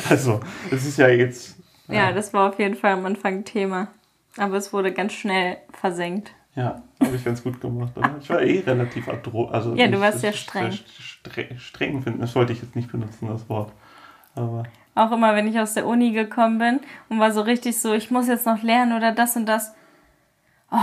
Also, 0.10 0.40
das 0.72 0.86
ist 0.86 0.98
ja 0.98 1.10
jetzt. 1.10 1.58
ja, 1.88 2.12
das 2.12 2.34
war 2.34 2.50
auf 2.50 2.58
jeden 2.58 2.76
Fall 2.76 2.94
am 2.94 3.06
Anfang 3.06 3.44
Thema. 3.44 3.90
Aber 4.38 4.56
es 4.56 4.74
wurde 4.74 4.92
ganz 4.92 5.14
schnell 5.14 5.58
versenkt. 5.74 6.32
Ja, 6.56 6.82
habe 7.02 7.16
ich 7.16 7.24
ganz 7.24 7.42
gut 7.44 7.62
gemacht. 7.62 7.94
Oder? 7.98 8.16
Ich 8.20 8.30
war 8.30 8.42
eh 8.42 8.60
relativ 8.60 9.08
adro. 9.08 9.48
Also 9.48 9.74
Ja, 9.76 9.88
du 9.88 10.00
warst 10.02 10.20
sehr 10.20 10.32
das- 10.32 10.40
streng. 10.42 10.72
Streng, 10.72 11.58
streng 11.58 12.02
finden, 12.02 12.20
das 12.20 12.36
wollte 12.36 12.52
ich 12.54 12.62
jetzt 12.62 12.76
nicht 12.76 12.92
benutzen, 12.92 13.28
das 13.30 13.48
Wort. 13.50 13.72
Aber 14.36 14.64
Auch 14.96 15.12
immer, 15.14 15.34
wenn 15.36 15.48
ich 15.48 15.58
aus 15.60 15.74
der 15.76 15.88
Uni 15.88 16.12
gekommen 16.12 16.58
bin 16.58 16.80
und 17.10 17.20
war 17.20 17.32
so 17.32 17.42
richtig 17.42 17.80
so, 17.80 17.94
ich 17.94 18.12
muss 18.12 18.28
jetzt 18.28 18.46
noch 18.46 18.62
lernen 18.64 18.94
oder 18.98 19.14
das 19.14 19.36
und 19.38 19.46
das. 19.46 19.74
Oh, 20.70 20.78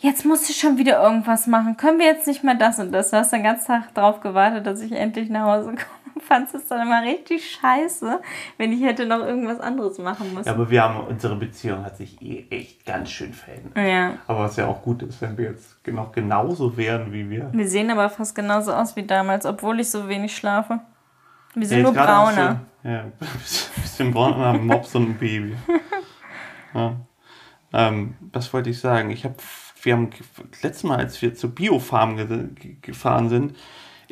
jetzt 0.00 0.24
musst 0.24 0.48
du 0.48 0.52
schon 0.52 0.78
wieder 0.78 1.00
irgendwas 1.02 1.46
machen. 1.46 1.76
Können 1.76 1.98
wir 2.00 2.06
jetzt 2.06 2.26
nicht 2.26 2.42
mehr 2.42 2.54
das 2.56 2.78
und 2.80 2.90
das? 2.92 3.10
Du 3.10 3.16
hast 3.16 3.32
den 3.32 3.42
ganzen 3.44 3.66
Tag 3.68 3.94
drauf 3.94 4.20
gewartet, 4.20 4.66
dass 4.66 4.80
ich 4.80 4.92
endlich 4.92 5.28
nach 5.30 5.44
Hause 5.46 5.70
komme. 5.70 6.01
Fandest 6.22 6.54
es 6.54 6.68
dann 6.68 6.86
immer 6.86 7.02
richtig 7.02 7.50
scheiße, 7.50 8.20
wenn 8.58 8.72
ich 8.72 8.82
hätte 8.82 9.04
noch 9.06 9.18
irgendwas 9.20 9.60
anderes 9.60 9.98
machen 9.98 10.32
müssen. 10.34 10.46
ja, 10.46 10.52
aber 10.54 10.70
wir 10.70 10.82
haben, 10.82 11.06
unsere 11.06 11.36
Beziehung 11.36 11.84
hat 11.84 11.96
sich 11.96 12.20
eh 12.22 12.46
echt 12.50 12.86
ganz 12.86 13.10
schön 13.10 13.32
verändert. 13.34 13.76
Ja. 13.76 14.14
Aber 14.26 14.40
was 14.40 14.56
ja 14.56 14.66
auch 14.66 14.82
gut 14.82 15.02
ist, 15.02 15.20
wenn 15.20 15.36
wir 15.36 15.46
jetzt 15.50 15.86
noch 15.88 16.12
genauso 16.12 16.76
wären 16.76 17.12
wie 17.12 17.28
wir. 17.28 17.50
Wir 17.52 17.68
sehen 17.68 17.90
aber 17.90 18.08
fast 18.08 18.34
genauso 18.34 18.72
aus 18.72 18.96
wie 18.96 19.02
damals, 19.02 19.44
obwohl 19.46 19.80
ich 19.80 19.90
so 19.90 20.08
wenig 20.08 20.34
schlafe. 20.36 20.80
Wir 21.54 21.66
sind 21.66 21.78
Ja, 21.78 21.82
nur 21.84 21.92
brauner. 21.92 22.60
Du, 22.82 22.88
ja, 22.88 23.00
ein 23.00 23.12
bisschen 23.82 24.10
brauner, 24.12 24.36
haben 24.46 24.66
Mops 24.66 24.94
und 24.94 25.10
ein 25.10 25.18
Baby. 25.18 25.54
Ja. 26.74 26.96
Ähm, 27.74 28.14
was 28.32 28.52
wollte 28.52 28.70
ich 28.70 28.80
sagen? 28.80 29.10
Ich 29.10 29.24
habe, 29.24 29.34
wir 29.82 29.92
haben 29.94 30.10
das 30.50 30.62
letzte 30.62 30.86
Mal, 30.86 30.98
als 30.98 31.20
wir 31.20 31.34
zur 31.34 31.50
Biofarm 31.54 32.16
ge- 32.16 32.76
gefahren 32.80 33.28
sind, 33.28 33.56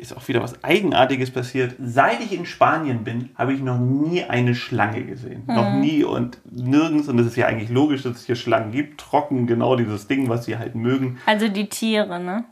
ist 0.01 0.17
auch 0.17 0.27
wieder 0.27 0.41
was 0.41 0.63
Eigenartiges 0.63 1.29
passiert. 1.31 1.75
Seit 1.79 2.19
ich 2.21 2.33
in 2.33 2.45
Spanien 2.47 3.03
bin, 3.03 3.29
habe 3.35 3.53
ich 3.53 3.61
noch 3.61 3.77
nie 3.77 4.23
eine 4.23 4.55
Schlange 4.55 5.03
gesehen. 5.03 5.43
Noch 5.45 5.73
nie 5.73 6.03
und 6.03 6.39
nirgends. 6.51 7.07
Und 7.07 7.19
es 7.19 7.27
ist 7.27 7.35
ja 7.37 7.45
eigentlich 7.45 7.69
logisch, 7.69 8.01
dass 8.03 8.17
es 8.17 8.25
hier 8.25 8.35
Schlangen 8.35 8.71
gibt. 8.71 8.99
Trocken, 8.99 9.45
genau 9.45 9.75
dieses 9.75 10.07
Ding, 10.07 10.27
was 10.27 10.45
sie 10.45 10.57
halt 10.57 10.73
mögen. 10.73 11.19
Also 11.27 11.47
die 11.47 11.69
Tiere, 11.69 12.19
ne? 12.19 12.43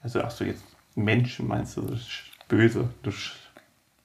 Also, 0.00 0.22
ach 0.22 0.30
so, 0.30 0.44
jetzt 0.44 0.64
Menschen 0.94 1.46
meinst 1.46 1.76
du, 1.76 1.86
böse. 2.48 2.88
Du 3.02 3.10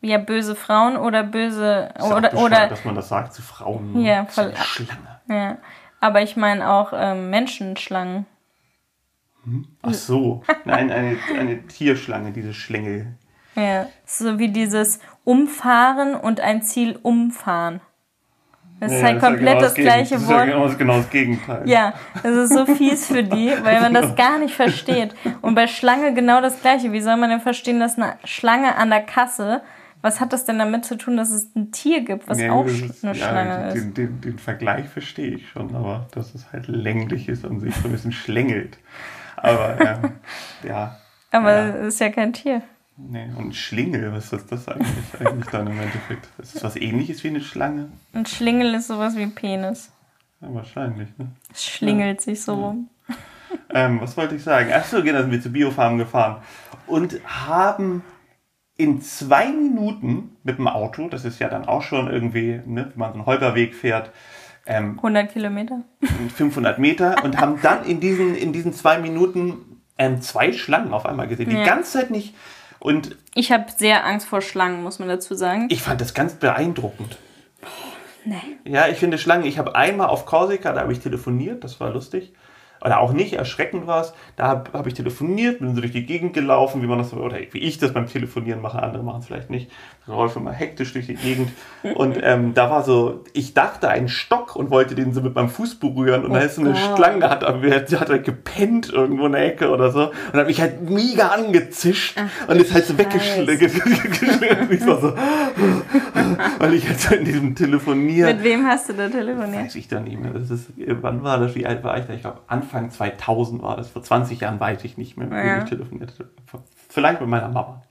Ja, 0.01 0.17
böse 0.17 0.53
Frauen 0.56 0.97
oder 0.97 1.23
böse. 1.23 1.89
Oder, 1.99 2.30
bescheuert, 2.30 2.34
oder, 2.36 2.67
dass 2.67 2.84
man 2.86 2.95
das 2.95 3.08
sagt 3.10 3.34
zu 3.34 3.41
Frauen. 3.41 4.01
Ja, 4.01 4.25
voll- 4.25 4.53
Schlange. 4.56 5.21
ja. 5.30 5.58
Aber 5.99 6.21
ich 6.21 6.36
meine 6.36 6.69
auch 6.69 6.91
ähm, 6.93 7.30
Menschenschlangen. 7.30 8.25
Ach 9.81 9.93
so. 9.93 10.43
Nein, 10.65 10.91
eine, 10.91 11.17
eine 11.38 11.65
Tierschlange, 11.67 12.31
diese 12.31 12.53
Schlängel. 12.53 13.15
Ja. 13.55 13.88
So 14.05 14.38
wie 14.39 14.49
dieses 14.49 14.99
Umfahren 15.23 16.15
und 16.15 16.39
ein 16.41 16.62
Ziel 16.62 16.99
umfahren. 17.01 17.81
Das 18.79 18.91
ist 18.91 18.99
Ja, 18.99 19.07
halt 19.07 19.15
ja 19.15 19.19
komplett 19.29 19.47
genau 19.47 19.60
das 19.60 19.73
gleiche 19.73 20.13
das 20.15 20.23
ist 20.23 20.29
Wort. 20.29 20.38
Ja 20.38 20.45
genau, 20.45 20.69
genau 20.77 20.97
das 20.97 21.10
Gegenteil. 21.10 21.67
Ja, 21.67 21.93
das 22.21 22.36
ist 22.36 22.53
so 22.53 22.65
fies 22.67 23.07
für 23.07 23.23
die, 23.23 23.51
weil 23.63 23.81
man 23.81 23.93
das 23.93 24.15
gar 24.15 24.38
nicht 24.38 24.53
versteht. 24.53 25.15
Und 25.41 25.55
bei 25.55 25.65
Schlange 25.65 26.13
genau 26.13 26.41
das 26.41 26.62
gleiche. 26.62 26.91
Wie 26.91 27.01
soll 27.01 27.17
man 27.17 27.31
denn 27.31 27.39
verstehen, 27.41 27.79
dass 27.79 27.97
eine 27.97 28.17
Schlange 28.23 28.75
an 28.75 28.91
der 28.91 29.01
Kasse, 29.01 29.62
was 30.03 30.19
hat 30.19 30.31
das 30.31 30.45
denn 30.45 30.60
damit 30.60 30.86
zu 30.86 30.95
tun, 30.95 31.17
dass 31.17 31.31
es 31.31 31.55
ein 31.55 31.71
Tier 31.71 32.01
gibt, 32.01 32.27
was 32.29 32.39
Ja, 32.39 32.51
auch 32.51 32.65
das 32.65 32.73
ist- 32.73 33.03
eine 33.03 33.17
ja, 33.17 33.27
Schlange 33.29 33.67
ist? 33.69 33.73
den, 33.73 33.93
den, 33.95 34.21
den 34.21 34.38
Vergleich 34.38 34.88
verstehe 34.88 35.31
ich 35.38 35.49
schon, 35.49 35.75
aber 35.75 36.07
dass 36.12 36.36
es 36.36 36.51
halt 36.53 36.67
länglich 36.67 37.27
ist 37.29 37.45
und 37.45 37.62
sich 37.62 37.73
so 37.75 37.88
ein 37.88 37.91
bisschen 37.93 38.12
schlängelt. 38.12 38.77
Aber 39.38 39.80
ähm, 40.04 40.12
ja, 40.63 40.97
Aber 41.32 41.52
ja. 41.54 41.67
es 41.69 41.93
ist 41.95 42.00
ja 42.00 42.10
kein 42.10 42.34
Tier. 42.34 42.62
nee. 42.97 43.30
und 43.38 43.56
Schlingel, 43.56 44.12
was 44.12 44.34
ist 44.34 44.52
das 44.52 44.67
eigentlich, 44.67 45.06
eigentlich 45.19 45.47
dann 45.47 45.67
im 45.67 45.80
Endeffekt? 45.80 46.28
Ist 46.39 46.56
das 46.56 46.63
was 46.63 46.76
ähnliches 46.76 47.23
wie 47.23 47.30
eine 47.30 47.41
Schlange? 47.41 47.89
Ein 48.13 48.26
Schlingel 48.26 48.73
ist 48.73 48.88
sowas 48.88 49.15
wie 49.15 49.21
ein 49.23 49.36
Penis. 49.36 49.91
Ja, 50.41 50.54
wahrscheinlich, 50.54 51.10
ne? 51.17 51.28
Es 51.52 51.65
schlingelt 51.65 52.21
sich 52.21 52.43
so 52.43 52.54
rum. 52.56 52.89
Ähm, 53.73 54.02
was 54.02 54.17
wollte 54.17 54.36
ich 54.36 54.43
sagen? 54.43 54.71
Achso, 54.73 55.02
genau, 55.02 55.21
sind 55.21 55.32
wir 55.32 55.41
zu 55.41 55.52
Biofarm 55.52 55.97
gefahren 55.97 56.41
und 56.86 57.19
haben 57.26 58.04
in 58.78 59.02
zwei 59.02 59.47
Minuten 59.52 60.38
mit 60.43 60.58
dem 60.58 60.67
Auto, 60.67 61.10
das 61.10 61.26
ist 61.26 61.39
ja 61.39 61.50
dann 61.50 61.65
auch 61.65 61.82
schon 61.82 62.12
irgendwie, 62.12 62.62
ne, 62.65 62.91
wenn 62.91 63.00
man 63.00 63.10
so 63.12 63.15
einen 63.15 63.26
Holperweg 63.26 63.73
fährt, 63.73 64.12
ähm, 64.67 64.97
100 64.97 65.32
Kilometer. 65.32 65.82
500 66.36 66.77
Meter 66.80 67.23
und 67.23 67.39
haben 67.39 67.60
dann 67.62 67.86
in 67.86 67.99
diesen, 67.99 68.36
in 68.36 68.53
diesen 68.53 68.73
zwei 68.73 68.97
Minuten 68.99 69.82
ähm, 69.97 70.21
zwei 70.21 70.53
Schlangen 70.53 70.93
auf 70.93 71.06
einmal 71.06 71.27
gesehen. 71.27 71.49
Die 71.49 71.56
Ja. 71.56 71.63
ganze 71.65 71.93
Zeit 71.99 72.12
nicht. 72.12 72.36
Und 72.80 73.17
Ich 73.34 73.51
habe 73.51 73.65
sehr 73.75 74.06
Angst 74.06 74.27
vor 74.27 74.41
Schlangen, 74.41 74.84
muss 74.84 74.99
man 74.99 75.08
dazu 75.08 75.34
sagen. 75.34 75.67
ich 75.69 75.82
fand 75.82 75.99
das 76.01 76.13
ganz 76.13 76.36
beeindruckend. 76.36 77.17
Nee. 78.25 78.36
Ja, 78.65 78.88
ich 78.88 78.97
finde 78.97 79.17
Schlangen. 79.17 79.45
Ich 79.45 79.58
habe 79.58 79.75
einmal 79.75 80.08
auf 80.08 80.25
Korsika, 80.25 80.73
da 80.73 80.82
habe 80.82 80.91
ich 80.93 80.99
telefoniert, 80.99 81.63
das 81.63 81.80
war 81.80 81.91
lustig. 81.91 82.34
Oder 82.84 83.00
auch 83.00 83.12
nicht, 83.12 83.34
erschreckend 83.34 83.88
war 83.88 84.02
es. 84.02 84.13
Da 84.36 84.48
habe 84.48 84.72
hab 84.74 84.88
ich 84.88 84.94
telefoniert, 84.94 85.60
bin 85.60 85.74
so 85.74 85.82
durch 85.82 85.94
die 85.94 86.06
Gegend 86.06 86.34
gelaufen, 86.34 86.82
wie 86.82 86.88
man 86.88 87.00
das, 87.00 87.13
oder 87.13 87.38
wie 87.52 87.60
ich 87.60 87.78
das 87.78 87.94
beim 87.94 88.08
Telefonieren 88.08 88.62
mache, 88.62 88.82
andere 88.82 89.04
machen 89.04 89.20
es 89.20 89.28
vielleicht 89.28 89.50
nicht. 89.50 89.72
Ich 90.02 90.08
laufe 90.08 90.40
immer 90.40 90.52
hektisch 90.52 90.94
durch 90.94 91.08
die 91.08 91.16
Gegend. 91.16 91.50
Und 91.96 92.18
ähm, 92.22 92.54
da 92.54 92.70
war 92.70 92.84
so, 92.84 93.24
ich 93.34 93.54
dachte 93.54 93.90
ein 93.90 94.08
Stock 94.08 94.56
und 94.56 94.70
wollte 94.70 94.96
den 94.96 95.13
so 95.13 95.22
mit 95.22 95.36
meinem 95.36 95.50
Fuß 95.50 95.76
berühren. 95.76 96.24
Und 96.24 96.34
da 96.34 96.40
ist 96.40 96.56
so 96.56 96.62
eine 96.62 96.72
Gott. 96.72 96.96
Schlange, 96.96 97.30
hat, 97.30 97.44
die 97.63 97.98
hat 97.98 98.10
halt 98.10 98.24
gepennt 98.24 98.92
irgendwo 98.92 99.26
in 99.26 99.34
der 99.34 99.46
Ecke 99.46 99.70
oder 99.70 99.92
so. 99.92 100.12
Und 100.32 100.40
hat 100.40 100.48
mich 100.48 100.62
halt 100.62 100.90
mega 100.90 101.30
angezischt 101.30 102.18
und 102.48 102.62
ist 102.62 102.74
halt 102.74 102.86
so 102.86 102.98
weggeschlagen. 102.98 103.70
ich 104.70 104.88
war 104.88 105.02
so, 105.02 105.13
weil 106.60 106.74
ich 106.74 106.88
halt 106.88 107.00
so 107.00 107.16
in 107.16 107.26
diesem 107.26 107.56
Telefonieren. 107.56 108.36
Mit 108.36 108.44
wem 108.44 108.66
hast 108.66 108.90
du 108.90 108.94
da 108.94 109.10
telefoniert? 109.10 109.66
Weiß 109.66 109.76
ich 109.76 109.88
dann 109.88 110.06
nicht 110.06 110.20
mehr. 110.20 110.32
Das 110.32 110.50
ist, 110.50 110.68
wann 111.02 111.24
war 111.24 111.40
das? 111.40 111.56
Wie 111.56 111.66
alt 111.66 111.84
war 111.84 111.98
ich 111.98 112.06
da? 112.06 112.13
Ich 112.13 112.22
glaube, 112.22 112.40
Anfang 112.48 112.66
2000 112.89 113.62
war 113.62 113.77
das. 113.77 113.89
Vor 113.89 114.03
20 114.03 114.39
Jahren 114.41 114.60
weiß 114.60 114.84
ich 114.84 114.97
nicht 114.97 115.17
mehr, 115.17 115.27
Ja. 115.45 115.58
ich 115.63 115.69
telefoniert 115.69 116.13
habe. 116.19 116.63
Vielleicht 116.89 117.19
mit 117.21 117.30
meiner 117.30 117.49
Mama. 117.49 117.82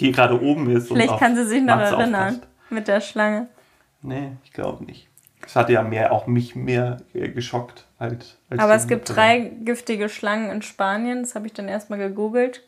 Die 0.00 0.10
gerade 0.12 0.40
oben 0.40 0.68
ist. 0.70 0.88
Vielleicht 0.88 1.18
kann 1.18 1.36
sie 1.36 1.44
sich 1.46 1.60
noch 1.62 1.76
nachts 1.76 1.92
erinnern. 1.92 2.34
aufpasst. 2.34 2.48
Mit 2.70 2.88
der 2.88 3.00
Schlange. 3.00 3.48
Nee, 4.02 4.32
ich 4.44 4.52
glaube 4.52 4.84
nicht. 4.84 5.08
Das 5.42 5.56
hatte 5.56 5.72
ja 5.74 5.82
mehr, 5.82 6.10
auch 6.12 6.26
mich 6.26 6.56
mehr 6.56 6.96
äh, 7.12 7.28
geschockt 7.28 7.86
als. 7.98 8.38
als 8.50 8.60
Aber 8.60 8.74
es 8.74 8.86
gibt 8.88 9.14
drei 9.14 9.52
giftige 9.62 10.08
Schlangen 10.08 10.50
in 10.50 10.62
Spanien. 10.62 11.22
Das 11.22 11.34
habe 11.34 11.46
ich 11.46 11.52
dann 11.52 11.68
erstmal 11.68 11.98
gegoogelt. 11.98 12.62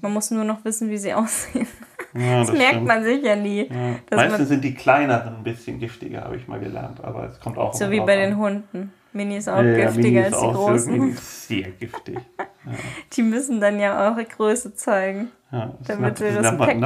Man 0.00 0.12
muss 0.12 0.30
nur 0.30 0.44
noch 0.44 0.64
wissen, 0.64 0.90
wie 0.90 0.98
sie 0.98 1.12
aussehen. 1.14 1.66
Ja, 2.14 2.40
Das, 2.40 2.52
merkt 2.52 2.68
stimmt. 2.74 2.86
man 2.86 3.02
sich 3.02 3.22
ja 3.24 3.34
nie. 3.34 3.68
Ja. 3.68 4.16
Meistens 4.16 4.48
sind 4.48 4.62
die 4.62 4.74
kleineren 4.74 5.36
ein 5.38 5.42
bisschen 5.42 5.78
giftiger, 5.80 6.22
habe 6.24 6.36
ich 6.36 6.46
mal 6.46 6.60
gelernt. 6.60 7.02
Aber 7.02 7.24
es 7.24 7.40
kommt 7.40 7.58
auch 7.58 7.74
so 7.74 7.90
wie 7.90 8.00
bei 8.00 8.14
an. 8.22 8.30
den 8.30 8.36
Hunden. 8.38 8.92
Mini 9.12 9.36
ist 9.38 9.48
auch 9.48 9.56
Ja, 9.58 9.62
ja, 9.64 9.86
giftiger 9.86 10.02
Mini 10.08 10.18
als 10.24 10.34
ist 10.36 10.42
die 10.42 10.46
großen. 10.52 11.08
Ist 11.12 11.48
sehr 11.48 11.70
giftig. 11.70 12.18
Die 13.14 13.22
müssen 13.22 13.60
dann 13.60 13.78
ja 13.80 14.10
auch 14.12 14.16
Größe 14.16 14.74
zeigen. 14.74 15.28
Ja, 15.50 15.72
Damit 15.86 16.14
ist 16.14 16.20
wir 16.20 16.42
das 16.42 16.52
Respekt 16.52 16.70
haben. 16.70 16.80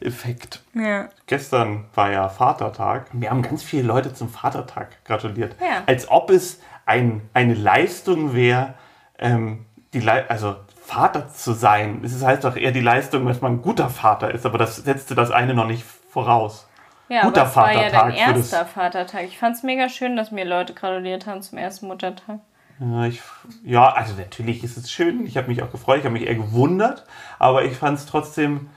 Napoleon-Effekt. 0.00 0.62
Ja. 0.74 1.08
Gestern 1.26 1.84
war 1.94 2.10
ja 2.10 2.28
Vatertag. 2.28 3.12
Mir 3.14 3.30
haben 3.30 3.42
ganz 3.42 3.62
viele 3.62 3.82
Leute 3.84 4.14
zum 4.14 4.28
Vatertag 4.30 5.04
gratuliert. 5.04 5.56
Ja. 5.60 5.82
Als 5.86 6.10
ob 6.10 6.30
es 6.30 6.60
ein, 6.86 7.22
eine 7.34 7.54
Leistung 7.54 8.34
wäre, 8.34 8.74
ähm, 9.18 9.66
die 9.92 10.00
Lei- 10.00 10.28
also 10.28 10.56
Vater 10.82 11.28
zu 11.28 11.52
sein. 11.52 12.00
Es 12.02 12.24
heißt 12.24 12.44
doch 12.44 12.56
eher 12.56 12.72
die 12.72 12.80
Leistung, 12.80 13.26
dass 13.26 13.40
man 13.42 13.54
ein 13.54 13.62
guter 13.62 13.90
Vater 13.90 14.32
ist, 14.32 14.46
aber 14.46 14.56
das 14.56 14.76
setzte 14.76 15.14
das 15.14 15.30
eine 15.30 15.52
noch 15.52 15.66
nicht 15.66 15.84
voraus. 16.10 16.67
Ja, 17.08 17.22
Guter 17.22 17.40
aber 17.42 17.50
es 17.50 17.56
war 17.56 17.72
ja 17.72 17.80
dein 17.82 17.90
Vatertag 17.92 18.16
erster 18.36 18.66
Vatertag. 18.66 19.24
Ich 19.24 19.38
fand 19.38 19.56
es 19.56 19.62
mega 19.62 19.88
schön, 19.88 20.16
dass 20.16 20.30
mir 20.30 20.44
Leute 20.44 20.74
gratuliert 20.74 21.26
haben 21.26 21.42
zum 21.42 21.58
ersten 21.58 21.86
Muttertag. 21.86 22.40
Ja, 22.80 23.06
ich, 23.06 23.22
ja, 23.64 23.90
also 23.92 24.14
natürlich 24.14 24.62
ist 24.62 24.76
es 24.76 24.90
schön. 24.90 25.26
Ich 25.26 25.36
habe 25.36 25.48
mich 25.48 25.62
auch 25.62 25.70
gefreut, 25.72 25.98
ich 25.98 26.04
habe 26.04 26.12
mich 26.12 26.26
eher 26.26 26.36
gewundert, 26.36 27.04
aber 27.38 27.64
ich 27.64 27.76
fand 27.76 27.98
es 27.98 28.06
trotzdem, 28.06 28.68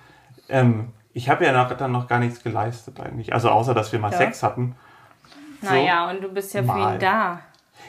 ähm, 0.49 0.91
ich 1.13 1.29
habe 1.29 1.45
ja 1.45 1.51
noch, 1.51 1.75
dann 1.75 1.91
noch 1.91 2.07
gar 2.07 2.19
nichts 2.19 2.41
geleistet 2.41 2.99
eigentlich. 2.99 3.33
Also 3.33 3.49
außer, 3.49 3.73
dass 3.73 3.91
wir 3.91 3.99
mal 3.99 4.11
Ja. 4.11 4.17
Sex 4.17 4.41
hatten. 4.43 4.75
Naja, 5.61 6.09
und 6.09 6.21
du 6.21 6.29
bist 6.29 6.53
ja 6.53 6.61
für 6.61 6.67
Mal. 6.67 6.95
ihn 6.95 6.99
da. 6.99 7.41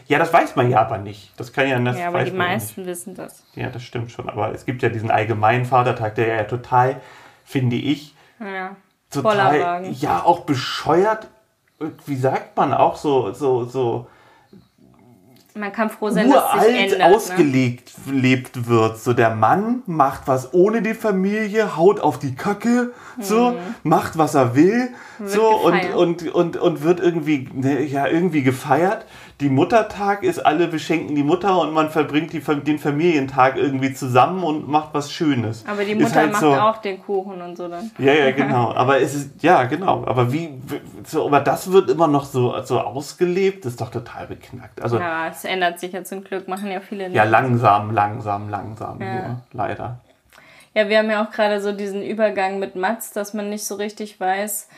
Ja, 0.06 0.18
das 0.18 0.32
weiß 0.32 0.56
man 0.56 0.70
ja 0.70 0.80
aber 0.80 0.98
nicht. 0.98 1.32
Das 1.38 1.52
kann 1.52 1.68
ja 1.68 1.78
das 1.78 1.98
Ja, 1.98 2.08
aber 2.08 2.24
die 2.24 2.30
meisten 2.32 2.84
wissen 2.84 3.14
das. 3.14 3.42
Nicht. 3.54 3.64
Ja, 3.64 3.70
das 3.70 3.82
stimmt 3.82 4.10
schon. 4.10 4.28
Aber 4.28 4.52
es 4.52 4.66
gibt 4.66 4.82
ja 4.82 4.88
diesen 4.88 5.10
allgemeinen 5.10 5.64
Vatertag, 5.64 6.16
der 6.16 6.26
ja 6.34 6.44
total, 6.44 7.00
finde 7.44 7.76
ich, 7.76 8.14
Ja. 8.40 8.76
Total, 9.12 9.86
ja, 9.92 10.22
auch 10.24 10.40
bescheuert, 10.40 11.28
wie 12.06 12.16
sagt 12.16 12.56
man, 12.56 12.72
auch 12.72 12.96
so, 12.96 13.32
so, 13.32 13.64
so 13.64 14.06
Man 15.54 15.70
kann 15.72 15.90
froh 15.90 16.08
sein, 16.10 16.30
dass 16.30 16.44
es 16.44 16.52
sich 16.52 16.70
uralt 16.70 16.92
ändert. 16.92 16.98
Ne? 17.10 17.16
ausgelegt 17.16 17.92
lebt 18.10 18.68
wird. 18.68 18.98
So 18.98 19.12
der 19.12 19.34
Mann 19.34 19.82
macht 19.86 20.22
was 20.26 20.54
ohne 20.54 20.80
die 20.80 20.94
Familie, 20.94 21.76
haut 21.76 22.00
auf 22.00 22.18
die 22.18 22.34
Kacke, 22.34 22.92
so 23.20 23.56
macht 23.82 24.16
was 24.16 24.34
er 24.34 24.54
will, 24.54 24.90
so 25.24 25.46
und, 25.48 25.74
Mhm. 25.74 25.80
gefeiert. 25.80 25.94
und, 25.96 26.34
und, 26.34 26.56
und 26.56 26.82
wird 26.82 27.00
irgendwie 27.00 27.48
ne, 27.52 27.82
ja 27.82 28.06
irgendwie 28.06 28.42
gefeiert. 28.42 29.04
Die 29.42 29.48
Muttertag 29.48 30.22
ist, 30.22 30.38
alle 30.38 30.68
beschenken 30.68 31.16
die 31.16 31.24
Mutter 31.24 31.58
und 31.60 31.72
man 31.72 31.90
verbringt 31.90 32.32
die, 32.32 32.38
den 32.38 32.78
Familientag 32.78 33.56
irgendwie 33.56 33.92
zusammen 33.92 34.44
und 34.44 34.68
macht 34.68 34.90
was 34.94 35.10
Schönes. 35.10 35.64
Aber 35.66 35.84
die 35.84 35.96
Mutter 35.96 36.14
halt 36.14 36.30
macht 36.32 36.40
so- 36.40 36.54
auch 36.54 36.76
den 36.78 37.02
Kuchen 37.02 37.42
und 37.42 37.56
so 37.56 37.66
dann. 37.66 37.90
ja, 37.98 38.12
ja, 38.12 38.30
genau. 38.40 38.72
Aber 38.72 39.00
es 39.00 39.14
ist, 39.16 39.42
ja, 39.42 39.64
genau. 39.64 40.04
Aber 40.06 40.32
wie, 40.32 40.50
so, 41.04 41.26
aber 41.26 41.40
das 41.40 41.72
wird 41.72 41.90
immer 41.90 42.06
noch 42.06 42.24
so, 42.24 42.54
so 42.62 42.78
ausgelebt, 42.80 43.66
ist 43.66 43.80
doch 43.80 43.90
total 43.90 44.28
beknackt. 44.28 44.80
Also, 44.80 44.98
ja, 44.98 45.24
Ja, 45.26 45.28
es 45.32 45.44
ändert 45.44 45.80
sich 45.80 45.92
ja 45.92 46.04
zum 46.04 46.22
Glück, 46.22 46.46
machen 46.46 46.70
ja 46.70 46.78
viele 46.80 47.10
nicht. 47.10 47.24
langsam, 47.24 47.92
langsam, 47.92 48.48
langsam, 48.48 49.00
Ja. 49.00 49.12
nur, 49.14 49.40
leider. 49.52 49.98
Ja, 50.74 50.88
wir 50.88 50.98
haben 50.98 51.10
ja 51.10 51.24
auch 51.26 51.30
gerade 51.32 51.60
so 51.60 51.72
diesen 51.72 52.02
Übergang 52.02 52.60
mit 52.60 52.76
Mats, 52.76 53.10
dass 53.12 53.34
man 53.34 53.50
nicht 53.50 53.64
so 53.66 53.74
richtig 53.74 54.20
weiß. 54.20 54.68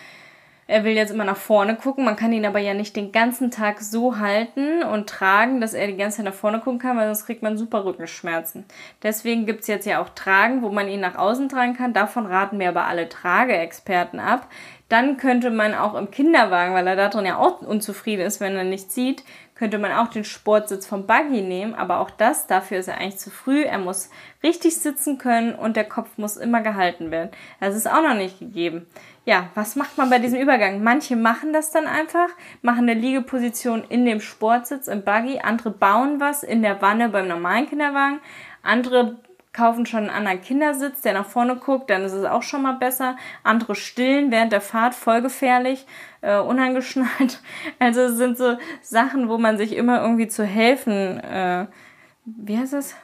Er 0.66 0.85
will 0.85 0.94
jetzt 0.94 1.11
immer 1.11 1.24
nach 1.24 1.37
vorne 1.37 1.77
gucken, 1.77 2.05
man 2.05 2.16
kann 2.16 2.33
ihn 2.33 2.46
aber 2.46 2.59
ja 2.59 2.72
nicht 2.72 2.96
den 2.96 3.12
ganzen 3.12 3.50
Tag 3.50 3.81
so 3.83 4.18
halten 4.18 4.83
und 4.83 5.09
tragen, 5.09 5.61
dass 5.61 5.74
er 5.74 5.87
die 5.87 5.96
ganze 5.96 6.18
Zeit 6.18 6.27
nach 6.27 6.35
vorne 6.35 6.61
gucken 6.61 6.79
kann, 6.79 6.96
weil 6.96 7.07
sonst 7.07 7.27
kriegt 7.27 7.42
man 7.42 7.59
super 7.59 7.85
Rückenschmerzen. 7.85 8.64
Deswegen 9.03 9.44
gibt's 9.44 9.66
jetzt 9.66 9.87
ja 9.87 10.00
auch 10.00 10.09
Tragen, 10.11 10.62
wo 10.62 10.70
man 10.70 10.88
ihn 10.88 11.00
nach 11.00 11.16
außen 11.16 11.50
tragen 11.50 11.77
kann. 11.77 11.92
Davon 11.92 12.24
raten 12.24 12.57
mir 12.57 12.70
aber 12.70 12.87
alle 12.87 13.11
Trageexperten 13.11 14.18
ab. 14.18 14.48
Dann 14.88 15.17
könnte 15.19 15.50
man 15.50 15.75
auch 15.75 15.94
im 15.94 16.10
Kinderwagen, 16.10 16.75
weil 16.75 16.87
er 16.87 16.96
da 16.96 17.08
drin 17.08 17.27
ja 17.27 17.37
auch 17.38 17.60
unzufrieden 17.60 18.25
ist, 18.25 18.40
wenn 18.40 18.56
er 18.56 18.65
nicht 18.65 18.92
sieht, 18.92 19.25
könnte 19.54 19.79
man 19.79 19.92
auch 19.92 20.08
den 20.08 20.25
Sportsitz 20.25 20.87
vom 20.87 21.06
Buggy 21.06 21.40
nehmen, 21.40 21.75
aber 21.75 22.00
auch 22.00 22.10
das, 22.10 22.46
dafür 22.46 22.79
ist 22.79 22.88
er 22.88 22.98
eigentlich 22.98 23.19
zu 23.19 23.31
früh. 23.31 23.62
Er 23.62 23.79
muss 23.79 24.10
richtig 24.42 24.77
sitzen 24.77 25.17
können 25.17 25.54
und 25.54 25.77
der 25.77 25.85
Kopf 25.85 26.08
muss 26.17 26.37
immer 26.37 26.60
gehalten 26.60 27.10
werden. 27.10 27.31
Das 27.60 27.77
ist 27.77 27.88
auch 27.88 28.02
noch 28.02 28.15
nicht 28.15 28.40
gegeben. 28.40 28.87
Ja, 29.27 29.48
was 29.54 29.75
macht 29.75 29.96
man 29.96 30.10
bei 30.10 30.18
diesem 30.18 30.38
Übergang? 30.38 30.83
Manche 30.83 31.16
machen 31.16 31.54
das 31.54 31.70
dann 31.70 31.87
einfach, 31.87 32.29
machen 32.60 32.88
eine 32.88 32.94
Liegeposition 32.94 33.83
in 33.88 34.04
dem 34.04 34.20
Sportsitz 34.20 34.87
im 34.87 35.02
Buggy, 35.02 35.38
andere 35.38 35.70
bauen 35.70 36.20
was 36.20 36.42
in 36.42 36.60
der 36.60 36.83
Wanne 36.83 37.08
beim 37.08 37.29
normalen 37.29 37.66
Kinderwagen, 37.66 38.20
andere 38.62 39.16
kaufen 39.54 39.87
schon 39.87 40.00
einen 40.00 40.10
anderen 40.10 40.42
Kindersitz, 40.42 41.00
der 41.00 41.14
nach 41.14 41.27
vorne 41.27 41.56
guckt, 41.56 41.88
dann 41.88 42.02
ist 42.02 42.12
es 42.12 42.25
auch 42.25 42.42
schon 42.42 42.62
mal 42.62 42.72
besser. 42.72 43.16
Andere 43.44 43.77
stillen 43.77 44.31
während 44.31 44.52
der 44.52 44.60
Fahrt, 44.60 44.94
voll 44.94 45.22
gefährlich, 45.22 45.87
äh, 46.20 46.38
unangeschnallt. 46.38 47.40
Also 47.79 48.02
es 48.02 48.16
sind 48.16 48.37
so 48.37 48.58
Sachen, 48.83 49.29
wo 49.29 49.38
man 49.38 49.56
sich 49.56 49.75
immer 49.77 50.02
irgendwie 50.02 50.29
zu 50.29 50.44
helfen, 50.44 51.20
äh, 51.20 51.66
wie 52.25 52.58
heißt 52.58 52.72
das? 52.72 52.96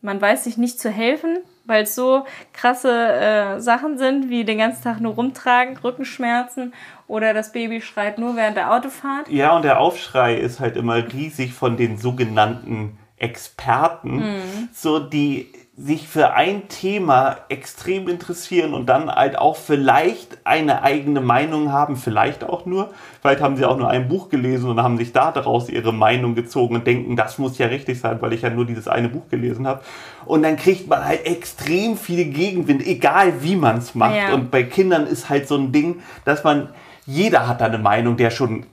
Man 0.00 0.20
weiß 0.20 0.44
sich 0.44 0.56
nicht 0.56 0.80
zu 0.80 0.90
helfen, 0.90 1.38
weil 1.64 1.82
es 1.82 1.94
so 1.94 2.24
krasse 2.52 2.90
äh, 2.90 3.60
Sachen 3.60 3.98
sind, 3.98 4.30
wie 4.30 4.44
den 4.44 4.58
ganzen 4.58 4.82
Tag 4.82 5.00
nur 5.00 5.14
rumtragen, 5.14 5.76
Rückenschmerzen 5.76 6.72
oder 7.06 7.34
das 7.34 7.52
Baby 7.52 7.80
schreit 7.80 8.18
nur 8.18 8.36
während 8.36 8.56
der 8.56 8.72
Autofahrt. 8.72 9.28
Ja, 9.28 9.56
und 9.56 9.62
der 9.62 9.80
Aufschrei 9.80 10.36
ist 10.36 10.60
halt 10.60 10.76
immer 10.76 10.96
riesig 11.12 11.52
von 11.52 11.76
den 11.76 11.98
sogenannten 11.98 12.98
Experten, 13.16 14.16
mhm. 14.16 14.68
so 14.72 14.98
die 14.98 15.52
sich 15.80 16.08
für 16.08 16.32
ein 16.32 16.68
Thema 16.68 17.36
extrem 17.48 18.08
interessieren 18.08 18.74
und 18.74 18.86
dann 18.86 19.08
halt 19.08 19.38
auch 19.38 19.54
vielleicht 19.54 20.38
eine 20.42 20.82
eigene 20.82 21.20
Meinung 21.20 21.70
haben, 21.70 21.96
vielleicht 21.96 22.42
auch 22.42 22.66
nur. 22.66 22.90
Vielleicht 23.20 23.40
haben 23.40 23.56
sie 23.56 23.64
auch 23.64 23.78
nur 23.78 23.88
ein 23.88 24.08
Buch 24.08 24.28
gelesen 24.28 24.70
und 24.70 24.82
haben 24.82 24.98
sich 24.98 25.12
da 25.12 25.30
daraus 25.30 25.68
ihre 25.68 25.92
Meinung 25.92 26.34
gezogen 26.34 26.74
und 26.74 26.86
denken, 26.86 27.14
das 27.14 27.38
muss 27.38 27.58
ja 27.58 27.68
richtig 27.68 28.00
sein, 28.00 28.20
weil 28.20 28.32
ich 28.32 28.42
ja 28.42 28.50
nur 28.50 28.66
dieses 28.66 28.88
eine 28.88 29.08
Buch 29.08 29.28
gelesen 29.30 29.68
habe. 29.68 29.82
Und 30.24 30.42
dann 30.42 30.56
kriegt 30.56 30.88
man 30.88 31.04
halt 31.04 31.24
extrem 31.24 31.96
viel 31.96 32.24
Gegenwind, 32.24 32.84
egal 32.84 33.34
wie 33.42 33.54
man 33.54 33.78
es 33.78 33.94
macht. 33.94 34.16
Ja. 34.16 34.34
Und 34.34 34.50
bei 34.50 34.64
Kindern 34.64 35.06
ist 35.06 35.30
halt 35.30 35.46
so 35.46 35.56
ein 35.56 35.70
Ding, 35.70 36.00
dass 36.24 36.42
man 36.42 36.70
jeder 37.08 37.48
hat 37.48 37.62
da 37.62 37.64
eine 37.64 37.78
Meinung, 37.78 38.18
der 38.18 38.30
schon, 38.30 38.66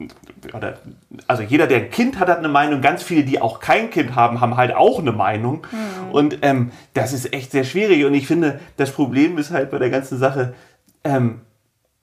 oder, 0.53 0.77
also 1.25 1.41
jeder, 1.41 1.67
der 1.67 1.77
ein 1.77 1.89
Kind 1.89 2.19
hat, 2.19 2.27
hat 2.27 2.39
eine 2.39 2.49
Meinung. 2.49 2.81
Ganz 2.81 3.01
viele, 3.01 3.23
die 3.23 3.41
auch 3.41 3.61
kein 3.61 3.89
Kind 3.89 4.13
haben, 4.13 4.41
haben 4.41 4.57
halt 4.57 4.75
auch 4.75 4.99
eine 4.99 5.13
Meinung. 5.13 5.65
Mhm. 5.71 6.11
Und 6.11 6.39
ähm, 6.41 6.71
das 6.93 7.13
ist 7.13 7.31
echt 7.31 7.51
sehr 7.51 7.63
schwierig. 7.63 8.03
Und 8.03 8.13
ich 8.13 8.27
finde, 8.27 8.59
das 8.75 8.91
Problem 8.91 9.37
ist 9.37 9.51
halt 9.51 9.71
bei 9.71 9.79
der 9.79 9.89
ganzen 9.89 10.19
Sache, 10.19 10.53
ähm, 11.05 11.39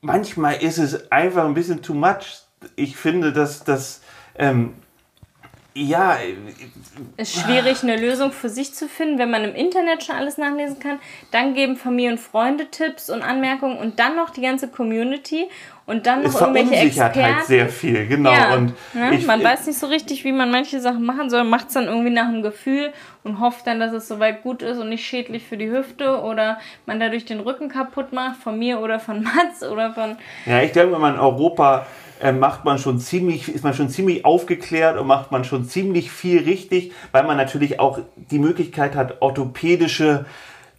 manchmal 0.00 0.54
ist 0.54 0.78
es 0.78 1.12
einfach 1.12 1.44
ein 1.44 1.52
bisschen 1.52 1.82
too 1.82 1.92
much. 1.92 2.40
Ich 2.76 2.96
finde, 2.96 3.34
dass 3.34 3.64
das, 3.64 4.00
ähm, 4.38 4.72
ja. 5.74 6.18
Ist 7.16 7.34
schwierig, 7.34 7.82
eine 7.82 7.96
Lösung 7.96 8.32
für 8.32 8.48
sich 8.48 8.74
zu 8.74 8.88
finden, 8.88 9.18
wenn 9.18 9.30
man 9.30 9.44
im 9.44 9.54
Internet 9.54 10.02
schon 10.02 10.16
alles 10.16 10.38
nachlesen 10.38 10.78
kann. 10.78 10.98
Dann 11.30 11.54
geben 11.54 11.76
Familie 11.76 12.12
und 12.12 12.20
Freunde 12.20 12.66
Tipps 12.70 13.08
und 13.10 13.22
Anmerkungen 13.22 13.78
und 13.78 13.98
dann 13.98 14.16
noch 14.16 14.30
die 14.30 14.42
ganze 14.42 14.68
Community 14.68 15.48
und 15.84 16.06
dann 16.06 16.22
noch 16.22 16.34
es 16.34 16.40
irgendwelche 16.40 16.70
halt 16.70 16.86
Experten. 16.86 17.36
halt 17.36 17.46
sehr 17.46 17.68
viel, 17.68 18.06
genau. 18.06 18.30
Ja, 18.30 18.54
und 18.54 18.74
ne? 18.94 19.14
ich, 19.14 19.26
man 19.26 19.42
weiß 19.42 19.66
nicht 19.66 19.78
so 19.78 19.86
richtig, 19.86 20.24
wie 20.24 20.32
man 20.32 20.50
manche 20.50 20.80
Sachen 20.80 21.04
machen 21.04 21.28
soll, 21.28 21.44
macht 21.44 21.68
es 21.68 21.74
dann 21.74 21.86
irgendwie 21.86 22.10
nach 22.10 22.30
dem 22.30 22.42
Gefühl 22.42 22.92
und 23.24 23.40
hofft 23.40 23.66
dann, 23.66 23.80
dass 23.80 23.92
es 23.92 24.06
soweit 24.06 24.42
gut 24.42 24.62
ist 24.62 24.78
und 24.78 24.90
nicht 24.90 25.04
schädlich 25.04 25.44
für 25.44 25.56
die 25.56 25.70
Hüfte 25.70 26.20
oder 26.20 26.58
man 26.86 27.00
dadurch 27.00 27.24
den 27.24 27.40
Rücken 27.40 27.68
kaputt 27.68 28.12
macht, 28.12 28.36
von 28.42 28.58
mir 28.58 28.80
oder 28.80 29.00
von 29.00 29.22
Mats 29.24 29.64
oder 29.64 29.92
von... 29.92 30.16
Ja, 30.46 30.62
ich 30.62 30.72
denke, 30.72 30.92
wenn 30.92 31.00
man 31.00 31.14
in 31.14 31.20
Europa 31.20 31.86
macht 32.30 32.64
man 32.64 32.78
schon 32.78 33.00
ziemlich, 33.00 33.52
ist 33.52 33.64
man 33.64 33.74
schon 33.74 33.88
ziemlich 33.88 34.24
aufgeklärt 34.24 34.96
und 34.96 35.08
macht 35.08 35.32
man 35.32 35.44
schon 35.44 35.64
ziemlich 35.64 36.12
viel 36.12 36.44
richtig, 36.44 36.92
weil 37.10 37.24
man 37.24 37.36
natürlich 37.36 37.80
auch 37.80 37.98
die 38.30 38.38
Möglichkeit 38.38 38.94
hat, 38.94 39.20
orthopädische 39.20 40.24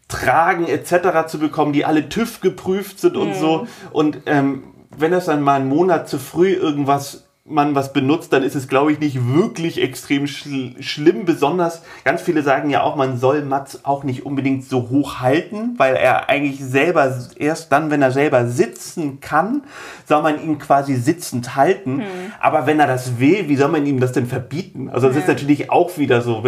Tragen 0.08 0.68
etc. 0.68 1.28
zu 1.28 1.40
bekommen, 1.40 1.74
die 1.74 1.84
alle 1.84 2.08
TÜV 2.08 2.40
geprüft 2.40 3.00
sind 3.00 3.18
und 3.18 3.30
mhm. 3.30 3.34
so. 3.34 3.68
Und 3.92 4.20
ähm, 4.26 4.64
wenn 4.96 5.12
das 5.12 5.26
dann 5.26 5.42
mal 5.42 5.60
einen 5.60 5.70
Monat 5.70 6.08
zu 6.08 6.18
früh 6.18 6.54
irgendwas 6.54 7.23
man 7.46 7.76
was 7.76 7.92
benutzt, 7.92 8.32
dann 8.32 8.42
ist 8.42 8.56
es, 8.56 8.70
glaube 8.70 8.94
ich, 8.94 9.00
nicht 9.00 9.28
wirklich 9.28 9.82
extrem 9.82 10.28
schl 10.28 10.82
schlimm. 10.82 11.26
Besonders, 11.26 11.82
ganz 12.06 12.22
viele 12.22 12.42
sagen 12.42 12.70
ja 12.70 12.84
auch, 12.84 12.96
man 12.96 13.18
soll 13.18 13.44
Mats 13.44 13.84
auch 13.84 14.06
nicht 14.06 14.26
unbedingt 14.26 14.64
so 14.64 14.90
hoch 14.90 15.20
halten, 15.20 15.74
weil 15.78 15.96
er 15.96 16.30
eigentlich 16.30 16.64
selber, 16.64 17.14
erst 17.36 17.72
dann, 17.74 17.92
wenn 17.92 18.02
er 18.02 18.12
selber 18.12 18.48
sitzen 18.48 19.20
kann, 19.20 19.64
soll 20.08 20.22
man 20.22 20.42
ihn 20.42 20.58
quasi 20.58 20.96
sitzend 20.96 21.56
halten. 21.56 22.00
Hm. 22.00 22.08
Aber 22.40 22.66
wenn 22.66 22.80
er 22.80 22.88
das 22.88 23.20
will, 23.20 23.50
wie 23.50 23.58
soll 23.58 23.70
man 23.70 23.86
ihm 23.86 24.00
das 24.00 24.14
denn 24.14 24.28
verbieten? 24.28 24.90
Also 24.90 25.08
das 25.08 25.18
ja. 25.18 25.24
ist 25.24 25.28
natürlich 25.28 25.70
auch 25.70 25.98
wieder 25.98 26.22
so, 26.22 26.46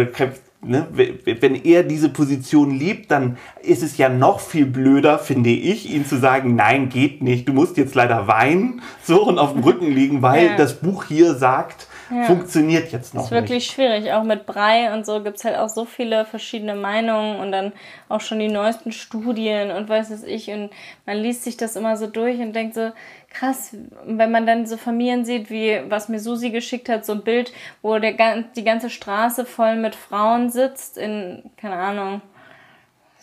ne, 0.66 0.86
wenn 1.24 1.54
er 1.54 1.82
diese 1.82 2.08
Position 2.08 2.70
liebt, 2.70 3.10
dann 3.10 3.36
ist 3.62 3.82
es 3.82 3.96
ja 3.96 4.08
noch 4.08 4.40
viel 4.40 4.66
blöder, 4.66 5.18
finde 5.18 5.50
ich, 5.50 5.92
ihm 5.92 6.06
zu 6.06 6.16
sagen, 6.16 6.56
nein, 6.56 6.88
geht 6.88 7.22
nicht, 7.22 7.48
du 7.48 7.52
musst 7.52 7.76
jetzt 7.76 7.94
leider 7.94 8.26
weinen, 8.26 8.82
so 9.02 9.22
und 9.24 9.38
auf 9.38 9.52
dem 9.52 9.62
Rücken 9.62 9.90
liegen, 9.92 10.22
weil 10.22 10.46
ja. 10.46 10.56
das 10.56 10.80
Buch 10.80 11.04
hier 11.04 11.34
sagt, 11.34 11.88
ja. 12.10 12.24
funktioniert 12.24 12.92
jetzt 12.92 13.14
noch. 13.14 13.22
Das 13.22 13.30
ist 13.30 13.34
wirklich 13.36 13.64
nicht. 13.64 13.72
schwierig. 13.72 14.12
Auch 14.12 14.22
mit 14.22 14.46
Brei 14.46 14.92
und 14.92 15.06
so 15.06 15.22
gibt 15.22 15.38
es 15.38 15.44
halt 15.44 15.56
auch 15.56 15.68
so 15.68 15.84
viele 15.84 16.24
verschiedene 16.24 16.74
Meinungen 16.74 17.40
und 17.40 17.52
dann 17.52 17.72
auch 18.08 18.20
schon 18.20 18.38
die 18.38 18.48
neuesten 18.48 18.92
Studien 18.92 19.70
und 19.70 19.88
weiß 19.88 20.10
es 20.10 20.22
ich. 20.22 20.50
Und 20.50 20.70
man 21.04 21.16
liest 21.18 21.44
sich 21.44 21.56
das 21.56 21.76
immer 21.76 21.96
so 21.96 22.06
durch 22.06 22.38
und 22.38 22.54
denkt 22.54 22.74
so, 22.74 22.92
krass, 23.30 23.74
wenn 24.04 24.30
man 24.30 24.46
dann 24.46 24.66
so 24.66 24.76
Familien 24.76 25.24
sieht, 25.24 25.50
wie 25.50 25.80
was 25.88 26.08
mir 26.08 26.20
Susi 26.20 26.50
geschickt 26.50 26.88
hat, 26.88 27.04
so 27.04 27.12
ein 27.12 27.22
Bild, 27.22 27.52
wo 27.82 27.98
der, 27.98 28.42
die 28.54 28.64
ganze 28.64 28.90
Straße 28.90 29.44
voll 29.44 29.76
mit 29.76 29.94
Frauen 29.94 30.50
sitzt 30.50 30.98
in, 30.98 31.42
keine 31.56 31.76
Ahnung, 31.76 32.22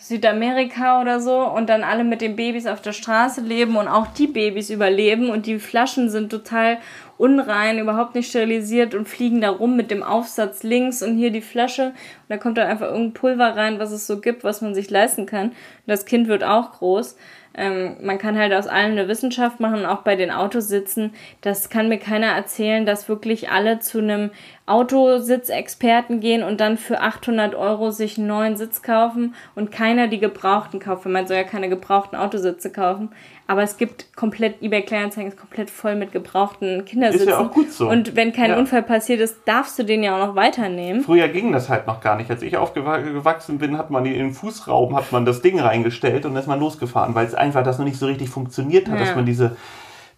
Südamerika 0.04 1.00
oder 1.00 1.18
so 1.18 1.48
und 1.48 1.70
dann 1.70 1.82
alle 1.82 2.04
mit 2.04 2.20
den 2.20 2.36
Babys 2.36 2.66
auf 2.66 2.82
der 2.82 2.92
Straße 2.92 3.40
leben 3.40 3.74
und 3.76 3.88
auch 3.88 4.08
die 4.08 4.26
Babys 4.26 4.68
überleben 4.68 5.30
und 5.30 5.46
die 5.46 5.58
Flaschen 5.58 6.10
sind 6.10 6.28
total 6.28 6.76
unrein, 7.16 7.78
überhaupt 7.78 8.14
nicht 8.14 8.28
sterilisiert 8.28 8.94
und 8.94 9.08
fliegen 9.08 9.40
da 9.40 9.48
rum 9.48 9.76
mit 9.76 9.90
dem 9.90 10.02
Aufsatz 10.02 10.62
links 10.62 11.02
und 11.02 11.16
hier 11.16 11.30
die 11.30 11.40
Flasche 11.40 11.86
und 11.86 11.94
da 12.28 12.36
kommt 12.36 12.58
dann 12.58 12.66
einfach 12.66 12.88
irgendein 12.88 13.14
Pulver 13.14 13.56
rein, 13.56 13.78
was 13.78 13.92
es 13.92 14.06
so 14.06 14.20
gibt, 14.20 14.44
was 14.44 14.60
man 14.60 14.74
sich 14.74 14.90
leisten 14.90 15.24
kann. 15.24 15.48
Und 15.48 15.54
das 15.86 16.04
Kind 16.04 16.28
wird 16.28 16.44
auch 16.44 16.72
groß. 16.72 17.16
Ähm, 17.56 17.96
man 18.02 18.18
kann 18.18 18.36
halt 18.36 18.52
aus 18.52 18.66
allem 18.66 18.92
eine 18.92 19.06
Wissenschaft 19.06 19.60
machen, 19.60 19.86
auch 19.86 20.02
bei 20.02 20.16
den 20.16 20.30
Autositzen. 20.30 21.12
Das 21.40 21.70
kann 21.70 21.88
mir 21.88 21.98
keiner 21.98 22.26
erzählen, 22.26 22.84
dass 22.84 23.08
wirklich 23.08 23.50
alle 23.50 23.78
zu 23.78 23.98
einem 23.98 24.30
Autositzexperten 24.66 26.20
gehen 26.20 26.42
und 26.42 26.60
dann 26.60 26.78
für 26.78 27.00
800 27.00 27.54
Euro 27.54 27.90
sich 27.90 28.18
einen 28.18 28.26
neuen 28.26 28.56
Sitz 28.56 28.82
kaufen 28.82 29.34
und 29.54 29.70
keiner 29.70 30.08
die 30.08 30.18
gebrauchten 30.18 30.80
kauft. 30.80 31.06
Man 31.06 31.26
soll 31.26 31.36
ja 31.36 31.44
keine 31.44 31.68
gebrauchten 31.68 32.16
Autositze 32.16 32.72
kaufen. 32.72 33.10
Aber 33.46 33.62
es 33.62 33.76
gibt 33.76 34.16
komplett, 34.16 34.62
eBay 34.62 34.82
Kleinanzeigen 34.82 35.30
ist 35.30 35.38
komplett 35.38 35.68
voll 35.68 35.96
mit 35.96 36.12
gebrauchten 36.12 36.86
Kindersitzen. 36.86 37.28
Ist 37.28 37.34
ja 37.34 37.40
auch 37.40 37.50
gut 37.50 37.70
so. 37.70 37.90
Und 37.90 38.16
wenn 38.16 38.32
kein 38.32 38.50
ja. 38.50 38.58
Unfall 38.58 38.82
passiert 38.82 39.20
ist, 39.20 39.36
darfst 39.44 39.78
du 39.78 39.84
den 39.84 40.02
ja 40.02 40.16
auch 40.16 40.28
noch 40.28 40.34
weiternehmen. 40.34 41.02
Früher 41.02 41.28
ging 41.28 41.52
das 41.52 41.68
halt 41.68 41.86
noch 41.86 42.00
gar 42.00 42.16
nicht. 42.16 42.30
Als 42.30 42.42
ich 42.42 42.56
aufgewachsen 42.56 43.58
bin, 43.58 43.76
hat 43.76 43.90
man 43.90 44.06
in 44.06 44.14
den 44.14 44.32
Fußraum, 44.32 44.96
hat 44.96 45.12
man 45.12 45.26
das 45.26 45.42
Ding 45.42 45.60
reingestellt 45.60 46.24
und 46.24 46.34
ist 46.36 46.48
man 46.48 46.58
losgefahren, 46.58 47.14
weil 47.14 47.26
es 47.26 47.34
einfach 47.34 47.62
das 47.62 47.78
noch 47.78 47.84
nicht 47.84 47.98
so 47.98 48.06
richtig 48.06 48.30
funktioniert 48.30 48.88
hat, 48.88 48.98
ja. 48.98 49.04
dass 49.04 49.14
man 49.14 49.26
diese 49.26 49.56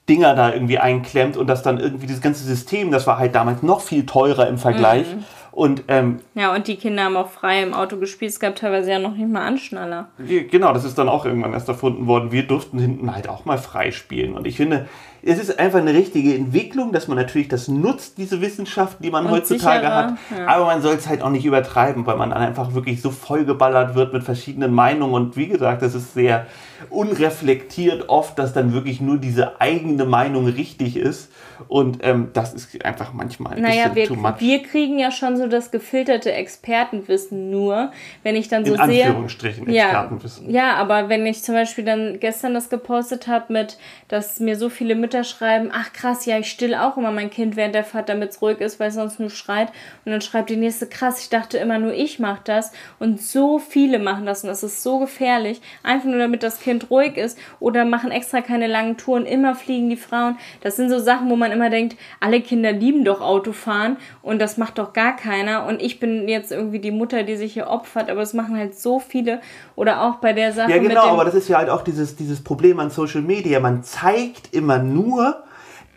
Dinger 0.08 0.36
da 0.36 0.52
irgendwie 0.52 0.78
einklemmt 0.78 1.36
und 1.36 1.48
das 1.48 1.62
dann 1.62 1.80
irgendwie 1.80 2.06
dieses 2.06 2.22
ganze 2.22 2.44
System, 2.44 2.92
das 2.92 3.08
war 3.08 3.18
halt 3.18 3.34
damals 3.34 3.64
noch 3.64 3.80
viel 3.80 4.06
teurer 4.06 4.46
im 4.46 4.58
Vergleich. 4.58 5.12
Mhm. 5.12 5.24
Und, 5.56 5.84
ähm, 5.88 6.18
ja, 6.34 6.54
und 6.54 6.68
die 6.68 6.76
Kinder 6.76 7.04
haben 7.04 7.16
auch 7.16 7.30
frei 7.30 7.62
im 7.62 7.72
Auto 7.72 7.96
gespielt. 7.96 8.30
Es 8.30 8.38
gab 8.38 8.56
teilweise 8.56 8.90
ja 8.90 8.98
noch 8.98 9.16
nicht 9.16 9.26
mal 9.26 9.40
Anschnaller. 9.40 10.10
Genau, 10.18 10.74
das 10.74 10.84
ist 10.84 10.98
dann 10.98 11.08
auch 11.08 11.24
irgendwann 11.24 11.54
erst 11.54 11.66
erfunden 11.66 12.06
worden. 12.06 12.30
Wir 12.30 12.46
durften 12.46 12.78
hinten 12.78 13.14
halt 13.14 13.26
auch 13.30 13.46
mal 13.46 13.56
frei 13.56 13.90
spielen. 13.90 14.34
Und 14.34 14.46
ich 14.46 14.58
finde, 14.58 14.86
es 15.22 15.38
ist 15.38 15.58
einfach 15.58 15.78
eine 15.78 15.94
richtige 15.94 16.34
Entwicklung, 16.34 16.92
dass 16.92 17.08
man 17.08 17.16
natürlich 17.16 17.48
das 17.48 17.68
nutzt, 17.68 18.18
diese 18.18 18.42
Wissenschaft, 18.42 18.98
die 19.02 19.10
man 19.10 19.24
und 19.24 19.32
heutzutage 19.32 19.80
sicherer, 19.80 19.96
hat. 19.96 20.14
Ja. 20.36 20.46
Aber 20.46 20.66
man 20.66 20.82
soll 20.82 20.94
es 20.94 21.08
halt 21.08 21.22
auch 21.22 21.30
nicht 21.30 21.46
übertreiben, 21.46 22.06
weil 22.06 22.16
man 22.16 22.30
dann 22.30 22.42
einfach 22.42 22.74
wirklich 22.74 23.00
so 23.00 23.10
vollgeballert 23.10 23.94
wird 23.94 24.12
mit 24.12 24.24
verschiedenen 24.24 24.74
Meinungen. 24.74 25.14
Und 25.14 25.36
wie 25.38 25.48
gesagt, 25.48 25.80
das 25.80 25.94
ist 25.94 26.12
sehr 26.12 26.46
unreflektiert 26.90 28.08
oft, 28.08 28.38
dass 28.38 28.52
dann 28.52 28.72
wirklich 28.72 29.00
nur 29.00 29.16
diese 29.16 29.60
eigene 29.60 30.04
Meinung 30.04 30.46
richtig 30.46 30.96
ist. 30.96 31.32
Und 31.68 31.98
ähm, 32.02 32.28
das 32.32 32.54
ist 32.54 32.84
einfach 32.84 33.12
manchmal 33.12 33.54
ein 33.54 33.62
naja, 33.62 33.88
bisschen 33.88 33.96
wir, 33.96 34.06
too 34.08 34.14
much. 34.14 34.40
Wir 34.40 34.62
kriegen 34.62 34.98
ja 34.98 35.10
schon 35.10 35.36
so 35.36 35.45
das 35.48 35.70
gefilterte 35.70 36.32
Expertenwissen 36.32 37.50
nur, 37.50 37.92
wenn 38.22 38.36
ich 38.36 38.48
dann 38.48 38.64
so 38.64 38.74
In 38.74 38.86
sehe. 38.86 39.04
Anführungsstrichen 39.06 39.68
Expertenwissen. 39.68 40.50
Ja, 40.50 40.56
ja, 40.66 40.74
aber 40.74 41.08
wenn 41.08 41.24
ich 41.26 41.42
zum 41.42 41.54
Beispiel 41.54 41.84
dann 41.84 42.18
gestern 42.18 42.54
das 42.54 42.70
gepostet 42.70 43.28
habe 43.28 43.52
mit, 43.52 43.78
dass 44.08 44.40
mir 44.40 44.56
so 44.56 44.68
viele 44.68 44.94
Mütter 44.94 45.22
schreiben, 45.22 45.70
ach 45.72 45.92
krass, 45.92 46.26
ja, 46.26 46.38
ich 46.38 46.50
still 46.50 46.74
auch 46.74 46.96
immer 46.96 47.12
mein 47.12 47.30
Kind 47.30 47.56
während 47.56 47.74
der 47.74 47.84
Fahrt, 47.84 48.08
damit 48.08 48.30
es 48.30 48.42
ruhig 48.42 48.60
ist, 48.60 48.80
weil 48.80 48.88
es 48.88 48.94
sonst 48.94 49.20
nur 49.20 49.30
schreit. 49.30 49.68
Und 50.04 50.12
dann 50.12 50.20
schreibt 50.20 50.50
die 50.50 50.56
nächste, 50.56 50.86
krass, 50.86 51.20
ich 51.20 51.28
dachte 51.28 51.58
immer 51.58 51.78
nur 51.78 51.92
ich 51.92 52.18
mache 52.18 52.40
das. 52.44 52.72
Und 52.98 53.20
so 53.20 53.58
viele 53.58 53.98
machen 53.98 54.26
das 54.26 54.42
und 54.42 54.48
das 54.48 54.62
ist 54.62 54.82
so 54.82 54.98
gefährlich. 54.98 55.60
Einfach 55.82 56.06
nur 56.06 56.18
damit 56.18 56.42
das 56.42 56.60
Kind 56.60 56.90
ruhig 56.90 57.16
ist 57.16 57.38
oder 57.60 57.84
machen 57.84 58.10
extra 58.10 58.40
keine 58.40 58.66
langen 58.66 58.96
Touren, 58.96 59.26
immer 59.26 59.54
fliegen 59.54 59.88
die 59.88 59.96
Frauen. 59.96 60.36
Das 60.62 60.76
sind 60.76 60.90
so 60.90 60.98
Sachen, 60.98 61.30
wo 61.30 61.36
man 61.36 61.52
immer 61.52 61.70
denkt, 61.70 61.96
alle 62.20 62.40
Kinder 62.40 62.72
lieben 62.72 63.04
doch 63.04 63.20
Autofahren 63.20 63.96
und 64.22 64.40
das 64.40 64.56
macht 64.56 64.78
doch 64.78 64.92
gar 64.92 65.16
keiner. 65.36 65.66
Und 65.66 65.82
ich 65.82 66.00
bin 66.00 66.28
jetzt 66.28 66.52
irgendwie 66.52 66.78
die 66.78 66.90
Mutter, 66.90 67.22
die 67.22 67.36
sich 67.36 67.52
hier 67.52 67.68
opfert, 67.68 68.10
aber 68.10 68.20
das 68.20 68.34
machen 68.34 68.56
halt 68.56 68.78
so 68.78 68.98
viele. 68.98 69.40
Oder 69.74 70.02
auch 70.02 70.16
bei 70.16 70.32
der 70.32 70.52
Sache. 70.52 70.70
Ja, 70.70 70.78
genau, 70.78 71.06
aber 71.08 71.24
das 71.24 71.34
ist 71.34 71.48
ja 71.48 71.58
halt 71.58 71.70
auch 71.70 71.82
dieses, 71.82 72.16
dieses 72.16 72.42
Problem 72.42 72.80
an 72.80 72.90
Social 72.90 73.22
Media. 73.22 73.60
Man 73.60 73.82
zeigt 73.82 74.54
immer 74.54 74.78
nur 74.78 75.42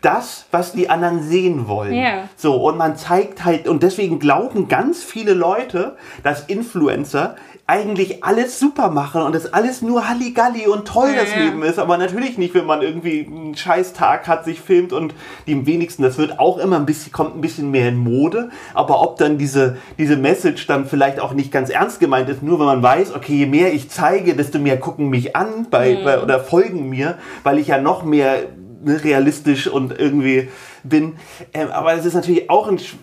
das, 0.00 0.46
was 0.50 0.72
die 0.72 0.88
anderen 0.88 1.22
sehen 1.22 1.68
wollen. 1.68 1.94
Ja. 1.94 2.28
So, 2.36 2.56
und 2.56 2.78
man 2.78 2.96
zeigt 2.96 3.44
halt, 3.44 3.68
und 3.68 3.82
deswegen 3.82 4.18
glauben 4.18 4.68
ganz 4.68 5.02
viele 5.02 5.34
Leute, 5.34 5.96
dass 6.22 6.44
Influencer 6.46 7.36
eigentlich 7.70 8.24
alles 8.24 8.58
super 8.58 8.90
machen 8.90 9.22
und 9.22 9.36
es 9.36 9.52
alles 9.52 9.80
nur 9.80 10.08
Halligalli 10.08 10.66
und 10.66 10.88
toll 10.88 11.10
Ja, 11.14 11.20
das 11.22 11.32
ja. 11.32 11.38
Leben 11.42 11.62
ist, 11.62 11.78
aber 11.78 11.98
natürlich 11.98 12.36
nicht, 12.36 12.52
wenn 12.54 12.66
man 12.66 12.82
irgendwie 12.82 13.24
einen 13.30 13.54
scheiß 13.54 13.92
Tag 13.92 14.26
hat, 14.26 14.44
sich 14.44 14.60
filmt 14.60 14.92
und 14.92 15.14
die 15.46 15.64
wenigsten, 15.66 16.02
das 16.02 16.18
wird 16.18 16.40
auch 16.40 16.58
immer 16.58 16.76
ein 16.76 16.84
bisschen, 16.86 17.12
kommt 17.12 17.36
ein 17.36 17.40
bisschen 17.40 17.70
mehr 17.70 17.88
in 17.90 17.96
Mode, 17.96 18.50
aber 18.74 19.00
ob 19.00 19.18
dann 19.18 19.38
diese, 19.38 19.76
diese 19.98 20.16
Message 20.16 20.66
dann 20.66 20.84
vielleicht 20.86 21.20
auch 21.20 21.32
nicht 21.32 21.52
ganz 21.52 21.70
ernst 21.70 22.00
gemeint 22.00 22.28
ist, 22.28 22.42
nur 22.42 22.58
wenn 22.58 22.66
man 22.66 22.82
weiß, 22.82 23.14
okay, 23.14 23.34
je 23.36 23.46
mehr 23.46 23.72
ich 23.72 23.88
zeige, 23.88 24.34
desto 24.34 24.58
mehr 24.58 24.78
gucken 24.80 25.08
mich 25.08 25.36
an 25.36 25.68
bei, 25.70 25.94
Mhm. 26.00 26.04
bei, 26.04 26.20
oder 26.20 26.40
folgen 26.40 26.88
mir, 26.88 27.18
weil 27.44 27.58
ich 27.58 27.68
ja 27.68 27.80
noch 27.80 28.02
mehr 28.02 28.34
realistisch 28.84 29.66
und 29.66 29.98
irgendwie 29.98 30.48
bin. 30.82 31.16
Ähm, 31.52 31.70
aber 31.70 31.92
es 31.94 32.04
ist 32.06 32.14
natürlich 32.14 32.48
auch 32.48 32.66
ein. 32.68 32.78
Sch- 32.78 32.94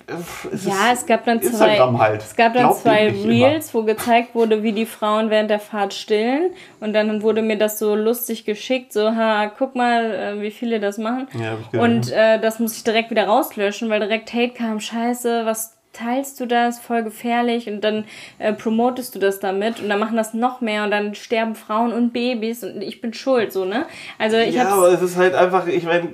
Es 0.51 0.65
Ja, 0.65 0.91
es 0.91 1.05
gab 1.05 1.25
dann 1.25 1.39
zwei, 1.41 1.47
Instagram 1.49 1.99
halt. 1.99 2.21
es 2.23 2.35
gab 2.35 2.53
dann 2.53 2.63
Glaubt 2.63 2.79
zwei 2.81 3.09
nicht 3.11 3.23
immer. 3.25 3.33
Reels, 3.33 3.73
wo 3.73 3.83
gezeigt 3.83 4.33
wurde, 4.33 4.63
wie 4.63 4.71
die 4.73 4.87
Frauen 4.87 5.29
während 5.29 5.49
der 5.51 5.59
Fahrt 5.59 5.93
stillen. 5.93 6.51
Und 6.79 6.93
dann 6.93 7.21
wurde 7.21 7.41
mir 7.43 7.57
das 7.57 7.77
so 7.77 7.93
lustig 7.95 8.45
geschickt, 8.45 8.91
so, 8.93 9.15
ha, 9.15 9.51
guck 9.57 9.75
mal, 9.75 10.13
äh, 10.37 10.41
wie 10.41 10.51
viele 10.51 10.79
das 10.79 10.97
machen. 10.97 11.27
Ja. 11.39 11.79
Und 11.79 12.11
äh, 12.11 12.39
das 12.39 12.59
muss 12.59 12.75
ich 12.75 12.83
direkt 12.83 13.11
wieder 13.11 13.27
rauslöschen, 13.27 13.89
weil 13.89 13.99
direkt 13.99 14.33
Hate 14.33 14.53
kam, 14.53 14.79
scheiße, 14.79 15.45
was 15.45 15.76
teilst 15.97 16.39
du 16.39 16.45
das, 16.45 16.79
voll 16.79 17.03
gefährlich 17.03 17.67
und 17.67 17.81
dann 17.81 18.05
äh, 18.39 18.53
promotest 18.53 19.15
du 19.15 19.19
das 19.19 19.39
damit 19.39 19.79
und 19.81 19.89
dann 19.89 19.99
machen 19.99 20.15
das 20.15 20.33
noch 20.33 20.61
mehr 20.61 20.83
und 20.83 20.91
dann 20.91 21.15
sterben 21.15 21.55
Frauen 21.55 21.91
und 21.91 22.13
Babys 22.13 22.63
und 22.63 22.81
ich 22.81 23.01
bin 23.01 23.13
schuld, 23.13 23.51
so, 23.51 23.65
ne? 23.65 23.85
Also 24.19 24.37
ich 24.37 24.55
ja, 24.55 24.69
aber 24.69 24.89
es 24.91 25.01
ist 25.01 25.17
halt 25.17 25.33
einfach, 25.33 25.67
ich 25.67 25.83
meine, 25.83 26.09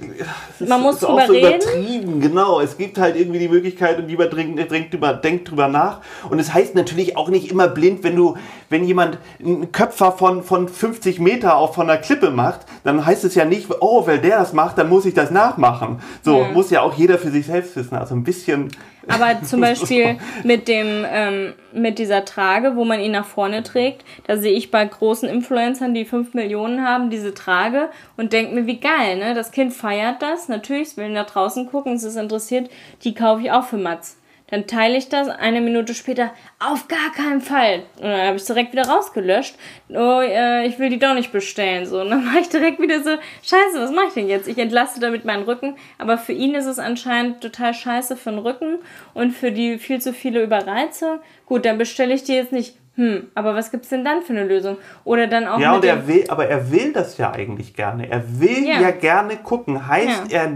es 0.52 0.62
ist, 0.62 0.70
Man 0.70 0.82
muss 0.82 0.98
ist 0.98 1.06
auch 1.06 1.20
drüber 1.20 1.28
so 1.28 1.34
reden. 1.34 1.62
übertrieben, 1.62 2.22
genau. 2.22 2.60
Es 2.60 2.78
gibt 2.78 2.98
halt 2.98 3.16
irgendwie 3.16 3.40
die 3.40 3.50
Möglichkeit 3.50 3.98
und 3.98 4.08
lieber 4.08 4.28
denkt, 4.28 4.94
drüber, 4.94 5.14
denkt 5.14 5.50
drüber 5.50 5.68
nach. 5.68 6.02
Und 6.30 6.40
es 6.40 6.54
heißt 6.54 6.76
natürlich 6.76 7.18
auch 7.18 7.30
nicht 7.30 7.52
immer 7.52 7.68
blind, 7.68 8.04
wenn 8.04 8.16
du, 8.16 8.38
wenn 8.74 8.84
jemand 8.84 9.20
einen 9.40 9.72
Köpfer 9.72 10.12
von, 10.12 10.44
von 10.44 10.68
50 10.68 11.20
Meter 11.20 11.56
auf 11.56 11.76
von 11.76 11.88
einer 11.90 12.00
Klippe 12.00 12.32
macht, 12.32 12.62
dann 12.84 13.06
heißt 13.06 13.24
es 13.24 13.36
ja 13.36 13.46
nicht, 13.46 13.70
oh, 13.80 14.06
weil 14.08 14.18
der 14.20 14.40
das 14.40 14.52
macht, 14.52 14.80
dann 14.80 14.90
muss 14.90 15.06
ich 15.06 15.14
das 15.14 15.30
nachmachen. 15.30 16.02
So, 16.24 16.42
Ja. 16.42 16.48
muss 16.50 16.72
ja 16.72 16.82
auch 16.82 16.96
jeder 16.96 17.20
für 17.20 17.30
sich 17.30 17.46
selbst 17.46 17.76
wissen. 17.76 17.96
Also 17.96 18.16
ein 18.16 18.24
bisschen. 18.24 18.70
Aber 19.08 19.44
zum 19.44 19.62
Beispiel 19.68 20.18
mit 20.44 20.68
dem, 20.68 21.06
ähm, 21.08 21.54
mit 21.72 22.00
dieser 22.00 22.26
Trage, 22.26 22.76
wo 22.76 22.84
man 22.84 23.00
ihn 23.00 23.12
nach 23.12 23.26
vorne 23.26 23.62
trägt, 23.62 24.04
da 24.26 24.38
sehe 24.38 24.54
ich 24.54 24.72
bei 24.72 24.84
großen 24.84 25.30
Influencern, 25.30 25.94
die 25.94 26.06
5 26.06 26.34
Millionen 26.34 26.84
haben, 26.84 27.12
diese 27.12 27.34
Trage 27.36 27.90
und 28.18 28.34
denke 28.34 28.56
mir, 28.56 28.66
wie 28.66 28.80
geil, 28.80 29.18
ne? 29.20 29.36
Das 29.36 29.52
Kind 29.52 29.72
feiert 29.74 30.22
das, 30.22 30.48
natürlich, 30.48 30.88
es 30.90 30.98
will 30.98 31.10
nach 31.10 31.28
draußen 31.28 31.70
gucken, 31.70 31.94
es 31.94 32.04
ist 32.04 32.16
interessiert, 32.16 32.70
die 33.04 33.14
kaufe 33.14 33.44
ich 33.44 33.52
auch 33.52 33.66
für 33.66 33.78
Mats. 33.78 34.18
Dann 34.54 34.68
teile 34.68 34.98
ich 34.98 35.10
das, 35.10 35.30
eine 35.30 35.62
Minute 35.62 35.96
später, 35.96 36.30
auf 36.60 36.88
gar 36.88 37.12
keinen 37.12 37.42
Fall. 37.42 37.86
Und 37.98 38.04
dann 38.04 38.28
habe 38.28 38.38
ich 38.38 38.46
direkt 38.46 38.72
wieder 38.72 38.88
rausgelöscht. 38.88 39.56
Oh, 39.90 40.20
äh, 40.22 40.68
ich 40.68 40.78
will 40.78 40.92
die 40.92 41.00
doch 41.00 41.16
nicht 41.16 41.32
bestellen. 41.32 41.88
So, 41.88 42.02
und 42.02 42.12
dann 42.12 42.24
mache 42.28 42.42
ich 42.42 42.50
direkt 42.50 42.80
wieder 42.80 43.02
so, 43.02 43.10
scheiße, 43.42 43.80
was 43.82 43.92
mache 43.92 44.10
ich 44.10 44.14
denn 44.14 44.28
jetzt? 44.30 44.48
Ich 44.48 44.60
entlaste 44.60 45.00
damit 45.00 45.26
meinen 45.26 45.42
Rücken. 45.42 45.74
Aber 45.98 46.20
für 46.20 46.34
ihn 46.34 46.54
ist 46.54 46.68
es 46.68 46.78
anscheinend 46.78 47.42
total 47.42 47.74
scheiße 47.74 48.16
für 48.16 48.30
den 48.30 48.38
Rücken 48.38 48.78
und 49.16 49.32
für 49.32 49.52
die 49.52 49.80
viel 49.80 50.00
zu 50.00 50.14
viele 50.14 50.44
Überreizung. 50.44 51.20
Gut, 51.48 51.66
dann 51.66 51.80
bestelle 51.80 52.14
ich 52.14 52.24
die 52.24 52.36
jetzt 52.36 52.52
nicht. 52.52 52.78
Hm, 52.96 53.32
aber 53.34 53.56
was 53.56 53.72
gibt's 53.72 53.90
denn 53.90 54.06
dann 54.06 54.22
für 54.22 54.34
eine 54.34 54.44
Lösung? 54.46 54.78
Oder 55.04 55.26
dann 55.26 55.48
auch 55.48 55.58
Ja, 55.60 55.72
mit 55.72 55.82
und 55.82 55.88
er 55.88 56.08
will, 56.08 56.26
aber 56.30 56.46
er 56.46 56.72
will 56.72 56.94
das 56.94 57.18
ja 57.18 57.32
eigentlich 57.32 57.74
gerne. 57.74 58.08
Er 58.08 58.40
will 58.40 58.68
ja, 58.68 58.82
Ja. 58.82 58.92
gerne 58.92 59.38
gucken. 59.38 59.88
Heißt, 59.88 60.32
Ja. 60.32 60.42
er 60.42 60.52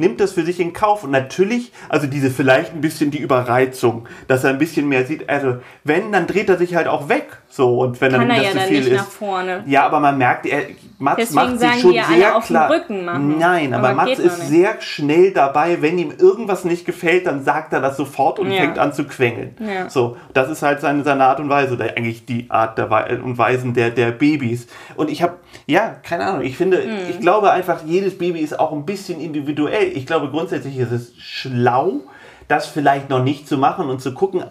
nimmt 0.00 0.20
das 0.20 0.32
für 0.32 0.44
sich 0.44 0.58
in 0.58 0.72
Kauf. 0.72 1.04
Und 1.04 1.10
natürlich, 1.10 1.72
also 1.88 2.06
diese 2.06 2.30
vielleicht 2.30 2.72
ein 2.72 2.80
bisschen 2.80 3.10
die 3.10 3.20
Überreizung, 3.20 4.08
dass 4.26 4.44
er 4.44 4.50
ein 4.50 4.58
bisschen 4.58 4.88
mehr 4.88 5.06
sieht. 5.06 5.28
Also, 5.28 5.58
wenn, 5.84 6.12
dann 6.12 6.26
dreht 6.26 6.48
er 6.48 6.58
sich 6.58 6.74
halt 6.74 6.88
auch 6.88 7.08
weg. 7.08 7.39
So, 7.52 7.80
und 7.80 8.00
wenn 8.00 8.12
kann 8.12 8.28
dann 8.28 8.30
er 8.30 8.36
das 8.36 8.44
ja 8.44 8.50
zu 8.52 8.58
dann 8.58 8.68
viel 8.68 8.78
nicht 8.78 8.88
ist. 8.92 8.96
nach 8.96 9.08
vorne. 9.08 9.64
Ja, 9.66 9.84
aber 9.84 9.98
man 9.98 10.16
merkt, 10.18 10.46
er, 10.46 10.62
Mats 11.00 11.16
Deswegen 11.18 11.34
macht 11.34 11.58
sich 11.58 11.80
schon 11.80 11.92
sehr 11.94 12.36
auf 12.36 12.46
den 12.46 12.56
klar. 12.56 13.18
Nein, 13.18 13.74
aber, 13.74 13.88
Aber 13.88 13.96
Mats 14.04 14.20
ist 14.20 14.46
sehr 14.48 14.80
schnell 14.80 15.32
dabei, 15.32 15.82
wenn 15.82 15.98
ihm 15.98 16.12
irgendwas 16.16 16.64
nicht 16.64 16.86
gefällt, 16.86 17.26
dann 17.26 17.42
sagt 17.42 17.72
er 17.72 17.80
das 17.80 17.96
sofort 17.96 18.38
und 18.38 18.52
Ja. 18.52 18.60
fängt 18.60 18.78
an 18.78 18.92
zu 18.92 19.02
quengeln. 19.04 19.56
Ja. 19.58 19.90
So, 19.90 20.16
das 20.32 20.48
ist 20.48 20.62
halt 20.62 20.80
seine, 20.80 21.02
seine 21.02 21.24
Art 21.24 21.40
und 21.40 21.48
Weise, 21.48 21.74
oder 21.74 21.86
eigentlich 21.96 22.24
die 22.24 22.48
Art 22.50 22.78
der 22.78 22.88
Wei- 22.88 23.18
und 23.20 23.36
Weisen 23.36 23.74
der, 23.74 23.90
der 23.90 24.12
Babys. 24.12 24.68
Und 24.94 25.10
ich 25.10 25.20
habe, 25.22 25.34
ja, 25.66 25.96
keine 26.04 26.26
Ahnung, 26.26 26.42
ich 26.42 26.56
finde, 26.56 26.80
Hm. 26.84 26.98
ich 27.10 27.18
glaube 27.18 27.50
einfach, 27.50 27.80
jedes 27.84 28.16
Baby 28.16 28.38
ist 28.40 28.60
auch 28.60 28.70
ein 28.70 28.86
bisschen 28.86 29.20
individuell. 29.20 29.88
Ich 29.96 30.06
glaube, 30.06 30.28
grundsätzlich 30.28 30.78
ist 30.78 30.92
es 30.92 31.14
schlau, 31.18 32.02
das 32.46 32.66
vielleicht 32.68 33.10
noch 33.10 33.24
nicht 33.24 33.48
zu 33.48 33.58
machen 33.58 33.88
und 33.90 34.00
zu 34.00 34.14
gucken, 34.14 34.44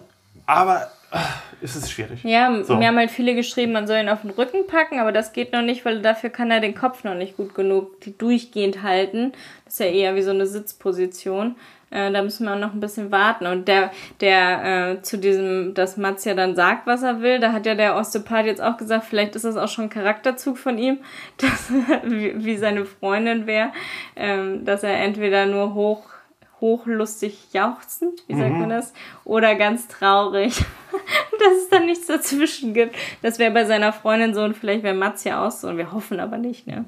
aber 0.44 0.82
äh, 1.60 1.64
es 1.64 1.76
ist 1.76 1.90
schwierig. 1.90 2.22
Ja, 2.24 2.62
So. 2.64 2.76
mir 2.76 2.88
haben 2.88 2.96
halt 2.98 3.10
viele 3.10 3.34
geschrieben, 3.34 3.72
man 3.72 3.86
soll 3.86 3.98
ihn 3.98 4.08
auf 4.08 4.22
den 4.22 4.30
Rücken 4.30 4.66
packen, 4.66 4.98
aber 4.98 5.12
das 5.12 5.32
geht 5.32 5.52
noch 5.52 5.62
nicht, 5.62 5.84
weil 5.84 6.02
dafür 6.02 6.30
kann 6.30 6.50
er 6.50 6.60
den 6.60 6.74
Kopf 6.74 7.04
noch 7.04 7.14
nicht 7.14 7.36
gut 7.36 7.54
genug 7.54 7.96
durchgehend 8.18 8.82
halten. 8.82 9.32
Das 9.64 9.74
ist 9.74 9.80
ja 9.80 9.86
eher 9.86 10.14
wie 10.16 10.22
so 10.22 10.30
eine 10.30 10.46
Sitzposition. 10.46 11.56
Äh, 11.90 12.12
da 12.12 12.22
müssen 12.22 12.44
wir 12.44 12.54
noch 12.56 12.72
ein 12.72 12.80
bisschen 12.80 13.10
warten. 13.10 13.46
Und 13.46 13.66
der, 13.66 13.90
der 14.20 14.98
äh, 14.98 15.02
zu 15.02 15.18
diesem, 15.18 15.74
dass 15.74 15.96
Mats 15.96 16.24
ja 16.24 16.34
dann 16.34 16.54
sagt, 16.54 16.86
was 16.86 17.02
er 17.02 17.20
will, 17.20 17.40
da 17.40 17.52
hat 17.52 17.66
ja 17.66 17.74
der 17.74 17.96
Osteopath 17.96 18.46
jetzt 18.46 18.62
auch 18.62 18.76
gesagt, 18.76 19.04
vielleicht 19.06 19.34
ist 19.34 19.44
das 19.44 19.56
auch 19.56 19.68
schon 19.68 19.84
ein 19.84 19.90
Charakterzug 19.90 20.56
von 20.56 20.78
ihm, 20.78 20.98
dass, 21.38 21.70
wie, 22.04 22.44
wie 22.44 22.56
seine 22.56 22.84
Freundin 22.84 23.46
wäre, 23.46 23.72
ähm, 24.16 24.64
dass 24.64 24.84
er 24.84 25.02
entweder 25.02 25.46
nur 25.46 25.74
hoch 25.74 26.04
hochlustig 26.60 27.52
jauchzen, 27.52 28.12
wie 28.26 28.34
sagt 28.34 28.52
man 28.52 28.68
das? 28.68 28.92
Oder 29.24 29.54
ganz 29.54 29.88
traurig, 29.88 30.56
dass 31.38 31.56
es 31.62 31.68
dann 31.70 31.86
nichts 31.86 32.06
dazwischen 32.06 32.74
gibt. 32.74 32.94
Das 33.22 33.38
wäre 33.38 33.50
bei 33.50 33.64
seiner 33.64 33.92
Freundin 33.92 34.34
so 34.34 34.42
und 34.42 34.56
vielleicht 34.56 34.82
wäre 34.82 34.94
Mats 34.94 35.24
ja 35.24 35.46
auch 35.46 35.50
so 35.50 35.68
und 35.68 35.78
wir 35.78 35.92
hoffen 35.92 36.20
aber 36.20 36.38
nicht, 36.38 36.66
ne? 36.66 36.84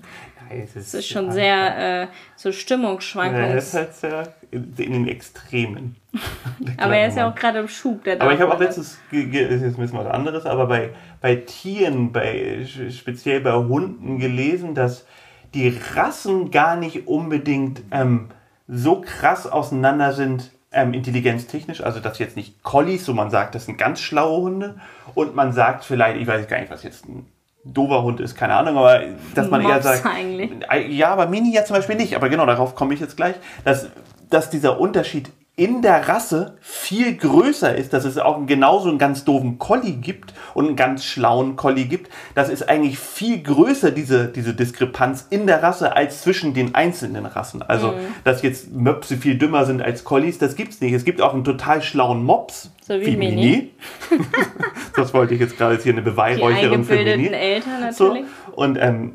Nein, 0.48 0.62
es 0.64 0.74
Das 0.74 0.94
ist 0.94 1.08
schon 1.08 1.30
sehr 1.32 2.02
äh, 2.02 2.06
so 2.36 2.48
Ja, 2.48 2.52
er 2.54 2.58
Stimmungsschwankungen. 2.60 3.56
ist 3.56 3.74
halt 3.74 3.94
sehr 3.94 4.34
in, 4.50 4.74
in 4.76 4.92
den 4.92 5.08
Extremen. 5.08 5.96
Aber 6.76 6.94
er 6.94 7.08
ist 7.08 7.16
ja 7.16 7.28
auch 7.28 7.34
gerade 7.34 7.60
im 7.60 7.68
Schub. 7.68 8.04
Der 8.04 8.20
Aber 8.20 8.34
ich 8.34 8.40
habe 8.40 8.52
auch 8.52 8.58
das 8.58 8.76
ist 8.76 8.98
jetzt 9.10 9.32
ein 9.32 9.76
bisschen 9.76 9.98
was 9.98 10.06
anderes, 10.06 10.44
aber 10.44 10.66
bei, 10.66 10.90
bei 11.20 11.36
Tieren, 11.36 12.12
bei, 12.12 12.66
speziell 12.90 13.40
bei 13.40 13.54
Hunden 13.54 14.18
gelesen, 14.18 14.74
dass 14.74 15.06
die 15.54 15.74
Rassen 15.94 16.50
gar 16.50 16.76
nicht 16.76 17.06
unbedingt 17.06 17.82
ähm, 17.90 18.28
so 18.68 19.00
krass 19.00 19.46
auseinander 19.46 20.12
sind, 20.12 20.50
ähm, 20.72 20.94
intelligenztechnisch. 20.94 21.82
Also, 21.82 22.00
dass 22.00 22.18
jetzt 22.18 22.36
nicht 22.36 22.62
Collies, 22.62 23.04
so 23.04 23.14
man 23.14 23.30
sagt, 23.30 23.54
das 23.54 23.66
sind 23.66 23.76
ganz 23.78 24.00
schlaue 24.00 24.42
Hunde. 24.42 24.76
Und 25.14 25.34
man 25.34 25.52
sagt 25.52 25.84
vielleicht, 25.84 26.20
ich 26.20 26.26
weiß 26.26 26.48
gar 26.48 26.58
nicht, 26.58 26.70
was 26.70 26.82
jetzt 26.82 27.06
ein 27.06 27.26
doofer 27.64 28.02
Hund 28.02 28.20
ist, 28.20 28.34
keine 28.34 28.54
Ahnung, 28.54 28.76
aber 28.76 29.02
dass 29.34 29.48
man 29.48 29.60
eher 29.60 29.74
Mops 29.74 29.84
sagt. 29.84 30.06
eigentlich. 30.06 30.50
Ja, 30.88 31.10
aber 31.10 31.26
Mini 31.26 31.54
ja 31.54 31.64
zum 31.64 31.76
Beispiel 31.76 31.96
nicht. 31.96 32.16
Aber 32.16 32.28
genau, 32.28 32.46
darauf 32.46 32.74
komme 32.74 32.94
ich 32.94 33.00
jetzt 33.00 33.16
gleich, 33.16 33.36
dass, 33.64 33.88
dass 34.30 34.50
dieser 34.50 34.80
Unterschied 34.80 35.30
in 35.55 35.82
der 35.82 36.09
Rasse 36.09 36.57
viel 36.62 37.14
größer 37.14 37.74
ist, 37.76 37.92
dass 37.92 38.07
es 38.07 38.16
auch 38.16 38.46
genauso 38.46 38.88
einen 38.88 38.96
ganz 38.96 39.24
doofen 39.24 39.59
Collie 39.59 39.92
gibt 39.92 40.32
und 40.55 40.66
einen 40.66 40.76
ganz 40.76 41.05
schlauen 41.05 41.57
Collie 41.57 41.84
gibt. 41.84 42.11
Das 42.34 42.48
ist 42.48 42.68
eigentlich 42.70 42.98
viel 42.98 43.42
größer, 43.42 43.90
diese, 43.90 44.28
diese 44.28 44.55
Diskrepanz 44.55 45.26
in 45.28 45.46
der 45.46 45.62
Rasse, 45.62 45.94
als 45.94 46.22
zwischen 46.22 46.55
den 46.55 46.74
einzelnen 46.74 47.26
Rassen. 47.26 47.61
Also, 47.61 47.88
Mhm. 47.88 47.96
dass 48.24 48.40
jetzt 48.40 48.72
Möpse 48.72 49.18
viel 49.18 49.36
dümmer 49.36 49.66
sind 49.66 49.82
als 49.82 50.05
Collies, 50.05 50.38
das 50.38 50.57
gibt's 50.57 50.80
nicht. 50.80 50.94
Es 50.94 51.05
gibt 51.05 51.20
auch 51.20 51.34
einen 51.34 51.44
total 51.44 51.82
schlauen 51.82 52.24
Mops. 52.24 52.70
So 52.80 52.98
wie 52.98 53.14
Mini. 53.16 53.70
das 54.96 55.12
wollte 55.12 55.34
ich 55.34 55.40
jetzt 55.40 55.59
gerade 55.59 55.74
jetzt 55.74 55.82
hier 55.82 55.92
eine 55.92 56.03
Beweihräucherin 56.03 56.84
für 56.84 56.94
Mini. 56.94 57.26
Eltern 57.28 57.92
So, 57.92 58.09
natürlich. 58.09 58.26
und 58.53 58.78
ähm, 58.80 59.12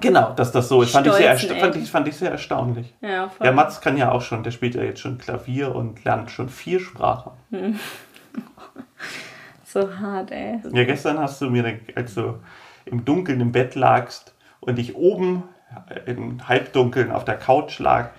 genau, 0.00 0.32
dass 0.32 0.52
das 0.52 0.68
so 0.68 0.82
ist, 0.82 0.92
fand 0.92 1.06
ich, 1.06 1.12
sehr, 1.14 1.36
Stolzen 1.38 1.56
ersta- 1.56 1.60
fand, 1.60 1.76
ich, 1.76 1.90
fand 1.90 2.08
ich 2.08 2.16
sehr 2.16 2.30
erstaunlich. 2.30 2.94
Ja, 3.00 3.28
voll. 3.28 3.44
Der 3.44 3.52
Mats 3.52 3.80
kann 3.80 3.96
ja 3.96 4.10
auch 4.12 4.22
schon, 4.22 4.42
der 4.42 4.50
spielt 4.50 4.74
ja 4.74 4.82
jetzt 4.82 5.00
schon 5.00 5.18
Klavier 5.18 5.74
und 5.74 6.04
lernt 6.04 6.30
schon 6.30 6.48
vier 6.48 6.80
Sprachen. 6.80 7.32
so 9.64 9.96
hart, 9.98 10.30
ey. 10.30 10.60
Ja, 10.72 10.84
gestern 10.84 11.18
hast 11.18 11.40
du 11.40 11.50
mir, 11.50 11.78
als 11.94 12.14
du 12.14 12.38
im 12.84 13.04
Dunkeln 13.04 13.40
im 13.40 13.52
Bett 13.52 13.74
lagst 13.74 14.34
und 14.60 14.78
ich 14.78 14.94
oben 14.96 15.42
im 16.06 16.48
Halbdunkeln 16.48 17.10
auf 17.12 17.24
der 17.24 17.36
Couch 17.36 17.78
lag, 17.78 18.10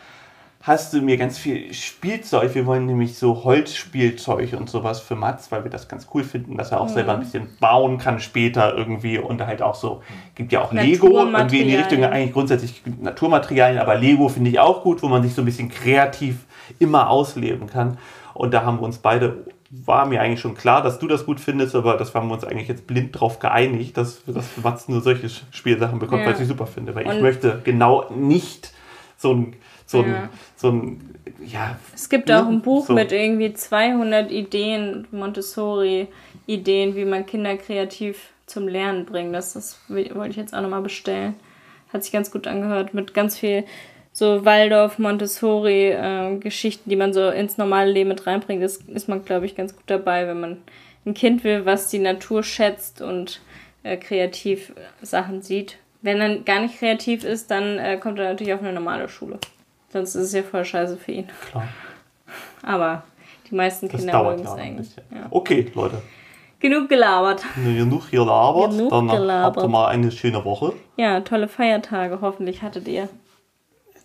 hast 0.61 0.93
du 0.93 1.01
mir 1.01 1.15
ganz 1.17 1.37
viel 1.37 1.73
Spielzeug. 1.73 2.53
Wir 2.53 2.65
wollen 2.65 2.85
nämlich 2.85 3.17
so 3.17 3.43
Holzspielzeug 3.45 4.53
und 4.53 4.69
sowas 4.69 4.99
für 4.99 5.15
Mats, 5.15 5.51
weil 5.51 5.63
wir 5.63 5.71
das 5.71 5.87
ganz 5.87 6.07
cool 6.13 6.23
finden, 6.23 6.57
dass 6.57 6.71
er 6.71 6.81
auch 6.81 6.89
selber 6.89 7.13
ein 7.13 7.21
bisschen 7.21 7.47
bauen 7.59 7.97
kann 7.97 8.19
später 8.19 8.75
irgendwie 8.75 9.17
und 9.19 9.45
halt 9.45 9.61
auch 9.61 9.75
so, 9.75 10.01
gibt 10.35 10.51
ja 10.51 10.61
auch 10.61 10.73
Lego 10.73 11.07
irgendwie 11.19 11.61
in 11.61 11.67
die 11.69 11.75
Richtung, 11.75 12.03
eigentlich 12.03 12.33
grundsätzlich 12.33 12.81
Naturmaterialien, 13.01 13.79
aber 13.81 13.95
Lego 13.95 14.27
finde 14.27 14.49
ich 14.49 14.59
auch 14.59 14.83
gut, 14.83 15.01
wo 15.01 15.07
man 15.07 15.23
sich 15.23 15.33
so 15.33 15.41
ein 15.41 15.45
bisschen 15.45 15.69
kreativ 15.69 16.45
immer 16.77 17.09
ausleben 17.09 17.67
kann. 17.67 17.97
Und 18.33 18.53
da 18.53 18.63
haben 18.63 18.79
wir 18.79 18.83
uns 18.83 18.97
beide, 18.97 19.45
war 19.71 20.05
mir 20.07 20.21
eigentlich 20.21 20.41
schon 20.41 20.55
klar, 20.55 20.81
dass 20.83 20.99
du 20.99 21.07
das 21.07 21.25
gut 21.25 21.39
findest, 21.39 21.73
aber 21.75 21.95
das 21.95 22.13
haben 22.13 22.27
wir 22.27 22.33
uns 22.33 22.43
eigentlich 22.43 22.67
jetzt 22.67 22.85
blind 22.85 23.17
drauf 23.17 23.39
geeinigt, 23.39 23.95
dass, 23.95 24.23
dass 24.25 24.45
Mats 24.61 24.89
nur 24.89 25.01
solche 25.01 25.29
Spielsachen 25.51 25.99
bekommt, 25.99 26.23
Ja. 26.23 26.31
was 26.31 26.39
ich 26.41 26.47
super 26.49 26.67
finde, 26.67 26.95
weil 26.95 27.05
ich 27.05 27.13
Und- 27.13 27.21
möchte 27.21 27.61
genau 27.63 28.05
nicht 28.13 28.73
so 29.17 29.33
ein, 29.33 29.55
so 29.89 30.03
ein, 30.03 30.11
Ja. 30.11 30.29
so 30.55 30.69
ein, 30.69 31.15
ja. 31.43 31.79
Es 31.95 32.09
gibt 32.09 32.29
ne, 32.29 32.39
auch 32.39 32.47
ein 32.47 32.61
Buch 32.61 32.85
so. 32.85 32.93
mit 32.93 33.11
irgendwie 33.11 33.53
200 33.53 34.29
Ideen, 34.31 35.07
Montessori-Ideen, 35.11 36.95
wie 36.95 37.05
man 37.05 37.25
Kinder 37.25 37.57
kreativ 37.57 38.29
zum 38.45 38.67
Lernen 38.67 39.05
bringt. 39.05 39.33
Das, 39.33 39.53
das 39.53 39.79
wollte 39.87 40.29
ich 40.29 40.35
jetzt 40.35 40.53
auch 40.53 40.61
nochmal 40.61 40.83
bestellen. 40.83 41.33
Hat 41.91 42.03
sich 42.03 42.11
ganz 42.11 42.29
gut 42.29 42.45
angehört 42.45 42.93
mit 42.93 43.15
ganz 43.15 43.39
viel 43.39 43.63
so 44.11 44.45
Waldorf, 44.45 44.99
Montessori-Geschichten, 44.99 46.87
die 46.87 46.95
man 46.95 47.11
so 47.11 47.27
ins 47.29 47.57
normale 47.57 47.91
Leben 47.91 48.09
mit 48.09 48.27
reinbringt. 48.27 48.61
Das 48.61 48.77
ist 48.77 49.07
man, 49.07 49.25
glaube 49.25 49.47
ich, 49.47 49.55
ganz 49.55 49.75
gut 49.75 49.85
dabei, 49.87 50.27
wenn 50.27 50.39
man 50.39 50.57
ein 51.07 51.15
Kind 51.15 51.43
will, 51.43 51.65
was 51.65 51.87
die 51.87 51.97
Natur 51.97 52.43
schätzt 52.43 53.01
und 53.01 53.41
äh, 53.81 53.97
kreativ 53.97 54.71
Sachen 55.01 55.41
sieht. 55.41 55.77
Wenn 56.03 56.21
er 56.21 56.37
gar 56.39 56.61
nicht 56.61 56.77
kreativ 56.77 57.23
ist, 57.23 57.49
dann 57.49 57.79
äh, 57.79 57.97
kommt 57.97 58.19
er 58.19 58.29
natürlich 58.29 58.53
auf 58.53 58.61
eine 58.61 58.73
normale 58.73 59.09
Schule. 59.09 59.39
Sonst 59.91 60.15
ist 60.15 60.25
es 60.27 60.33
ja 60.33 60.43
voll 60.43 60.65
scheiße 60.65 60.97
für 60.97 61.11
ihn. 61.11 61.27
Klar, 61.49 61.67
Aber 62.63 63.03
die 63.49 63.55
meisten 63.55 63.89
das 63.89 64.01
Kinder 64.01 64.23
mögen 64.23 64.43
ja 64.43 64.53
es 64.53 64.59
eigentlich. 64.59 64.95
Ja. 65.13 65.25
Okay, 65.31 65.71
Leute. 65.73 66.01
Genug 66.59 66.89
gelabert. 66.89 67.43
Ne, 67.55 67.75
Genug 67.75 68.11
gelabert. 68.11 68.71
Genug 68.71 68.89
Dann 68.91 69.09
habt 69.09 69.13
ihr 69.13 69.19
gelabert. 69.21 69.69
mal 69.69 69.87
eine 69.87 70.11
schöne 70.11 70.43
Woche. 70.43 70.73
Ja, 70.97 71.21
tolle 71.21 71.47
Feiertage, 71.47 72.19
hoffentlich 72.21 72.61
hattet 72.61 72.87
ihr. 72.87 73.07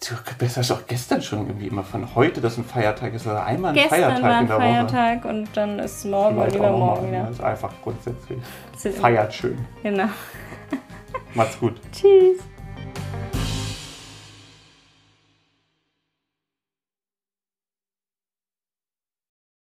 Du 0.09 0.15
bist 0.39 0.57
ja 0.57 0.77
auch 0.77 0.87
gestern 0.87 1.23
schon 1.23 1.47
irgendwie 1.47 1.67
immer 1.67 1.83
von 1.83 2.15
heute, 2.15 2.41
dass 2.41 2.59
ein 2.59 2.65
Feiertag 2.65 3.15
ist, 3.15 3.27
oder 3.27 3.45
einmal 3.45 3.71
ein 3.71 3.75
Gestern 3.75 4.01
Feiertag 4.01 4.23
war 4.23 4.35
ein 4.35 4.43
in 4.43 4.47
der 4.49 4.57
Woche. 4.57 4.65
Feiertag 4.67 5.25
und 5.25 5.49
dann 5.55 5.79
ist 5.79 6.05
morgen 6.05 6.37
und 6.37 6.43
Vielleicht 6.43 6.59
mal 6.59 6.69
übermorgen 6.69 7.09
wieder. 7.09 7.31
Ist 7.31 7.43
einfach 7.43 7.73
grundsätzlich. 7.83 8.39
Feiert 9.01 9.33
schön. 9.35 9.59
Genau. 9.83 10.09
Macht's 11.35 11.59
gut. 11.59 11.81
Tschüss. 11.93 12.39